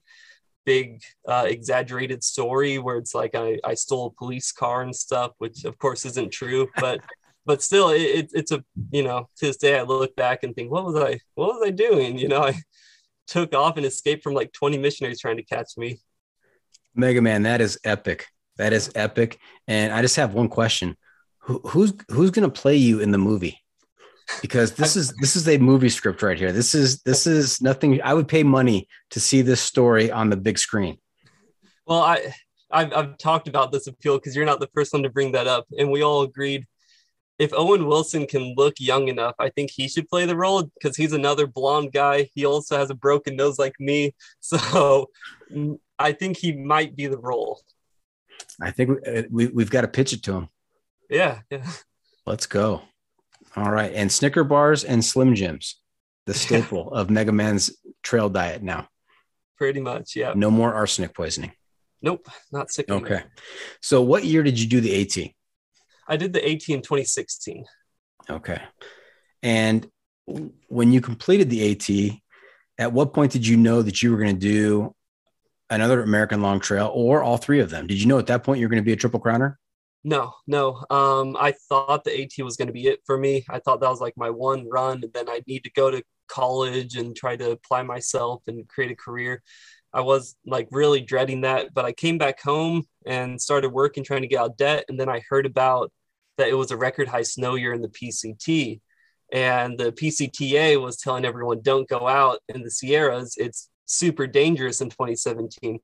[0.69, 5.33] big uh, exaggerated story where it's like I, I stole a police car and stuff
[5.39, 7.01] which of course isn't true but
[7.49, 10.71] but still it, it's a you know to this day i look back and think
[10.71, 12.19] what was i what was i doing?
[12.19, 12.55] You know i
[13.27, 15.99] took off and escaped from like 20 missionaries trying to catch me.
[16.95, 18.27] Mega man that is epic.
[18.59, 19.39] That is epic.
[19.67, 20.97] And i just have one question.
[21.41, 23.59] Who, who's who's going to play you in the movie?
[24.43, 26.53] Because this is this is a movie script right here.
[26.53, 30.37] This is this is nothing i would pay money to see this story on the
[30.37, 30.99] big screen.
[31.87, 32.35] Well i
[32.71, 35.47] i've, I've talked about this appeal because you're not the first one to bring that
[35.47, 36.67] up and we all agreed
[37.39, 40.97] if Owen Wilson can look young enough, I think he should play the role because
[40.97, 42.29] he's another blonde guy.
[42.35, 44.15] He also has a broken nose like me.
[44.41, 45.11] So
[45.53, 47.61] mm, I think he might be the role.
[48.61, 50.49] I think uh, we, we, have got to pitch it to him.
[51.11, 51.41] Yeah.
[51.51, 51.67] Yeah.
[52.27, 52.83] Let's go.
[53.57, 53.93] All right.
[53.93, 55.77] And Snicker bars and Slim Jims,
[56.27, 57.71] the staple of Mega Man's
[58.03, 58.89] trail diet now.
[59.59, 60.17] Pretty much.
[60.17, 60.33] Yeah.
[60.35, 61.53] No more arsenic poisoning.
[62.01, 62.29] Nope.
[62.51, 62.91] Not sick.
[62.91, 63.23] Okay.
[63.83, 65.33] So what year did you do the AT?
[66.09, 67.65] I did the AT in 2016.
[68.31, 68.61] Okay.
[69.43, 69.89] And
[70.69, 72.21] when you completed the AT,
[72.79, 74.95] at what point did you know that you were going to do
[75.71, 77.87] another American Long Trail or all three of them?
[77.87, 79.57] Did you know at that point you're going to be a triple crowner?
[80.05, 80.85] No, no.
[80.91, 83.45] Um, I thought the AT was going to be it for me.
[83.51, 86.03] I thought that was like my one run, and then I'd need to go to
[86.29, 89.43] college and try to apply myself and create a career.
[89.93, 94.23] I was like really dreading that, but I came back home and started working trying
[94.23, 95.91] to get out debt, and then I heard about
[96.39, 98.81] that it was a record high snow year in the PCT.
[99.31, 103.35] and the PCTA was telling everyone don't go out in the Sierras.
[103.37, 105.81] It's super dangerous in 2017.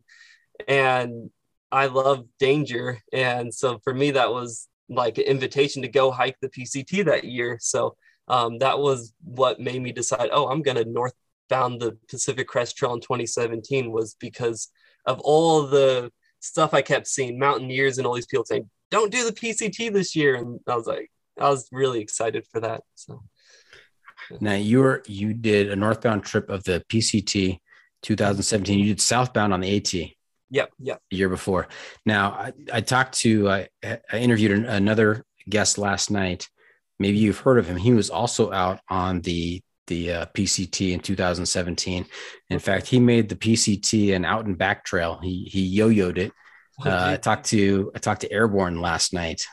[0.66, 1.30] And
[1.70, 3.00] I love danger.
[3.12, 7.24] And so for me, that was like an invitation to go hike the PCT that
[7.24, 7.58] year.
[7.60, 7.96] So
[8.28, 12.76] um, that was what made me decide, oh, I'm going to northbound the Pacific Crest
[12.76, 14.68] Trail in 2017 was because
[15.06, 19.24] of all the stuff I kept seeing, mountaineers and all these people saying, don't do
[19.24, 20.36] the PCT this year.
[20.36, 21.10] And I was like,
[21.40, 22.82] I was really excited for that.
[22.94, 23.22] So
[24.40, 27.58] now you were you did a northbound trip of the PCT
[28.02, 28.78] 2017.
[28.78, 29.92] You did southbound on the AT.
[30.50, 31.00] Yep, yep.
[31.10, 31.68] The year before.
[32.06, 36.48] Now I, I talked to I, I interviewed another guest last night.
[36.98, 37.76] Maybe you've heard of him.
[37.76, 42.06] He was also out on the the uh, PCT in 2017.
[42.48, 45.18] In fact, he made the PCT an out and back trail.
[45.22, 46.32] He he yo-yoed it.
[46.84, 49.46] Uh, I talked to I talked to Airborne last night.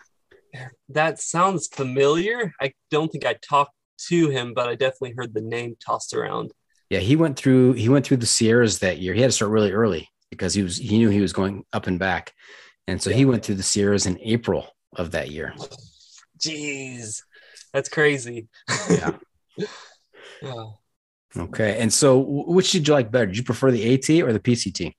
[0.90, 2.54] That sounds familiar.
[2.60, 3.74] I don't think I talked
[4.10, 6.52] to him, but I definitely heard the name tossed around.
[6.90, 9.14] Yeah, he went through he went through the Sierras that year.
[9.14, 11.88] He had to start really early because he was he knew he was going up
[11.88, 12.34] and back.
[12.88, 13.18] And so yeah.
[13.18, 15.54] he went through the Sierras in April of that year.
[16.40, 17.22] Jeez.
[17.74, 18.48] That's crazy.
[18.90, 19.12] Yeah.
[20.42, 20.66] yeah.
[21.38, 21.80] Okay.
[21.80, 23.28] And so which did you like better?
[23.28, 24.94] Did you prefer the AT or the PCT?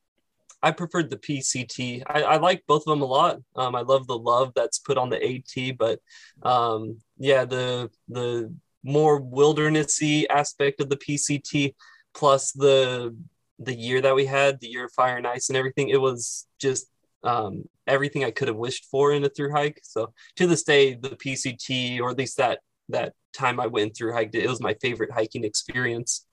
[0.63, 2.03] I preferred the PCT.
[2.07, 3.39] I, I like both of them a lot.
[3.57, 6.01] Um, I love the love that's put on the AT, but
[6.43, 8.55] um, yeah, the the
[8.85, 11.75] more wildernessy aspect of the PCT,
[12.15, 13.17] plus the
[13.59, 16.47] the year that we had, the year of fire and ice and everything, it was
[16.59, 16.87] just
[17.25, 19.81] um, everything I could have wished for in a through hike.
[19.83, 24.13] So to this day, the PCT, or at least that that time I went through
[24.13, 26.27] hiked it, it was my favorite hiking experience.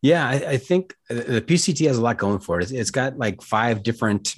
[0.00, 2.64] Yeah, I, I, think the PCT has a lot going for it.
[2.64, 4.36] It's, it's got like five different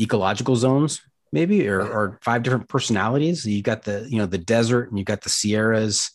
[0.00, 1.00] ecological zones,
[1.32, 3.46] maybe, or, or five different personalities.
[3.46, 6.10] You got the you know the desert, and you got the Sierras,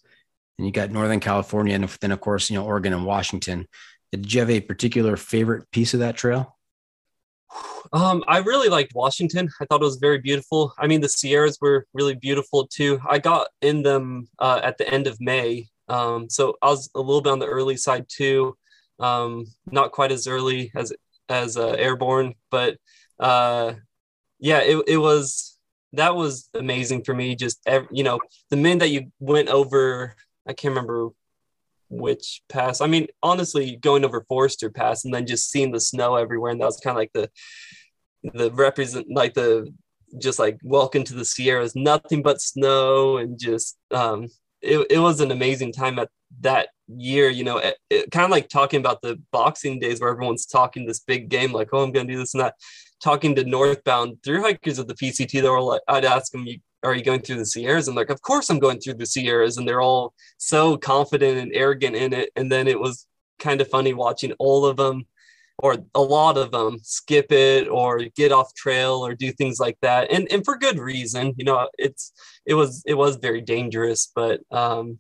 [0.58, 3.68] and you got Northern California, and then of course you know Oregon and Washington.
[4.12, 6.58] Did you have a particular favorite piece of that trail?
[7.92, 9.50] Um, I really liked Washington.
[9.62, 10.74] I thought it was very beautiful.
[10.78, 13.00] I mean, the Sierras were really beautiful too.
[13.08, 17.00] I got in them uh, at the end of May, um, so I was a
[17.00, 18.58] little bit on the early side too,
[19.00, 20.92] um, not quite as early as
[21.30, 22.78] as uh, airborne, but
[23.20, 23.74] uh,
[24.40, 25.60] yeah, it, it was
[25.94, 27.36] that was amazing for me.
[27.36, 28.20] Just every, you know
[28.50, 30.16] the men that you went over,
[30.48, 31.10] I can't remember
[31.90, 32.82] which pass.
[32.82, 36.60] I mean, honestly, going over Forester Pass and then just seeing the snow everywhere, and
[36.60, 37.30] that was kind of like the
[38.34, 39.72] the represent like the
[40.18, 44.28] just like welcome to the Sierras, nothing but snow and just um,
[44.64, 46.10] it, it was an amazing time at
[46.42, 50.10] that year you know it, it, kind of like talking about the boxing days where
[50.10, 52.56] everyone's talking this big game like oh i'm gonna do this and that
[53.02, 56.46] talking to northbound through hikers of the pct they were like i'd ask them
[56.84, 57.88] are you going through the sierras?
[57.88, 61.52] And like of course i'm going through the sierras and they're all so confident and
[61.54, 63.08] arrogant in it and then it was
[63.40, 65.06] kind of funny watching all of them
[65.64, 69.78] or a lot of them skip it or get off trail or do things like
[69.82, 72.12] that and and for good reason you know it's
[72.46, 75.00] it was it was very dangerous but um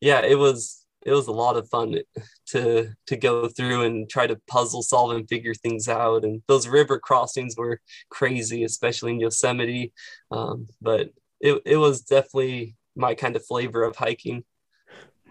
[0.00, 1.98] yeah it was it was a lot of fun
[2.46, 6.68] to to go through and try to puzzle solve and figure things out and those
[6.68, 9.92] river crossings were crazy especially in yosemite
[10.30, 11.10] um, but
[11.40, 14.44] it, it was definitely my kind of flavor of hiking.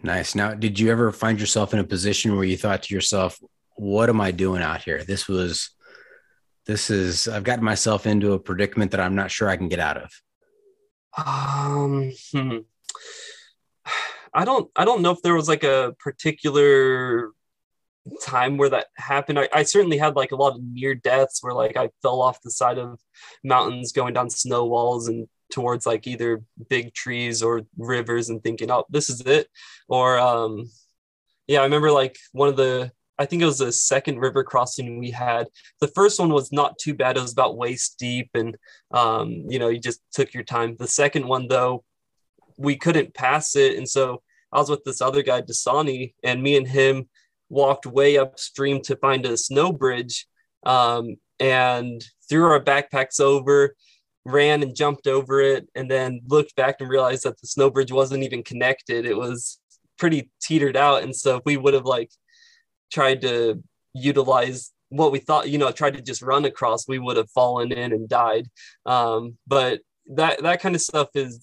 [0.04, 0.36] Nice.
[0.36, 3.40] Now did you ever find yourself in a position where you thought to yourself
[3.76, 5.04] what am I doing out here?
[5.04, 5.70] This was,
[6.66, 9.80] this is, I've gotten myself into a predicament that I'm not sure I can get
[9.80, 10.12] out of.
[11.26, 12.58] Um, hmm.
[14.34, 17.32] I don't, I don't know if there was like a particular
[18.22, 19.40] time where that happened.
[19.40, 22.42] I, I, certainly had like a lot of near deaths where like I fell off
[22.42, 23.00] the side of
[23.44, 28.72] mountains going down snow walls and towards like either big trees or rivers and thinking,
[28.72, 29.48] oh, this is it.
[29.88, 30.70] Or um
[31.48, 32.92] yeah, I remember like one of the
[33.24, 35.48] I think it was the second river crossing we had.
[35.80, 37.16] The first one was not too bad.
[37.16, 38.58] It was about waist deep, and
[38.92, 40.76] um, you know, you just took your time.
[40.78, 41.86] The second one, though,
[42.58, 44.22] we couldn't pass it, and so
[44.52, 47.08] I was with this other guy, Dasani, and me and him
[47.48, 50.28] walked way upstream to find a snow bridge,
[50.66, 53.74] um, and threw our backpacks over,
[54.26, 57.94] ran and jumped over it, and then looked back and realized that the snow bridge
[57.94, 59.06] wasn't even connected.
[59.06, 59.60] It was
[59.98, 62.12] pretty teetered out, and so if we would have like
[62.98, 63.62] tried to
[63.94, 67.72] utilize what we thought, you know, tried to just run across, we would have fallen
[67.72, 68.46] in and died.
[68.86, 69.82] Um, but
[70.18, 71.34] that that kind of stuff is,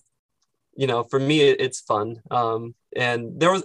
[0.81, 2.09] you know, for me it's fun.
[2.31, 3.65] Um, and there was,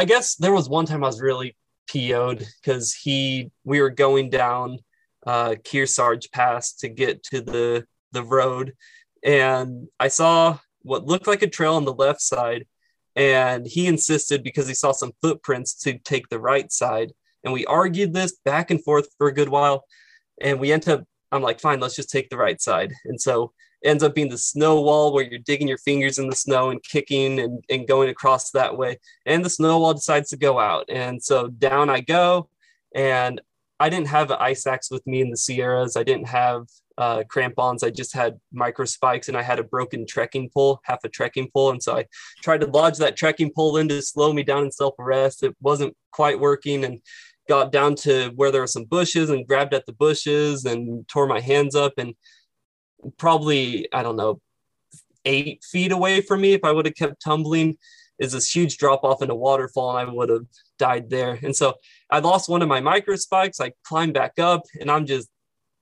[0.00, 1.56] I guess there was one time I was really
[1.90, 4.78] PO'd because he we were going down
[5.26, 8.74] uh, Kearsarge Pass to get to the the road,
[9.22, 12.62] and I saw what looked like a trail on the left side,
[13.14, 17.12] And he insisted because he saw some footprints to take the right side.
[17.44, 19.84] And we argued this back and forth for a good while.
[20.40, 22.92] And we end up, I'm like, fine, let's just take the right side.
[23.04, 26.28] And so it ends up being the snow wall where you're digging your fingers in
[26.28, 28.98] the snow and kicking and, and going across that way.
[29.26, 30.86] And the snow wall decides to go out.
[30.88, 32.48] And so down I go.
[32.94, 33.40] And
[33.80, 35.96] I didn't have an ice axe with me in the Sierras.
[35.96, 36.66] I didn't have
[36.98, 37.82] uh, crampons.
[37.82, 41.50] I just had micro spikes and I had a broken trekking pole, half a trekking
[41.52, 41.70] pole.
[41.70, 42.06] And so I
[42.42, 45.42] tried to lodge that trekking pole in to slow me down and self arrest.
[45.42, 47.00] It wasn't quite working and
[47.48, 51.26] got down to where there were some bushes and grabbed at the bushes and tore
[51.26, 51.94] my hands up.
[51.98, 52.14] And
[53.18, 54.40] probably, I don't know,
[55.24, 57.76] eight feet away from me, if I would have kept tumbling,
[58.18, 60.46] is this huge drop off in a waterfall and I would have
[60.78, 61.38] died there.
[61.42, 61.74] And so
[62.10, 63.60] I lost one of my micro spikes.
[63.60, 65.28] I climbed back up and I'm just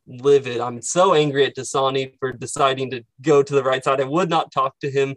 [0.06, 0.60] livid.
[0.60, 4.00] I'm so angry at Dasani for deciding to go to the right side.
[4.00, 5.16] I would not talk to him.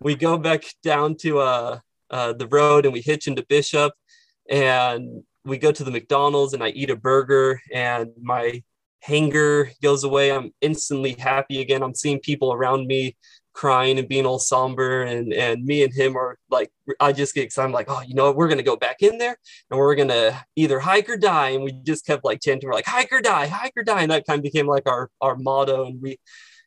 [0.00, 1.78] We go back down to uh,
[2.10, 3.92] uh, the road and we hitch into Bishop
[4.48, 8.62] and we go to the McDonald's and I eat a burger and my
[9.00, 10.32] hanger goes away.
[10.32, 11.82] I'm instantly happy again.
[11.82, 13.16] I'm seeing people around me
[13.52, 16.70] crying and being all somber and and me and him are like
[17.00, 17.66] I just get excited.
[17.66, 18.36] I'm like oh you know what?
[18.36, 19.36] We're gonna go back in there
[19.70, 21.50] and we're gonna either hike or die.
[21.50, 24.02] And we just kept like chanting we're like hike or die hike or die.
[24.02, 25.86] And that kind of became like our our motto.
[25.86, 26.18] And we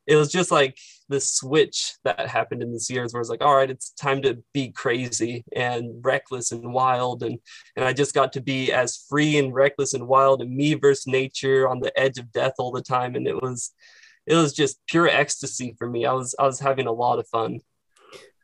[0.08, 0.78] it was just like
[1.14, 4.44] the switch that happened in the years where it's like all right it's time to
[4.54, 7.38] be crazy and reckless and wild and
[7.76, 11.08] and I just got to be as free and reckless and wild and me versus
[11.08, 13.72] nature on the edge of death all the time and it was
[14.26, 16.06] it was just pure ecstasy for me.
[16.06, 17.60] I was I was having a lot of fun.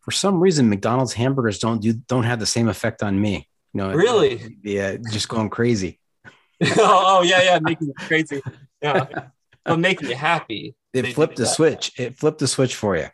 [0.01, 3.47] For some reason, McDonald's hamburgers don't do don't have the same effect on me.
[3.73, 4.57] You know, really?
[4.63, 5.99] yeah, just going crazy.
[6.63, 8.41] oh, oh, yeah, yeah, making crazy.
[8.81, 9.05] Yeah,
[9.65, 10.75] but making you happy.
[10.93, 11.91] It flipped the switch.
[11.97, 13.07] It flipped the switch for you.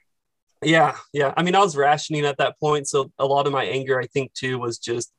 [0.64, 1.34] Yeah, yeah.
[1.36, 4.08] I mean, I was rationing at that point, so a lot of my anger, I
[4.08, 5.12] think, too, was just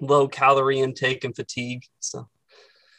[0.00, 1.82] low calorie intake and fatigue.
[1.98, 2.28] So,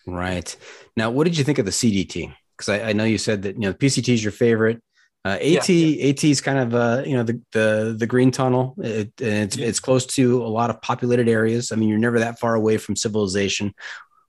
[0.05, 0.55] right
[0.97, 2.33] now, what did you think of the CDT?
[2.59, 4.83] because I, I, know you said that you know PCT is your favorite.
[5.25, 8.75] Uh, AT yeah, AT is kind of uh, you know the the the green tunnel.
[8.79, 9.67] It, it's yeah.
[9.67, 11.71] it's close to a lot of populated areas.
[11.71, 13.73] I mean, you're never that far away from civilization.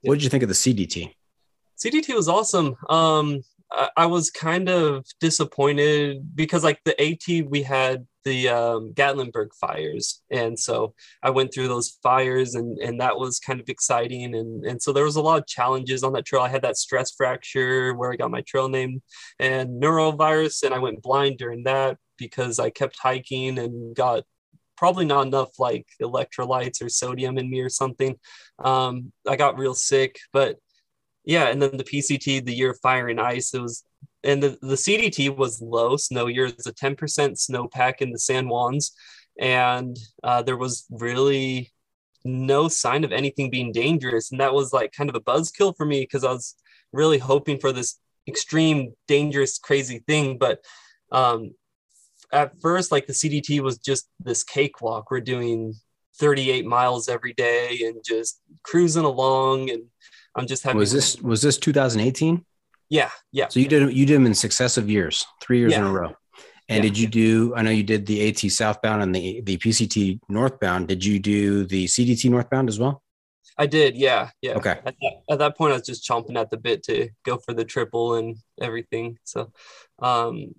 [0.01, 1.13] What did you think of the CDT?
[1.77, 2.75] CDT was awesome.
[2.89, 3.41] Um,
[3.95, 10.21] I, was kind of disappointed because like the AT we had the um, Gatlinburg fires.
[10.29, 10.93] And so
[11.23, 14.35] I went through those fires and, and that was kind of exciting.
[14.35, 16.41] And, and so there was a lot of challenges on that trail.
[16.41, 19.01] I had that stress fracture where I got my trail name
[19.39, 20.63] and norovirus.
[20.63, 24.23] And I went blind during that because I kept hiking and got
[24.77, 28.17] probably not enough like electrolytes or sodium in me or something.
[28.63, 30.57] Um, I got real sick, but
[31.23, 31.47] yeah.
[31.47, 33.83] And then the PCT, the year of fire and ice, it was
[34.23, 36.45] and the, the CDT was low snow year.
[36.45, 38.91] It's a 10% snowpack in the San Juans.
[39.39, 41.71] And uh, there was really
[42.23, 44.31] no sign of anything being dangerous.
[44.31, 46.55] And that was like kind of a buzzkill for me because I was
[46.93, 50.37] really hoping for this extreme, dangerous, crazy thing.
[50.37, 50.59] But
[51.11, 51.55] um,
[52.31, 55.09] at first, like the CDT was just this cakewalk.
[55.09, 55.73] We're doing
[56.19, 59.71] 38 miles every day and just cruising along.
[59.71, 59.85] And
[60.35, 60.77] I'm just having.
[60.77, 62.45] Was this was this 2018?
[62.89, 63.47] Yeah, yeah.
[63.47, 65.79] So you did you did them in successive years, three years yeah.
[65.79, 66.15] in a row.
[66.69, 66.89] And yeah.
[66.89, 67.55] did you do?
[67.55, 70.87] I know you did the AT southbound and the the PCT northbound.
[70.87, 73.01] Did you do the CDT northbound as well?
[73.57, 73.95] I did.
[73.95, 74.53] Yeah, yeah.
[74.53, 74.79] Okay.
[74.85, 77.53] At that, at that point, I was just chomping at the bit to go for
[77.53, 79.19] the triple and everything.
[79.23, 79.51] So,
[79.99, 80.55] um,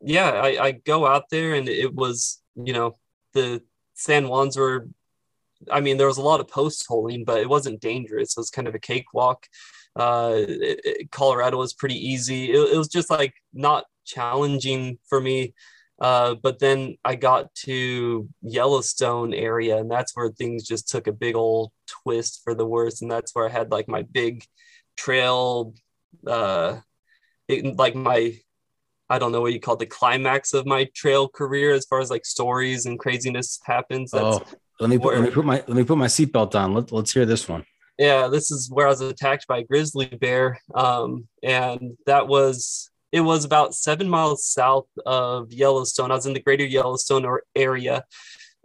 [0.00, 2.94] yeah, I, I go out there and it was, you know,
[3.34, 3.62] the
[3.94, 4.88] San Juans were.
[5.70, 8.36] I mean, there was a lot of post holing, but it wasn't dangerous.
[8.36, 9.46] It was kind of a cakewalk.
[9.94, 12.52] Uh, it, it, Colorado was pretty easy.
[12.52, 15.54] It, it, was just like not challenging for me.
[15.98, 21.12] Uh, but then I got to Yellowstone area, and that's where things just took a
[21.12, 23.00] big old twist for the worse.
[23.00, 24.44] And that's where I had like my big
[24.96, 25.74] trail,
[26.26, 26.80] uh,
[27.48, 28.38] it, like my
[29.08, 32.00] I don't know what you call it, the climax of my trail career as far
[32.00, 34.10] as like stories and craziness happens.
[34.10, 34.44] That's oh,
[34.80, 36.74] let me put, let me put my let me put my seatbelt on.
[36.74, 37.64] Let, let's hear this one
[37.98, 40.60] yeah, this is where I was attacked by a grizzly bear.
[40.74, 46.10] Um, and that was, it was about seven miles south of Yellowstone.
[46.10, 48.04] I was in the greater Yellowstone area.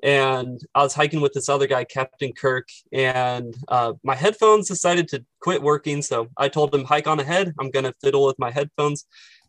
[0.03, 5.07] And I was hiking with this other guy, Captain Kirk, and uh, my headphones decided
[5.09, 6.01] to quit working.
[6.01, 7.53] So I told him, hike on ahead.
[7.59, 9.05] I'm going to fiddle with my headphones.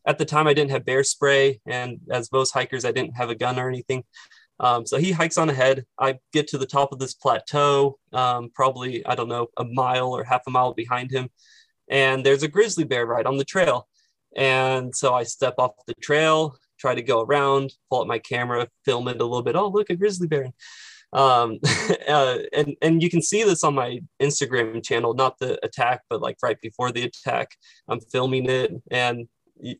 [0.07, 1.63] At the time, I didn't have bear spray.
[1.67, 4.05] And as most hikers, I didn't have a gun or anything.
[4.63, 5.85] Um, so he hikes on ahead.
[5.99, 10.17] I get to the top of this plateau, um, probably, I don't know, a mile
[10.17, 11.29] or half a mile behind him.
[11.91, 13.89] And there's a grizzly bear right on the trail.
[14.37, 18.69] And so I step off the trail, try to go around, pull up my camera,
[18.85, 19.57] film it a little bit.
[19.57, 20.47] Oh, look, a grizzly bear.
[21.13, 21.59] um,
[22.09, 26.23] uh, and and you can see this on my Instagram channel, not the attack, but
[26.23, 27.51] like right before the attack,
[27.89, 29.29] I'm filming it, and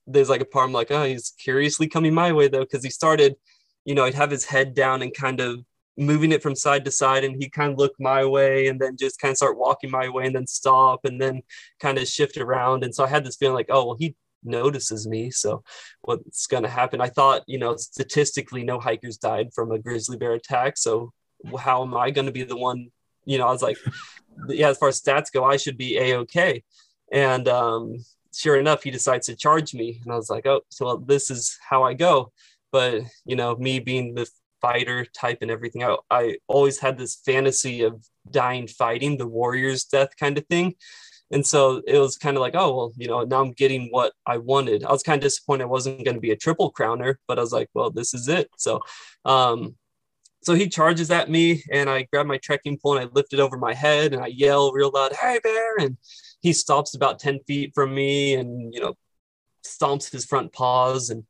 [0.07, 2.91] there's like a part I'm like, oh, he's curiously coming my way though, because he
[2.91, 3.37] started,
[3.85, 5.65] you know, he'd have his head down and kind of
[5.99, 8.97] moving it from side to side and he kind of look my way and then
[8.97, 11.43] just kind of start walking my way and then stop and then
[11.81, 12.83] kind of shift around.
[12.83, 15.31] And so i had this feeling like oh well he notices me.
[15.31, 15.63] So
[16.01, 17.01] what's going to happen?
[17.01, 20.79] I thought you know statistically no hikers died from a grizzly bear attack.
[20.79, 21.13] So
[21.59, 22.89] how am i going to be the one
[23.25, 23.77] you know i was like
[24.49, 26.63] yeah as far as stats go i should be a-okay
[27.11, 27.97] and um
[28.35, 30.01] sure enough he decides to charge me.
[30.05, 32.33] And i was like oh so well, this is how i go
[32.73, 34.29] but you know me being the
[34.63, 35.83] fighter type and everything.
[35.83, 40.77] I, I always had this fantasy of dying fighting, the warrior's death kind of thing.
[41.33, 44.13] And so it was kind of like, oh, well, you know, now I'm getting what
[44.27, 44.85] I wanted.
[44.85, 47.43] I was kind of disappointed I wasn't going to be a triple crowner, but I
[47.43, 48.51] was like, well, this is it.
[48.59, 48.81] So,
[49.25, 49.75] um,
[50.43, 53.41] so he charges at me and I grab my trekking pole and I lift it
[53.41, 55.77] over my head and I yell real loud, Hey bear.
[55.79, 55.97] And
[56.41, 58.95] he stops about 10 feet from me and, you know,
[59.65, 61.11] stomps his front paws.
[61.11, 61.25] And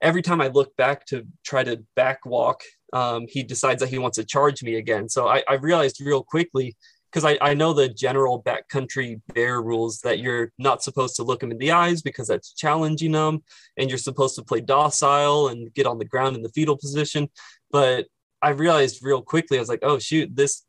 [0.00, 2.62] every time I look back to try to back walk,
[2.92, 5.08] um, he decides that he wants to charge me again.
[5.08, 6.76] So I, I realized real quickly
[7.10, 11.40] because I, I know the general backcountry bear rules that you're not supposed to look
[11.40, 13.42] them in the eyes because that's challenging them,
[13.76, 17.28] and you're supposed to play docile and get on the ground in the fetal position.
[17.70, 18.06] But
[18.40, 20.64] I realized real quickly, I was like, oh shoot, this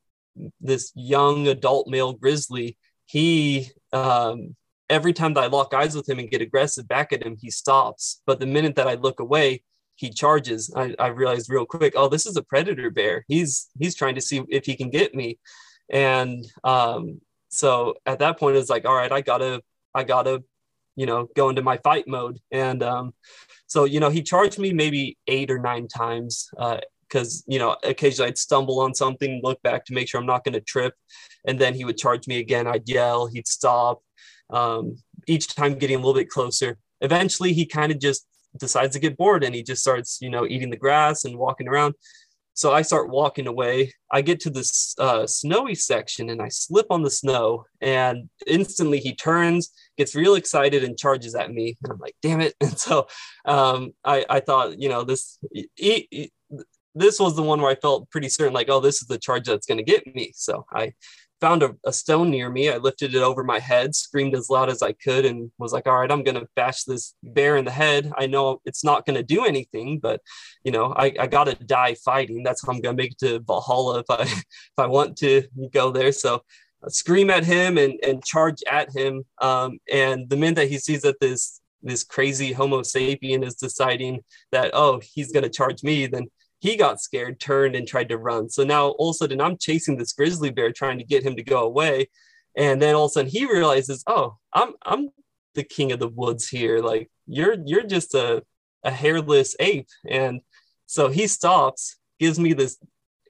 [0.59, 4.55] this young adult male grizzly, he um,
[4.91, 7.49] every time that I lock eyes with him and get aggressive back at him, he
[7.49, 8.21] stops.
[8.27, 9.63] But the minute that I look away,
[9.95, 10.71] he charges.
[10.75, 13.23] I, I realized real quick, oh, this is a predator bear.
[13.27, 15.39] He's he's trying to see if he can get me.
[15.89, 19.61] And um, so at that point, it's like, all right, I gotta,
[19.95, 20.43] I gotta,
[20.95, 22.39] you know, go into my fight mode.
[22.51, 23.13] And um,
[23.67, 26.49] so you know, he charged me maybe eight or nine times.
[26.57, 30.25] Uh, because you know occasionally I'd stumble on something, look back to make sure I'm
[30.25, 30.93] not going to trip,
[31.45, 32.67] and then he would charge me again.
[32.67, 34.01] I'd yell, he'd stop,
[34.51, 34.97] um,
[35.27, 36.77] each time getting a little bit closer.
[37.01, 38.25] Eventually, he kind of just
[38.57, 41.67] decides to get bored and he just starts, you know, eating the grass and walking
[41.67, 41.95] around.
[42.53, 43.93] So I start walking away.
[44.11, 48.99] I get to this uh, snowy section and I slip on the snow, and instantly
[48.99, 51.77] he turns, gets real excited, and charges at me.
[51.81, 53.07] And I'm like, "Damn it!" And so
[53.45, 56.31] um, I, I thought, you know, this he, he,
[56.93, 59.45] this was the one where I felt pretty certain, like, "Oh, this is the charge
[59.45, 60.93] that's going to get me." So I
[61.41, 62.69] found a, a, stone near me.
[62.69, 65.87] I lifted it over my head, screamed as loud as I could, and was like,
[65.87, 68.11] all right, I'm going to bash this bear in the head.
[68.15, 70.21] I know it's not going to do anything, but,
[70.63, 72.43] you know, I, I got to die fighting.
[72.43, 75.43] That's how I'm going to make it to Valhalla if I, if I want to
[75.73, 76.11] go there.
[76.11, 76.43] So
[76.85, 79.25] I scream at him and, and charge at him.
[79.41, 84.23] Um, and the minute that he sees that this, this crazy homo sapien is deciding
[84.51, 86.27] that, oh, he's going to charge me, then
[86.61, 88.47] he got scared, turned, and tried to run.
[88.47, 91.35] So now all of a sudden I'm chasing this grizzly bear trying to get him
[91.35, 92.07] to go away.
[92.55, 95.09] And then all of a sudden he realizes, oh, I'm I'm
[95.55, 96.79] the king of the woods here.
[96.79, 98.43] Like you're you're just a,
[98.83, 99.89] a hairless ape.
[100.07, 100.41] And
[100.85, 102.77] so he stops, gives me this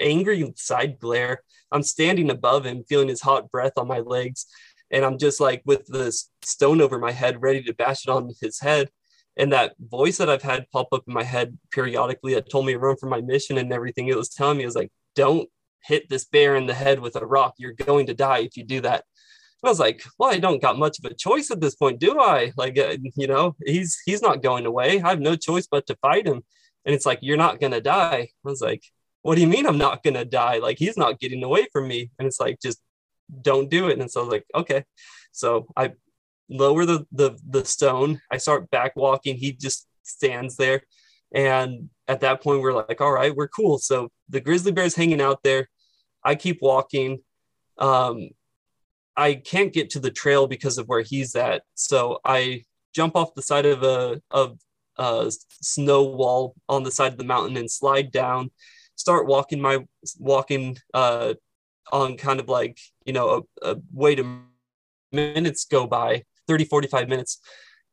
[0.01, 1.41] angry side glare.
[1.71, 4.45] I'm standing above him, feeling his hot breath on my legs.
[4.91, 8.29] And I'm just like with this stone over my head, ready to bash it on
[8.41, 8.89] his head
[9.37, 12.73] and that voice that I've had pop up in my head periodically that told me
[12.73, 15.49] to run for my mission and everything, it was telling me, it was like, don't
[15.83, 17.55] hit this bear in the head with a rock.
[17.57, 19.03] You're going to die if you do that.
[19.63, 21.99] And I was like, well, I don't got much of a choice at this point,
[21.99, 22.51] do I?
[22.57, 25.01] Like, uh, you know, he's he's not going away.
[25.01, 26.43] I have no choice but to fight him.
[26.85, 28.29] And it's like, you're not gonna die.
[28.45, 28.83] I was like,
[29.21, 30.57] what do you mean I'm not gonna die?
[30.57, 32.09] Like, he's not getting away from me.
[32.17, 32.81] And it's like, just
[33.41, 33.99] don't do it.
[33.99, 34.83] And so I was like, okay.
[35.31, 35.93] So I
[36.49, 38.21] lower the, the, the stone.
[38.31, 39.37] I start back walking.
[39.37, 40.83] He just stands there.
[41.33, 43.77] And at that point, we're like, all right, we're cool.
[43.77, 45.69] So the grizzly bear's hanging out there.
[46.23, 47.19] I keep walking.
[47.77, 48.29] Um,
[49.15, 51.63] I can't get to the trail because of where he's at.
[51.75, 52.63] So I
[52.93, 54.59] jump off the side of a, of
[54.97, 55.31] a
[55.61, 58.51] snow wall on the side of the mountain and slide down,
[58.95, 59.79] start walking my
[60.19, 61.33] walking uh,
[61.91, 64.41] on kind of like, you know, a, wait a way to
[65.11, 67.39] minutes go by 30, 45 minutes.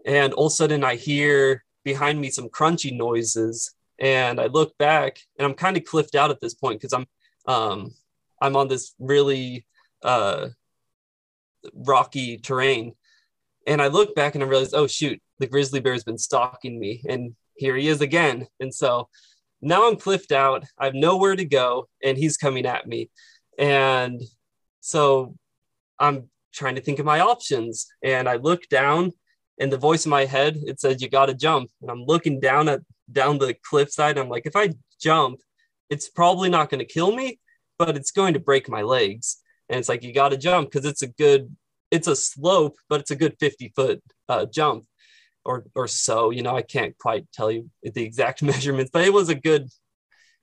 [0.06, 3.74] And all of a sudden I hear behind me some crunchy noises.
[3.98, 7.06] And I look back and I'm kind of cliffed out at this point because I'm
[7.46, 7.94] um,
[8.40, 9.66] I'm on this really
[10.02, 10.48] uh,
[11.72, 12.94] rocky terrain.
[13.66, 16.78] And I look back and I realize, oh shoot, the grizzly bear has been stalking
[16.78, 17.02] me.
[17.08, 18.46] And here he is again.
[18.60, 19.08] And so
[19.60, 20.64] now I'm cliffed out.
[20.78, 23.10] I have nowhere to go, and he's coming at me.
[23.58, 24.22] And
[24.80, 25.34] so
[25.98, 27.86] I'm trying to think of my options.
[28.02, 29.12] And I look down
[29.60, 31.70] and the voice in my head, it says, you got to jump.
[31.82, 32.80] And I'm looking down at
[33.10, 34.18] down the cliffside.
[34.18, 34.70] I'm like, if I
[35.00, 35.40] jump,
[35.90, 37.38] it's probably not going to kill me.
[37.78, 39.38] but it's going to break my legs.
[39.68, 41.54] And it's like, you got to jump because it's a good,
[41.90, 44.84] it's a slope, but it's a good 50 foot uh, jump
[45.44, 46.30] or, or so.
[46.30, 49.68] You know, I can't quite tell you the exact measurements, but it was a good,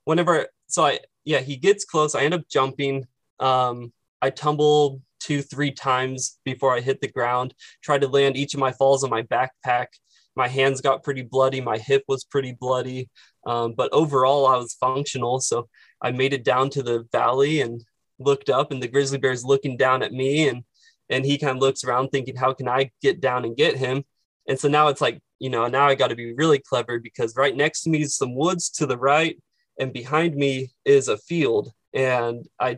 [0.05, 2.15] whenever, so I, yeah, he gets close.
[2.15, 3.05] I end up jumping.
[3.39, 3.91] Um,
[4.21, 8.59] I tumble two, three times before I hit the ground, tried to land each of
[8.59, 9.87] my falls on my backpack.
[10.35, 11.61] My hands got pretty bloody.
[11.61, 13.09] My hip was pretty bloody.
[13.47, 15.39] Um, but overall, I was functional.
[15.39, 15.67] So
[15.99, 17.83] I made it down to the valley and
[18.19, 20.47] looked up, and the grizzly bear is looking down at me.
[20.47, 20.63] And,
[21.09, 24.03] and he kind of looks around thinking, how can I get down and get him?
[24.47, 27.35] And so now it's like, you know, now I got to be really clever because
[27.35, 29.41] right next to me is some woods to the right,
[29.79, 31.71] and behind me is a field.
[31.93, 32.77] And I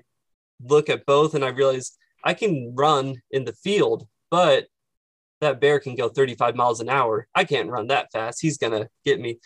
[0.63, 4.67] look at both and I realize I can run in the field, but
[5.41, 7.27] that bear can go 35 miles an hour.
[7.35, 8.41] I can't run that fast.
[8.41, 9.39] He's going to get me.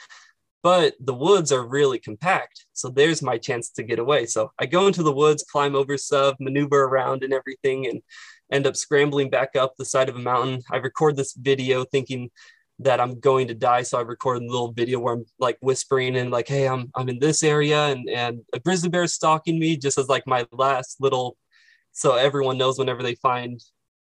[0.64, 2.66] But the woods are really compact.
[2.74, 4.28] So there's my chance to get away.
[4.28, 8.02] So I go into the woods, climb over stuff, maneuver around and everything, and
[8.52, 10.62] end up scrambling back up the side of a mountain.
[10.72, 12.30] I record this video thinking
[12.80, 13.84] that I'm going to die.
[13.84, 17.10] So I record a little video where I'm like whispering and like, hey, I'm I'm
[17.10, 20.46] in this area and and a grizzly bear is stalking me, just as like my
[20.52, 21.38] last little
[21.92, 23.62] so everyone knows whenever they find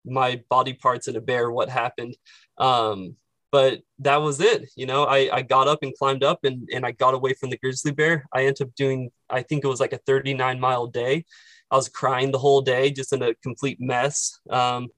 [0.06, 2.16] my body parts in a bear what happened.
[2.57, 3.16] Um,
[3.52, 4.70] but that was it.
[4.76, 7.49] You know, I, I got up and climbed up and, and I got away from
[7.49, 8.26] the grizzly bear.
[8.34, 11.26] I ended up doing, I think it was like a 39 mile day.
[11.72, 14.40] I was crying the whole day, just in a complete mess.
[14.49, 14.90] Um,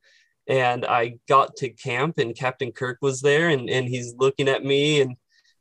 [0.47, 4.63] and I got to camp and Captain Kirk was there and, and he's looking at
[4.63, 5.17] me and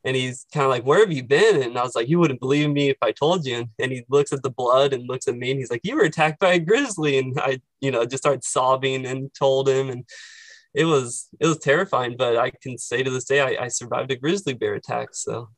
[0.07, 1.63] and he's kind of like, Where have you been?
[1.63, 3.67] And I was like, You wouldn't believe me if I told you.
[3.79, 6.05] And he looks at the blood and looks at me and he's like, You were
[6.05, 7.19] attacked by a grizzly.
[7.19, 9.91] And I, you know, just started sobbing and told him.
[9.91, 10.05] And
[10.73, 14.13] it was it was terrifying, but I can say to this day I, I survived
[14.13, 15.09] a grizzly bear attack.
[15.13, 15.49] So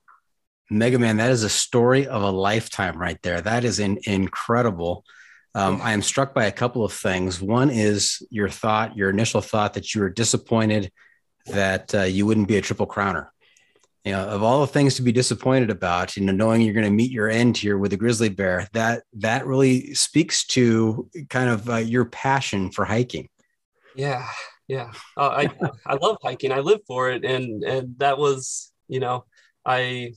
[0.70, 3.40] Mega Man, that is a story of a lifetime right there.
[3.42, 5.04] That is in, incredible.
[5.54, 7.40] Um, I am struck by a couple of things.
[7.40, 10.90] One is your thought, your initial thought that you were disappointed
[11.46, 13.28] that uh, you wouldn't be a triple crowner.
[14.08, 16.86] You know, of all the things to be disappointed about, you know, knowing you're going
[16.86, 21.50] to meet your end here with a grizzly bear, that that really speaks to kind
[21.50, 23.28] of uh, your passion for hiking.
[23.94, 24.26] Yeah,
[24.66, 24.92] yeah.
[25.14, 25.50] Uh, I
[25.84, 26.52] I love hiking.
[26.52, 29.26] I live for it, and and that was, you know,
[29.66, 30.14] I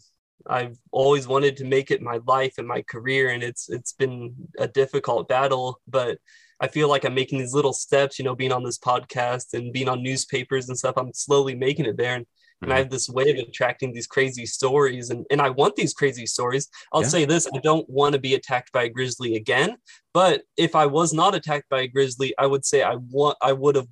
[0.48, 4.34] I've always wanted to make it my life and my career, and it's it's been
[4.58, 6.18] a difficult battle, but
[6.62, 8.20] I feel like I'm making these little steps.
[8.20, 11.88] You know, being on this podcast and being on newspapers and stuff, I'm slowly making
[11.88, 12.26] it there, and,
[12.62, 12.84] and I mm-hmm.
[12.84, 16.70] have this way of attracting these crazy stories, and and I want these crazy stories.
[16.94, 17.08] I'll Yeah.
[17.08, 19.78] say this: I don't want to be attacked by a grizzly again,
[20.14, 23.54] but if I was not attacked by a grizzly, I would say I want I
[23.54, 23.88] would have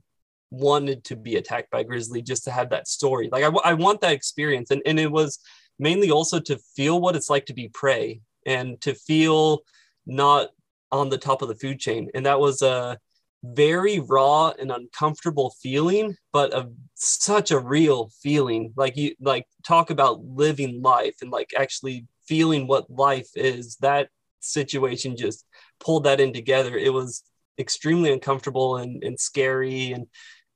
[0.52, 3.30] wanted to be attacked by a grizzly just to have that story.
[3.32, 5.40] Like I, I want that experience, and and it was
[5.80, 9.62] mainly also to feel what it's like to be prey and to feel
[10.06, 10.50] not
[10.92, 12.10] on the top of the food chain.
[12.14, 13.00] And that was a
[13.44, 18.74] very raw and uncomfortable feeling, but a such a real feeling.
[18.76, 23.78] Like you like talk about living life and like actually feeling what life is.
[23.78, 24.10] That
[24.42, 25.46] situation just
[25.80, 26.78] pulled that in together.
[26.78, 27.24] It was
[27.58, 30.08] extremely uncomfortable and, and scary and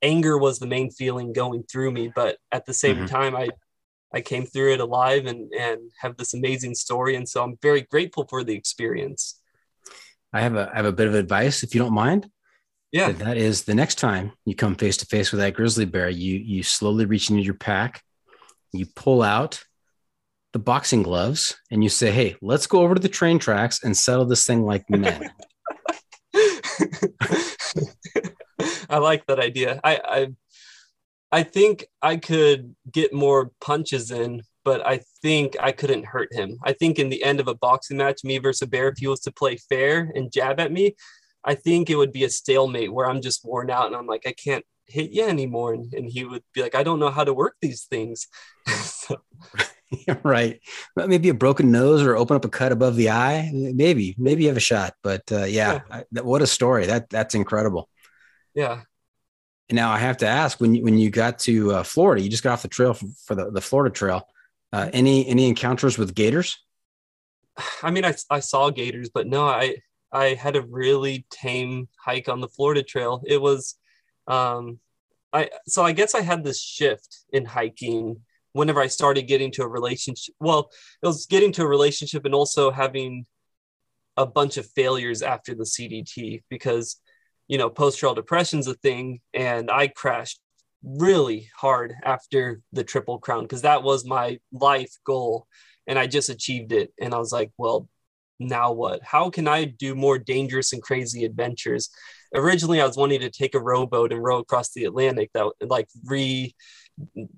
[0.02, 2.12] anger was the main feeling going through me.
[2.14, 3.08] But at the same Mhm.
[3.08, 3.50] time, I
[4.12, 7.16] I came through it alive and and have this amazing story.
[7.16, 9.40] And so I'm very grateful for the experience.
[10.32, 12.30] I have a I have a bit of advice, if you don't mind.
[12.94, 13.10] Yeah.
[13.10, 16.38] That is the next time you come face to face with that grizzly bear, you
[16.38, 18.04] you slowly reach into your pack,
[18.72, 19.64] you pull out
[20.52, 23.96] the boxing gloves, and you say, "Hey, let's go over to the train tracks and
[23.96, 25.28] settle this thing like men."
[28.88, 29.80] I like that idea.
[29.82, 30.28] I, I
[31.32, 36.58] I think I could get more punches in, but I think I couldn't hurt him.
[36.62, 39.08] I think in the end of a boxing match, me versus a bear, if he
[39.08, 40.94] was to play fair and jab at me,
[41.44, 44.22] I think it would be a stalemate where I'm just worn out and I'm like,
[44.26, 45.74] I can't hit you anymore.
[45.74, 48.26] And, and he would be like, I don't know how to work these things.
[49.04, 49.20] So,
[50.22, 50.60] right.
[50.96, 53.50] Maybe a broken nose or open up a cut above the eye.
[53.52, 54.94] Maybe, maybe you have a shot.
[55.02, 56.86] But uh, yeah, I, what a story.
[56.86, 57.90] That that's incredible.
[58.54, 58.82] yeah.
[59.70, 62.42] Now I have to ask when you, when you got to uh, Florida, you just
[62.42, 64.26] got off the trail for, for the, the Florida trail.
[64.72, 66.58] Uh, any any encounters with gators?
[67.82, 69.76] I mean, I, I saw gators, but no, I
[70.14, 73.22] I had a really tame hike on the Florida Trail.
[73.26, 73.76] It was,
[74.28, 74.78] um,
[75.32, 78.20] I so I guess I had this shift in hiking
[78.52, 80.34] whenever I started getting to a relationship.
[80.38, 80.70] Well,
[81.02, 83.26] it was getting to a relationship and also having
[84.16, 87.00] a bunch of failures after the CDT because
[87.48, 90.40] you know post trail depression's a thing, and I crashed
[90.84, 95.48] really hard after the Triple Crown because that was my life goal
[95.86, 96.92] and I just achieved it.
[97.00, 97.88] And I was like, well,
[98.38, 99.02] now what?
[99.02, 101.90] How can I do more dangerous and crazy adventures?
[102.34, 105.88] Originally, I was wanting to take a rowboat and row across the Atlantic that like
[106.04, 106.54] re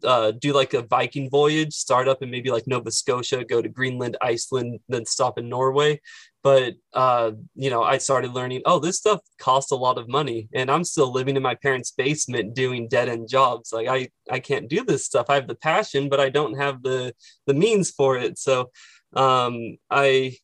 [0.04, 3.68] uh, do like a Viking voyage, start up in maybe like Nova Scotia, go to
[3.68, 6.00] Greenland, Iceland, then stop in Norway.
[6.42, 10.48] But uh, you know, I started learning, oh, this stuff costs a lot of money,
[10.54, 13.72] and I'm still living in my parents' basement doing dead end jobs.
[13.72, 15.26] Like I, I can't do this stuff.
[15.28, 17.14] I have the passion, but I don't have the
[17.46, 18.38] the means for it.
[18.38, 18.70] So
[19.14, 20.36] um, I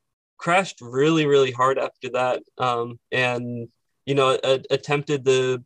[0.43, 3.69] crashed really, really hard after that, um, and
[4.07, 5.65] you know, a- attempted the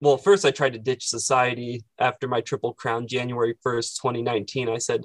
[0.00, 4.70] well, first I tried to ditch society after my triple crown January 1st, 2019.
[4.70, 5.02] I said,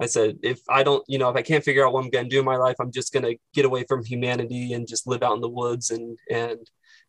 [0.00, 2.24] I said, if I don't, you know, if I can't figure out what I'm going
[2.24, 5.06] to do in my life, I'm just going to get away from humanity and just
[5.06, 6.58] live out in the woods and, and,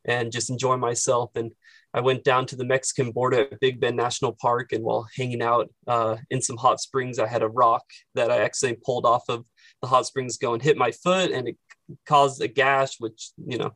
[0.05, 1.31] and just enjoy myself.
[1.35, 1.51] And
[1.95, 4.71] I went down to the Mexican border at Big Bend National Park.
[4.71, 8.43] And while hanging out uh, in some hot springs, I had a rock that I
[8.43, 9.45] actually pulled off of
[9.81, 11.57] the hot springs go and hit my foot and it
[12.05, 13.71] caused a gash, which, you know,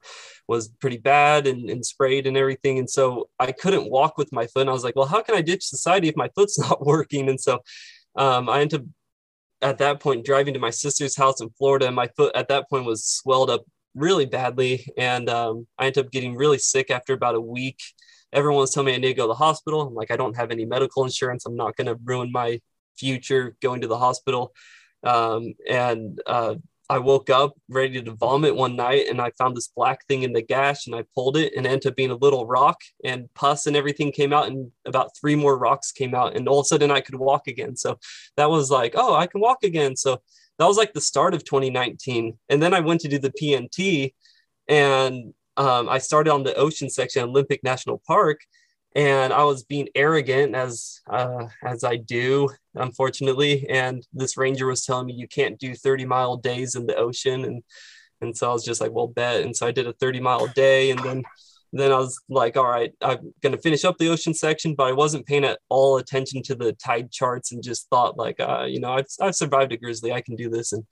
[0.47, 2.79] was pretty bad and, and sprayed and everything.
[2.79, 4.61] And so I couldn't walk with my foot.
[4.61, 7.29] And I was like, well, how can I ditch society if my foot's not working?
[7.29, 7.59] And so
[8.15, 8.87] um, I ended up
[9.61, 11.87] at that point driving to my sister's house in Florida.
[11.87, 13.63] And my foot at that point was swelled up
[13.95, 14.85] really badly.
[14.97, 17.79] And um, I ended up getting really sick after about a week.
[18.31, 19.81] Everyone was telling me I need to go to the hospital.
[19.81, 21.45] I'm like, I don't have any medical insurance.
[21.45, 22.61] I'm not going to ruin my
[22.97, 24.53] future going to the hospital.
[25.03, 26.55] Um, and uh,
[26.91, 30.33] I woke up ready to vomit one night and I found this black thing in
[30.33, 33.31] the gash and I pulled it and it ended up being a little rock and
[33.35, 36.63] pus and everything came out and about three more rocks came out and all of
[36.63, 37.75] a sudden I could walk again.
[37.75, 37.99] So
[38.37, 39.95] that was like, oh, I can walk again.
[39.95, 40.21] So
[40.57, 42.37] that was like the start of 2019.
[42.49, 44.13] And then I went to do the PNT
[44.67, 48.39] and um, I started on the ocean section Olympic National Park
[48.95, 53.69] and I was being arrogant as uh, as I do, unfortunately.
[53.69, 57.45] And this ranger was telling me you can't do 30 mile days in the ocean,
[57.45, 57.63] and
[58.21, 59.43] and so I was just like, well, bet.
[59.43, 61.23] And so I did a 30 mile day, and then
[61.71, 64.91] then I was like, all right, I'm gonna finish up the ocean section, but I
[64.91, 68.79] wasn't paying at all attention to the tide charts and just thought like, uh, you
[68.79, 70.83] know, I've, I've survived a grizzly, I can do this, and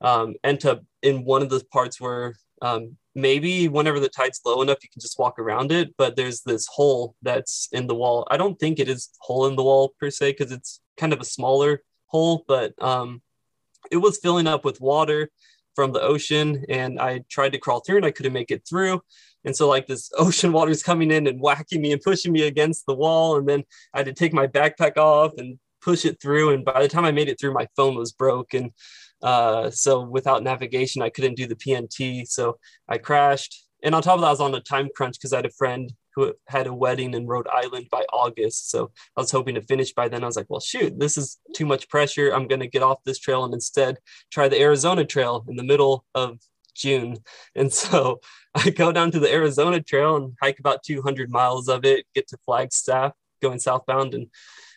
[0.00, 4.62] um, end up in one of the parts where um, maybe whenever the tide's low
[4.62, 5.94] enough, you can just walk around it.
[5.96, 8.26] But there's this hole that's in the wall.
[8.30, 11.20] I don't think it is hole in the wall per se because it's kind of
[11.20, 13.22] a smaller hole, but um,
[13.90, 15.30] it was filling up with water
[15.74, 19.02] from the ocean, and I tried to crawl through and I couldn't make it through.
[19.44, 22.42] And so like this ocean water is coming in and whacking me and pushing me
[22.42, 23.36] against the wall.
[23.36, 26.50] And then I had to take my backpack off and push it through.
[26.50, 28.72] And by the time I made it through, my phone was broken.
[29.24, 32.28] Uh, so without navigation, I couldn't do the PNT.
[32.28, 33.64] So I crashed.
[33.82, 35.50] And on top of that, I was on a time crunch because I had a
[35.50, 38.70] friend who had a wedding in Rhode Island by August.
[38.70, 40.22] So I was hoping to finish by then.
[40.22, 42.30] I was like, well, shoot, this is too much pressure.
[42.30, 43.98] I'm going to get off this trail and instead
[44.30, 46.38] try the Arizona trail in the middle of
[46.74, 47.18] June.
[47.56, 48.20] And so
[48.54, 52.28] I go down to the Arizona trail and hike about 200 miles of it, get
[52.28, 54.14] to Flagstaff going southbound.
[54.14, 54.26] And,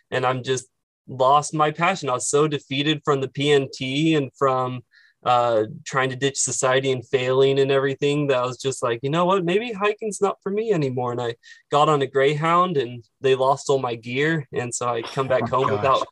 [0.09, 0.67] and I'm just
[1.07, 2.09] lost my passion.
[2.09, 4.83] I was so defeated from the PNT and from
[5.23, 9.09] uh, trying to ditch society and failing and everything that I was just like, you
[9.09, 11.11] know what, maybe hiking's not for me anymore.
[11.11, 11.35] And I
[11.71, 14.47] got on a Greyhound and they lost all my gear.
[14.53, 15.77] And so I come back oh home gosh.
[15.77, 16.07] without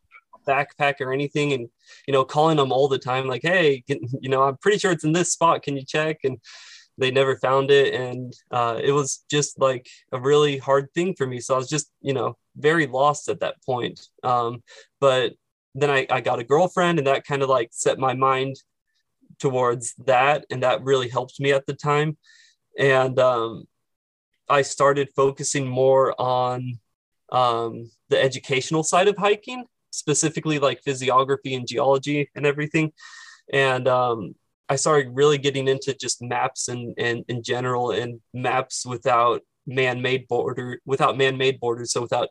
[0.48, 1.70] backpack or anything and,
[2.08, 4.92] you know, calling them all the time, like, hey, get, you know, I'm pretty sure
[4.92, 5.64] it's in this spot.
[5.64, 6.18] Can you check?
[6.24, 6.40] And
[6.98, 7.94] they never found it.
[7.94, 11.40] And uh, it was just like a really hard thing for me.
[11.40, 14.00] So I was just, you know, very lost at that point.
[14.24, 14.64] Um,
[15.00, 15.34] but
[15.74, 18.56] then I, I got a girlfriend and that kind of like set my mind
[19.40, 20.46] towards that.
[20.50, 22.18] And that really helped me at the time.
[22.80, 23.66] And um,
[24.50, 26.80] I started focusing more on
[27.32, 32.94] um, the educational side of hiking, specifically like physiography and geology and everything.
[33.52, 34.36] And um,
[34.68, 40.28] I started really getting into just maps and, and in general and maps without man-made
[40.28, 42.30] border without man-made borders so without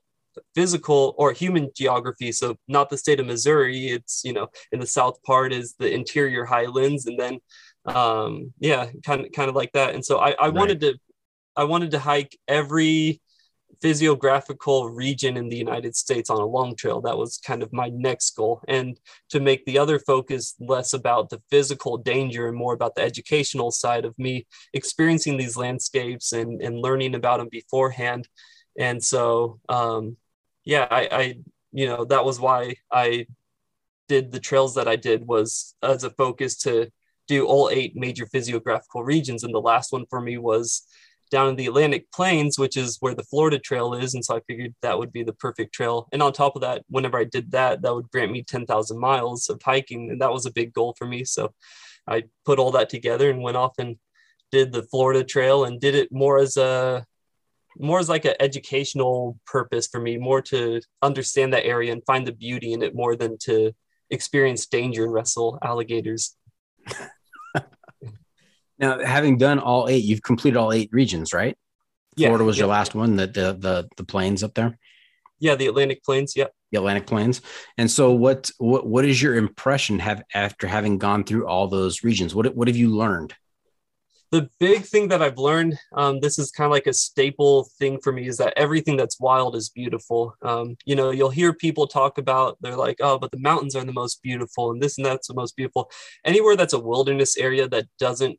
[0.54, 4.86] physical or human geography so not the state of missouri it's you know in the
[4.86, 7.38] south part is the interior highlands and then
[7.86, 10.54] um yeah kind of kind of like that and so i, I right.
[10.54, 10.94] wanted to
[11.56, 13.20] i wanted to hike every
[13.80, 17.00] physiographical region in the united states on a long trail.
[17.00, 18.62] That was kind of my next goal.
[18.68, 18.98] And
[19.30, 23.70] to make the other focus less about the physical danger and more about the educational
[23.70, 28.28] side of me experiencing these landscapes and, and learning about them beforehand.
[28.78, 30.16] And so um,
[30.64, 31.34] yeah, I, I,
[31.72, 33.26] you know, that was why I
[34.08, 36.90] did the trails that I did was as a focus to
[37.26, 39.44] do all eight major physiographical regions.
[39.44, 40.86] And the last one for me was
[41.34, 44.14] down in the Atlantic Plains, which is where the Florida Trail is.
[44.14, 46.06] And so I figured that would be the perfect trail.
[46.12, 49.50] And on top of that, whenever I did that, that would grant me 10,000 miles
[49.50, 50.10] of hiking.
[50.10, 51.24] And that was a big goal for me.
[51.24, 51.52] So
[52.06, 53.96] I put all that together and went off and
[54.52, 57.04] did the Florida Trail and did it more as a
[57.76, 62.24] more as like an educational purpose for me, more to understand that area and find
[62.24, 63.72] the beauty in it more than to
[64.08, 66.36] experience danger and wrestle alligators.
[68.84, 71.56] now, having done all eight, you've completed all eight regions, right?
[72.16, 72.62] Yeah, Florida was yeah.
[72.62, 74.78] your last one, the, the the the plains up there,
[75.40, 76.36] Yeah, the Atlantic Plains.
[76.36, 76.52] Yep.
[76.70, 77.40] the Atlantic plains.
[77.76, 82.04] And so, what what what is your impression have after having gone through all those
[82.04, 82.34] regions?
[82.34, 83.34] What what have you learned?
[84.34, 88.00] the big thing that I've learned, um, this is kind of like a staple thing
[88.02, 90.34] for me, is that everything that's wild is beautiful.
[90.42, 93.84] Um, you know, you'll hear people talk about, they're like, oh, but the mountains are
[93.84, 95.88] the most beautiful, and this and that's the most beautiful.
[96.24, 98.36] Anywhere that's a wilderness area that doesn't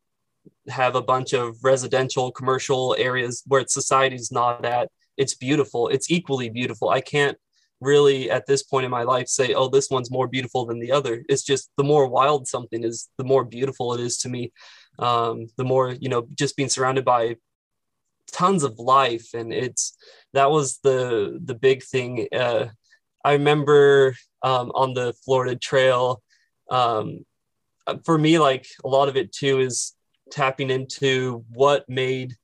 [0.68, 5.88] have a bunch of residential, commercial areas where society's not at, it's beautiful.
[5.88, 6.90] It's equally beautiful.
[6.90, 7.38] I can't
[7.82, 10.92] really at this point in my life say oh this one's more beautiful than the
[10.92, 11.24] other.
[11.30, 14.52] It's just the more wild something is the more beautiful it is to me.
[14.98, 17.36] Um, the more you know just being surrounded by
[18.32, 19.34] tons of life.
[19.34, 19.98] And it's
[20.34, 22.28] that was the the big thing.
[22.34, 22.68] Uh,
[23.24, 26.22] i remember um, on the florida trail
[26.70, 27.26] um,
[28.06, 29.95] for me like a lot of it too is
[30.32, 32.36] tapping into what made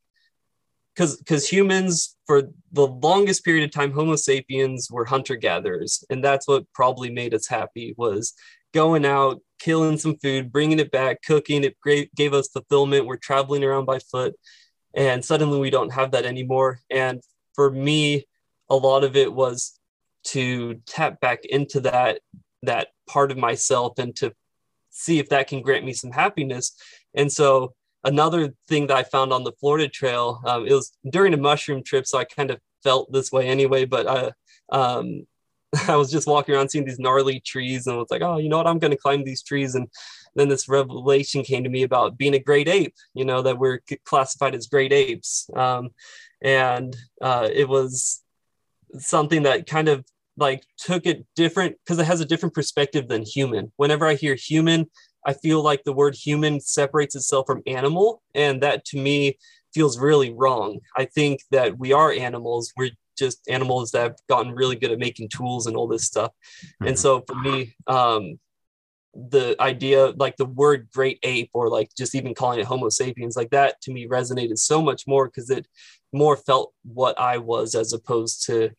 [0.96, 6.24] because because humans for the longest period of time homo sapiens were hunter gatherers and
[6.24, 8.34] that's what probably made us happy was
[8.74, 11.64] going out killing some food bringing it back cooking.
[11.64, 13.06] It great gave us fulfillment.
[13.06, 14.34] We're traveling around by foot
[14.94, 16.80] and suddenly we don't have that anymore.
[16.90, 17.22] And
[17.56, 18.26] for me
[18.70, 19.78] a lot of it was
[20.24, 22.20] to tap back into that
[22.64, 24.34] that part of myself and to
[24.92, 26.76] see if that can grant me some happiness
[27.14, 27.74] and so
[28.04, 31.84] another thing that I found on the Florida Trail, um, it was during a mushroom
[31.84, 33.86] trip, so I kind of felt this way anyway.
[33.86, 34.32] But I,
[34.76, 35.28] um,
[35.88, 38.50] I was just walking around seeing these gnarly trees, and I was like, oh, you
[38.50, 38.68] know what?
[38.68, 39.76] I'm going to climb these trees.
[39.76, 39.88] And
[40.36, 42.96] then this revelation came to me about being a great ape.
[43.14, 45.90] You know that we're classified as great apes, um,
[46.42, 48.24] and uh, it was
[48.98, 50.06] something that kind of
[50.38, 53.72] like took it different because it has a different perspective than human.
[53.76, 54.90] Whenever I hear human,
[55.26, 58.22] I feel like the word human separates itself from animal.
[58.34, 59.38] And that to me
[59.74, 60.80] feels really wrong.
[60.98, 62.74] I think that we are animals.
[62.76, 66.32] We're just animals that have gotten really good at making tools and all this stuff.
[66.32, 66.88] Mm-hmm.
[66.88, 68.40] And so for me, um,
[69.14, 73.36] the idea, like the word great ape, or like just even calling it Homo sapiens,
[73.36, 75.68] like that to me resonated so much more because it
[76.14, 78.72] more felt what I was as opposed to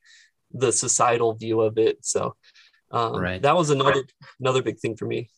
[0.52, 2.04] the societal view of it.
[2.04, 2.34] So
[2.90, 3.42] um, right.
[3.42, 4.04] that was another
[4.40, 5.28] another big thing for me.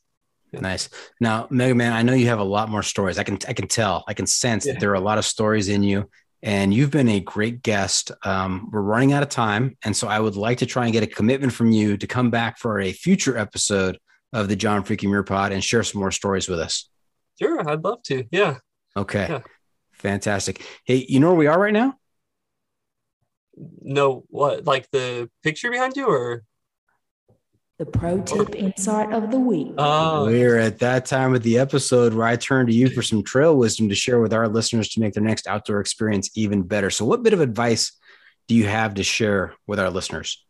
[0.61, 0.89] Nice.
[1.21, 3.19] Now, Mega Man, I know you have a lot more stories.
[3.19, 4.05] I can I can tell.
[4.09, 4.73] I can sense yeah.
[4.73, 6.09] that there are a lot of stories in you,
[6.43, 8.11] and you've been a great guest.
[8.25, 11.03] Um, we're running out of time, and so I would like to try and get
[11.03, 13.99] a commitment from you to come back for a future episode
[14.33, 16.91] of the John Freaking Muir Pod and share some more stories with us.
[17.39, 18.25] Sure, I'd love to.
[18.31, 18.59] Yeah.
[18.97, 19.27] Okay.
[19.29, 19.41] Yeah.
[19.93, 20.65] Fantastic.
[20.85, 21.95] Hey, you know where we are right now?
[23.81, 24.65] No, what?
[24.65, 26.43] Like the picture behind you, or?
[27.77, 29.75] The pro tip insight of the week.
[29.79, 33.25] Oh, we're at that time of the episode where I turn to you for some
[33.25, 36.89] trail wisdom to share with our listeners to make their next outdoor experience even better.
[36.89, 37.91] So, what bit of advice
[38.47, 40.45] do you have to share with our listeners?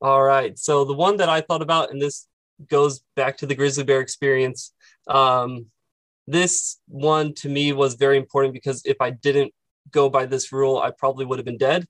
[0.00, 0.58] All right.
[0.58, 2.26] So, the one that I thought about, and this
[2.70, 4.72] goes back to the grizzly bear experience.
[5.08, 5.66] Um,
[6.26, 9.52] this one to me was very important because if I didn't
[9.90, 11.86] go by this rule, I probably would have been dead.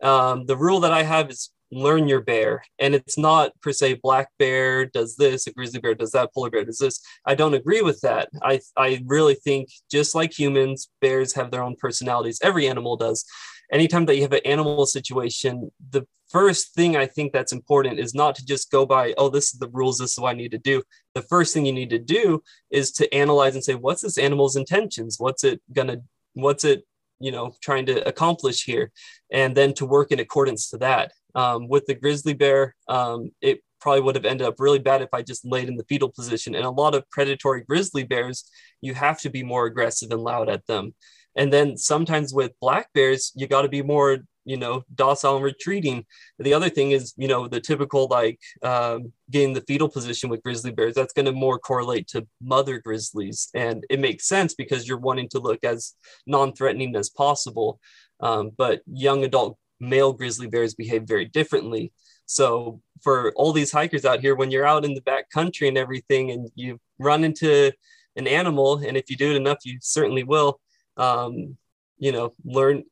[0.00, 2.62] Um, the rule that I have is learn your bear.
[2.78, 6.50] And it's not per se black bear does this a grizzly bear does that polar
[6.50, 7.00] bear does this.
[7.24, 8.28] I don't agree with that.
[8.42, 12.38] I i really think just like humans bears have their own personalities.
[12.42, 13.24] Every animal does.
[13.72, 18.12] Anytime that you have an animal situation the first thing i think that's important is
[18.12, 20.50] not to just go by oh this is the rules this is what i need
[20.52, 20.82] to do.
[21.14, 24.56] The first thing you need to do is to analyze and say what's this animal's
[24.56, 25.16] intentions?
[25.18, 25.98] What's it gonna
[26.34, 26.86] what's it
[27.18, 28.92] you know trying to accomplish here?
[29.32, 33.60] And then to work in accordance to that um, with the grizzly bear, um, it
[33.80, 36.54] probably would have ended up really bad if I just laid in the fetal position.
[36.54, 38.50] And a lot of predatory grizzly bears,
[38.80, 40.94] you have to be more aggressive and loud at them.
[41.36, 45.44] And then sometimes with black bears, you got to be more, you know, docile and
[45.44, 46.06] retreating.
[46.38, 50.42] The other thing is, you know, the typical like um, getting the fetal position with
[50.42, 53.50] grizzly bears, that's going to more correlate to mother grizzlies.
[53.54, 55.92] And it makes sense because you're wanting to look as
[56.26, 57.78] non threatening as possible.
[58.20, 61.92] Um, but young adult male grizzly bears behave very differently.
[62.26, 65.78] So for all these hikers out here, when you're out in the back country and
[65.78, 67.72] everything, and you run into
[68.16, 70.60] an animal, and if you do it enough, you certainly will.
[70.96, 71.56] Um,
[71.98, 72.84] you know, learn,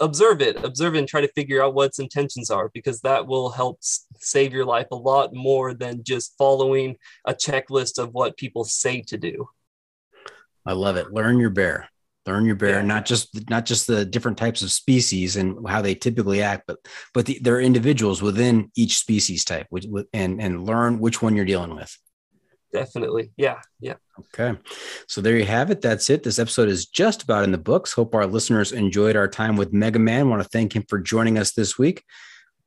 [0.00, 3.26] observe it, observe it, and try to figure out what its intentions are, because that
[3.26, 8.36] will help save your life a lot more than just following a checklist of what
[8.36, 9.48] people say to do.
[10.64, 11.12] I love it.
[11.12, 11.88] Learn your bear.
[12.26, 12.82] Learn your bear, Yeah.
[12.82, 16.78] not just not just the different types of species and how they typically act, but
[17.14, 21.44] but the, they're individuals within each species type, which, and and learn which one you're
[21.44, 21.96] dealing with.
[22.72, 23.30] Definitely.
[23.36, 23.60] Yeah.
[23.80, 23.94] Yeah.
[24.18, 24.58] Okay.
[25.06, 25.80] So there you have it.
[25.80, 26.24] That's it.
[26.24, 27.92] This episode is just about in the books.
[27.92, 30.28] Hope our listeners enjoyed our time with Mega Man.
[30.28, 32.02] Want to thank him for joining us this week.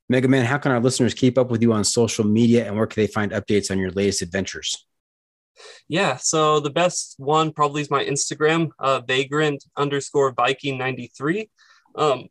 [0.07, 2.87] Mega Man, how can our listeners keep up with you on social media and where
[2.87, 4.87] can they find updates on your latest adventures?
[5.87, 6.17] Yeah.
[6.17, 11.49] So the best one probably is my Instagram, uh, vagrant underscore Viking 93.
[11.95, 12.27] Um,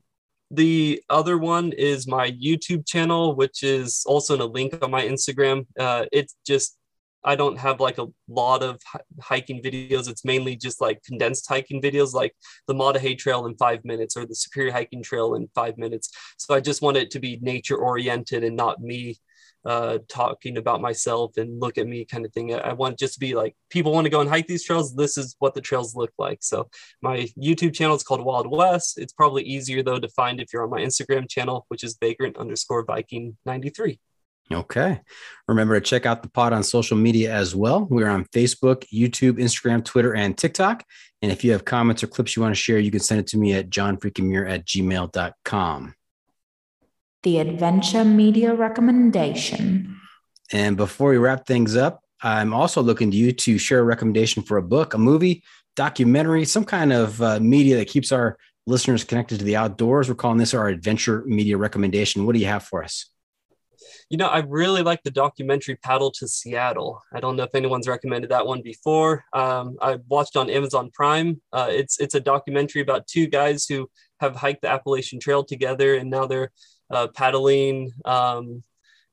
[0.50, 5.02] the other one is my YouTube channel, which is also in a link on my
[5.02, 5.66] Instagram.
[5.78, 6.76] Uh, it's just,
[7.22, 8.80] I don't have like a lot of
[9.20, 10.09] hiking videos.
[10.09, 12.34] It's mainly just like condensed hiking videos, like
[12.66, 15.76] the Maah Daah Hey Trail in five minutes or the Superior Hiking Trail in five
[15.76, 16.10] minutes.
[16.38, 19.18] So I just want it to be nature oriented and not me
[19.64, 22.55] uh, talking about myself and look at me kind of thing.
[22.55, 24.94] I, want just to be like people want to go and hike these trails.
[24.94, 26.39] This is what the trails look like.
[26.43, 26.68] So
[27.02, 28.98] my YouTube channel is called Wild West.
[28.98, 32.36] It's probably easier though to find if you're on my Instagram channel, which is vagrant
[32.36, 33.98] underscore Viking 93.
[34.51, 35.01] Okay.
[35.47, 37.86] Remember to check out the pod on social media as well.
[37.90, 40.85] We're on Facebook, YouTube, Instagram, Twitter, and TikTok.
[41.20, 43.26] And if you have comments or clips you want to share, you can send it
[43.28, 45.94] to me at johnfreakinmuir at gmail.com.
[47.24, 50.01] The Adventure Media Recommendation.
[50.53, 54.43] And before we wrap things up, I'm also looking to you to share a recommendation
[54.43, 55.43] for a book, a movie,
[55.74, 60.09] documentary, some kind of uh, media that keeps our listeners connected to the outdoors.
[60.09, 62.24] We're calling this our adventure media recommendation.
[62.24, 63.11] What do you have for us?
[64.11, 67.03] You know, I really like the documentary Paddle to Seattle.
[67.12, 69.24] I don't know if anyone's recommended that one before.
[69.32, 71.40] Um, I watched on Amazon Prime.
[71.53, 73.90] Uh, it's it's a documentary about two guys who
[74.20, 76.51] have hiked the Appalachian Trail together, and now they're
[76.90, 78.62] uh, paddling um,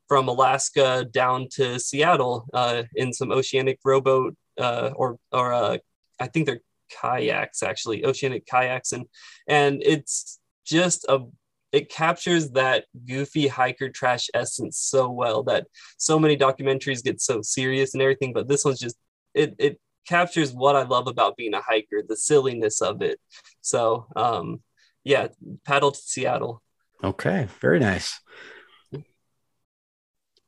[0.07, 5.77] from Alaska down to Seattle uh, in some oceanic rowboat uh, or or uh,
[6.19, 9.05] I think they're kayaks actually, oceanic kayaks, and
[9.47, 11.19] and it's just a
[11.71, 17.41] it captures that goofy hiker trash essence so well that so many documentaries get so
[17.41, 18.95] serious and everything, but this one's just
[19.33, 23.19] it it captures what I love about being a hiker, the silliness of it.
[23.61, 24.61] So um
[25.03, 25.27] yeah,
[25.65, 26.61] paddle to Seattle.
[27.05, 28.19] Okay, very nice.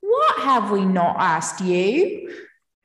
[0.02, 2.34] What have we not asked you?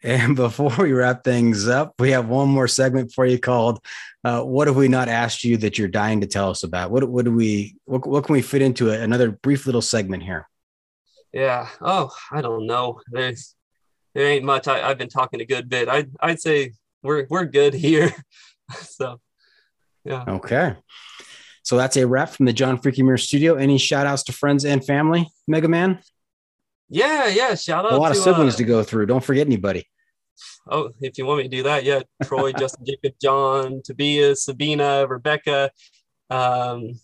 [0.02, 3.80] And before we wrap things up, we have one more segment for you called
[4.24, 7.08] uh, "What Have We Not Asked You That You're Dying to Tell Us About?" What
[7.08, 9.00] what do we what, what can we fit into it?
[9.00, 10.46] Another brief little segment here.
[11.32, 11.66] Yeah.
[11.80, 13.00] Oh, I don't know.
[13.10, 13.54] There's
[14.14, 14.68] there ain't much.
[14.68, 15.88] I, I've been talking a good bit.
[15.88, 16.72] I I'd say
[17.02, 18.12] we're we're good here.
[18.82, 19.18] so
[20.04, 20.24] yeah.
[20.28, 20.74] Okay,
[21.62, 23.54] so that's a wrap from the John Freakin' Muir Studio.
[23.54, 26.00] Any shout outs to friends and family, Mega Man?
[26.88, 27.54] Yeah, yeah.
[27.54, 29.06] Shout out A lot of siblings uh, to go through.
[29.06, 29.86] Don't forget anybody.
[30.68, 32.00] Oh, if you want me to do that, yeah.
[32.24, 35.70] Troy, Justin, Jacob, John, Tobias, Sabina, Rebecca.
[36.30, 36.94] Um,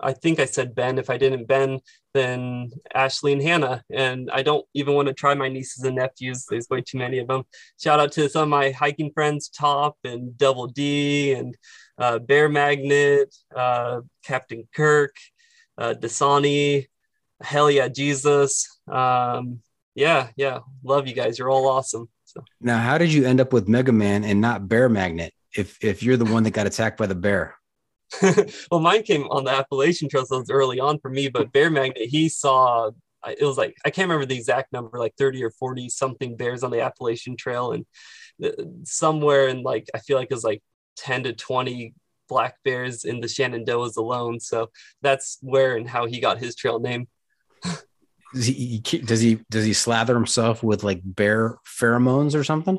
[0.00, 0.98] I think I said Ben.
[0.98, 1.80] If I didn't Ben,
[2.16, 3.84] then Ashley and Hannah.
[3.92, 6.46] And I don't even want to try my nieces and nephews.
[6.48, 7.42] There's way too many of them.
[7.80, 11.56] Shout out to some of my hiking friends, Top and Double D and
[11.98, 15.14] uh, Bear Magnet, uh, Captain Kirk,
[15.78, 16.86] uh, Dasani,
[17.42, 18.80] Hell yeah, Jesus.
[18.88, 19.60] Um,
[19.94, 20.60] yeah, yeah.
[20.82, 21.38] Love you guys.
[21.38, 22.08] You're all awesome.
[22.24, 22.42] So.
[22.60, 25.32] Now, how did you end up with Mega Man and not Bear Magnet?
[25.54, 27.56] If if you're the one that got attacked by the bear.
[28.70, 31.28] well, mine came on the Appalachian Trail, so it was early on for me.
[31.28, 32.90] But Bear Magnet, he saw
[33.26, 36.62] it was like I can't remember the exact number, like thirty or forty something bears
[36.62, 37.86] on the Appalachian Trail, and
[38.44, 38.50] uh,
[38.84, 40.62] somewhere in like I feel like it was like
[40.96, 41.94] ten to twenty
[42.28, 44.40] black bears in the Shenandoahs alone.
[44.40, 44.70] So
[45.02, 47.08] that's where and how he got his trail name.
[48.34, 52.78] Does he, does he does he slather himself with like bear pheromones or something?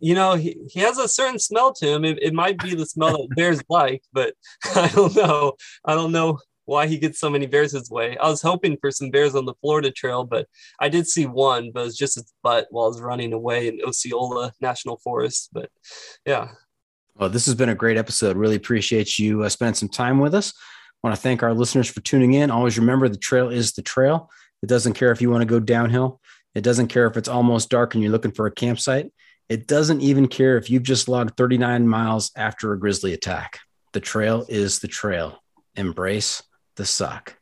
[0.00, 2.04] You know, he, he has a certain smell to him.
[2.04, 4.34] It, it might be the smell that bears like, but
[4.76, 5.54] I don't know.
[5.84, 8.16] I don't know why he gets so many bears his way.
[8.18, 10.46] I was hoping for some bears on the Florida Trail, but
[10.78, 13.68] I did see one, but it was just its butt while I was running away
[13.68, 15.48] in Osceola National Forest.
[15.52, 15.70] But
[16.26, 16.48] yeah,
[17.16, 18.36] Well, this has been a great episode.
[18.36, 20.52] Really appreciate you uh, spending some time with us.
[21.02, 22.50] want to thank our listeners for tuning in.
[22.50, 24.30] Always remember the trail is the trail.
[24.62, 26.20] It doesn't care if you want to go downhill.
[26.54, 29.10] It doesn't care if it's almost dark and you're looking for a campsite.
[29.48, 33.60] It doesn't even care if you've just logged 39 miles after a grizzly attack.
[33.94, 35.42] The trail is the trail.
[35.74, 36.42] Embrace
[36.76, 37.34] the suck.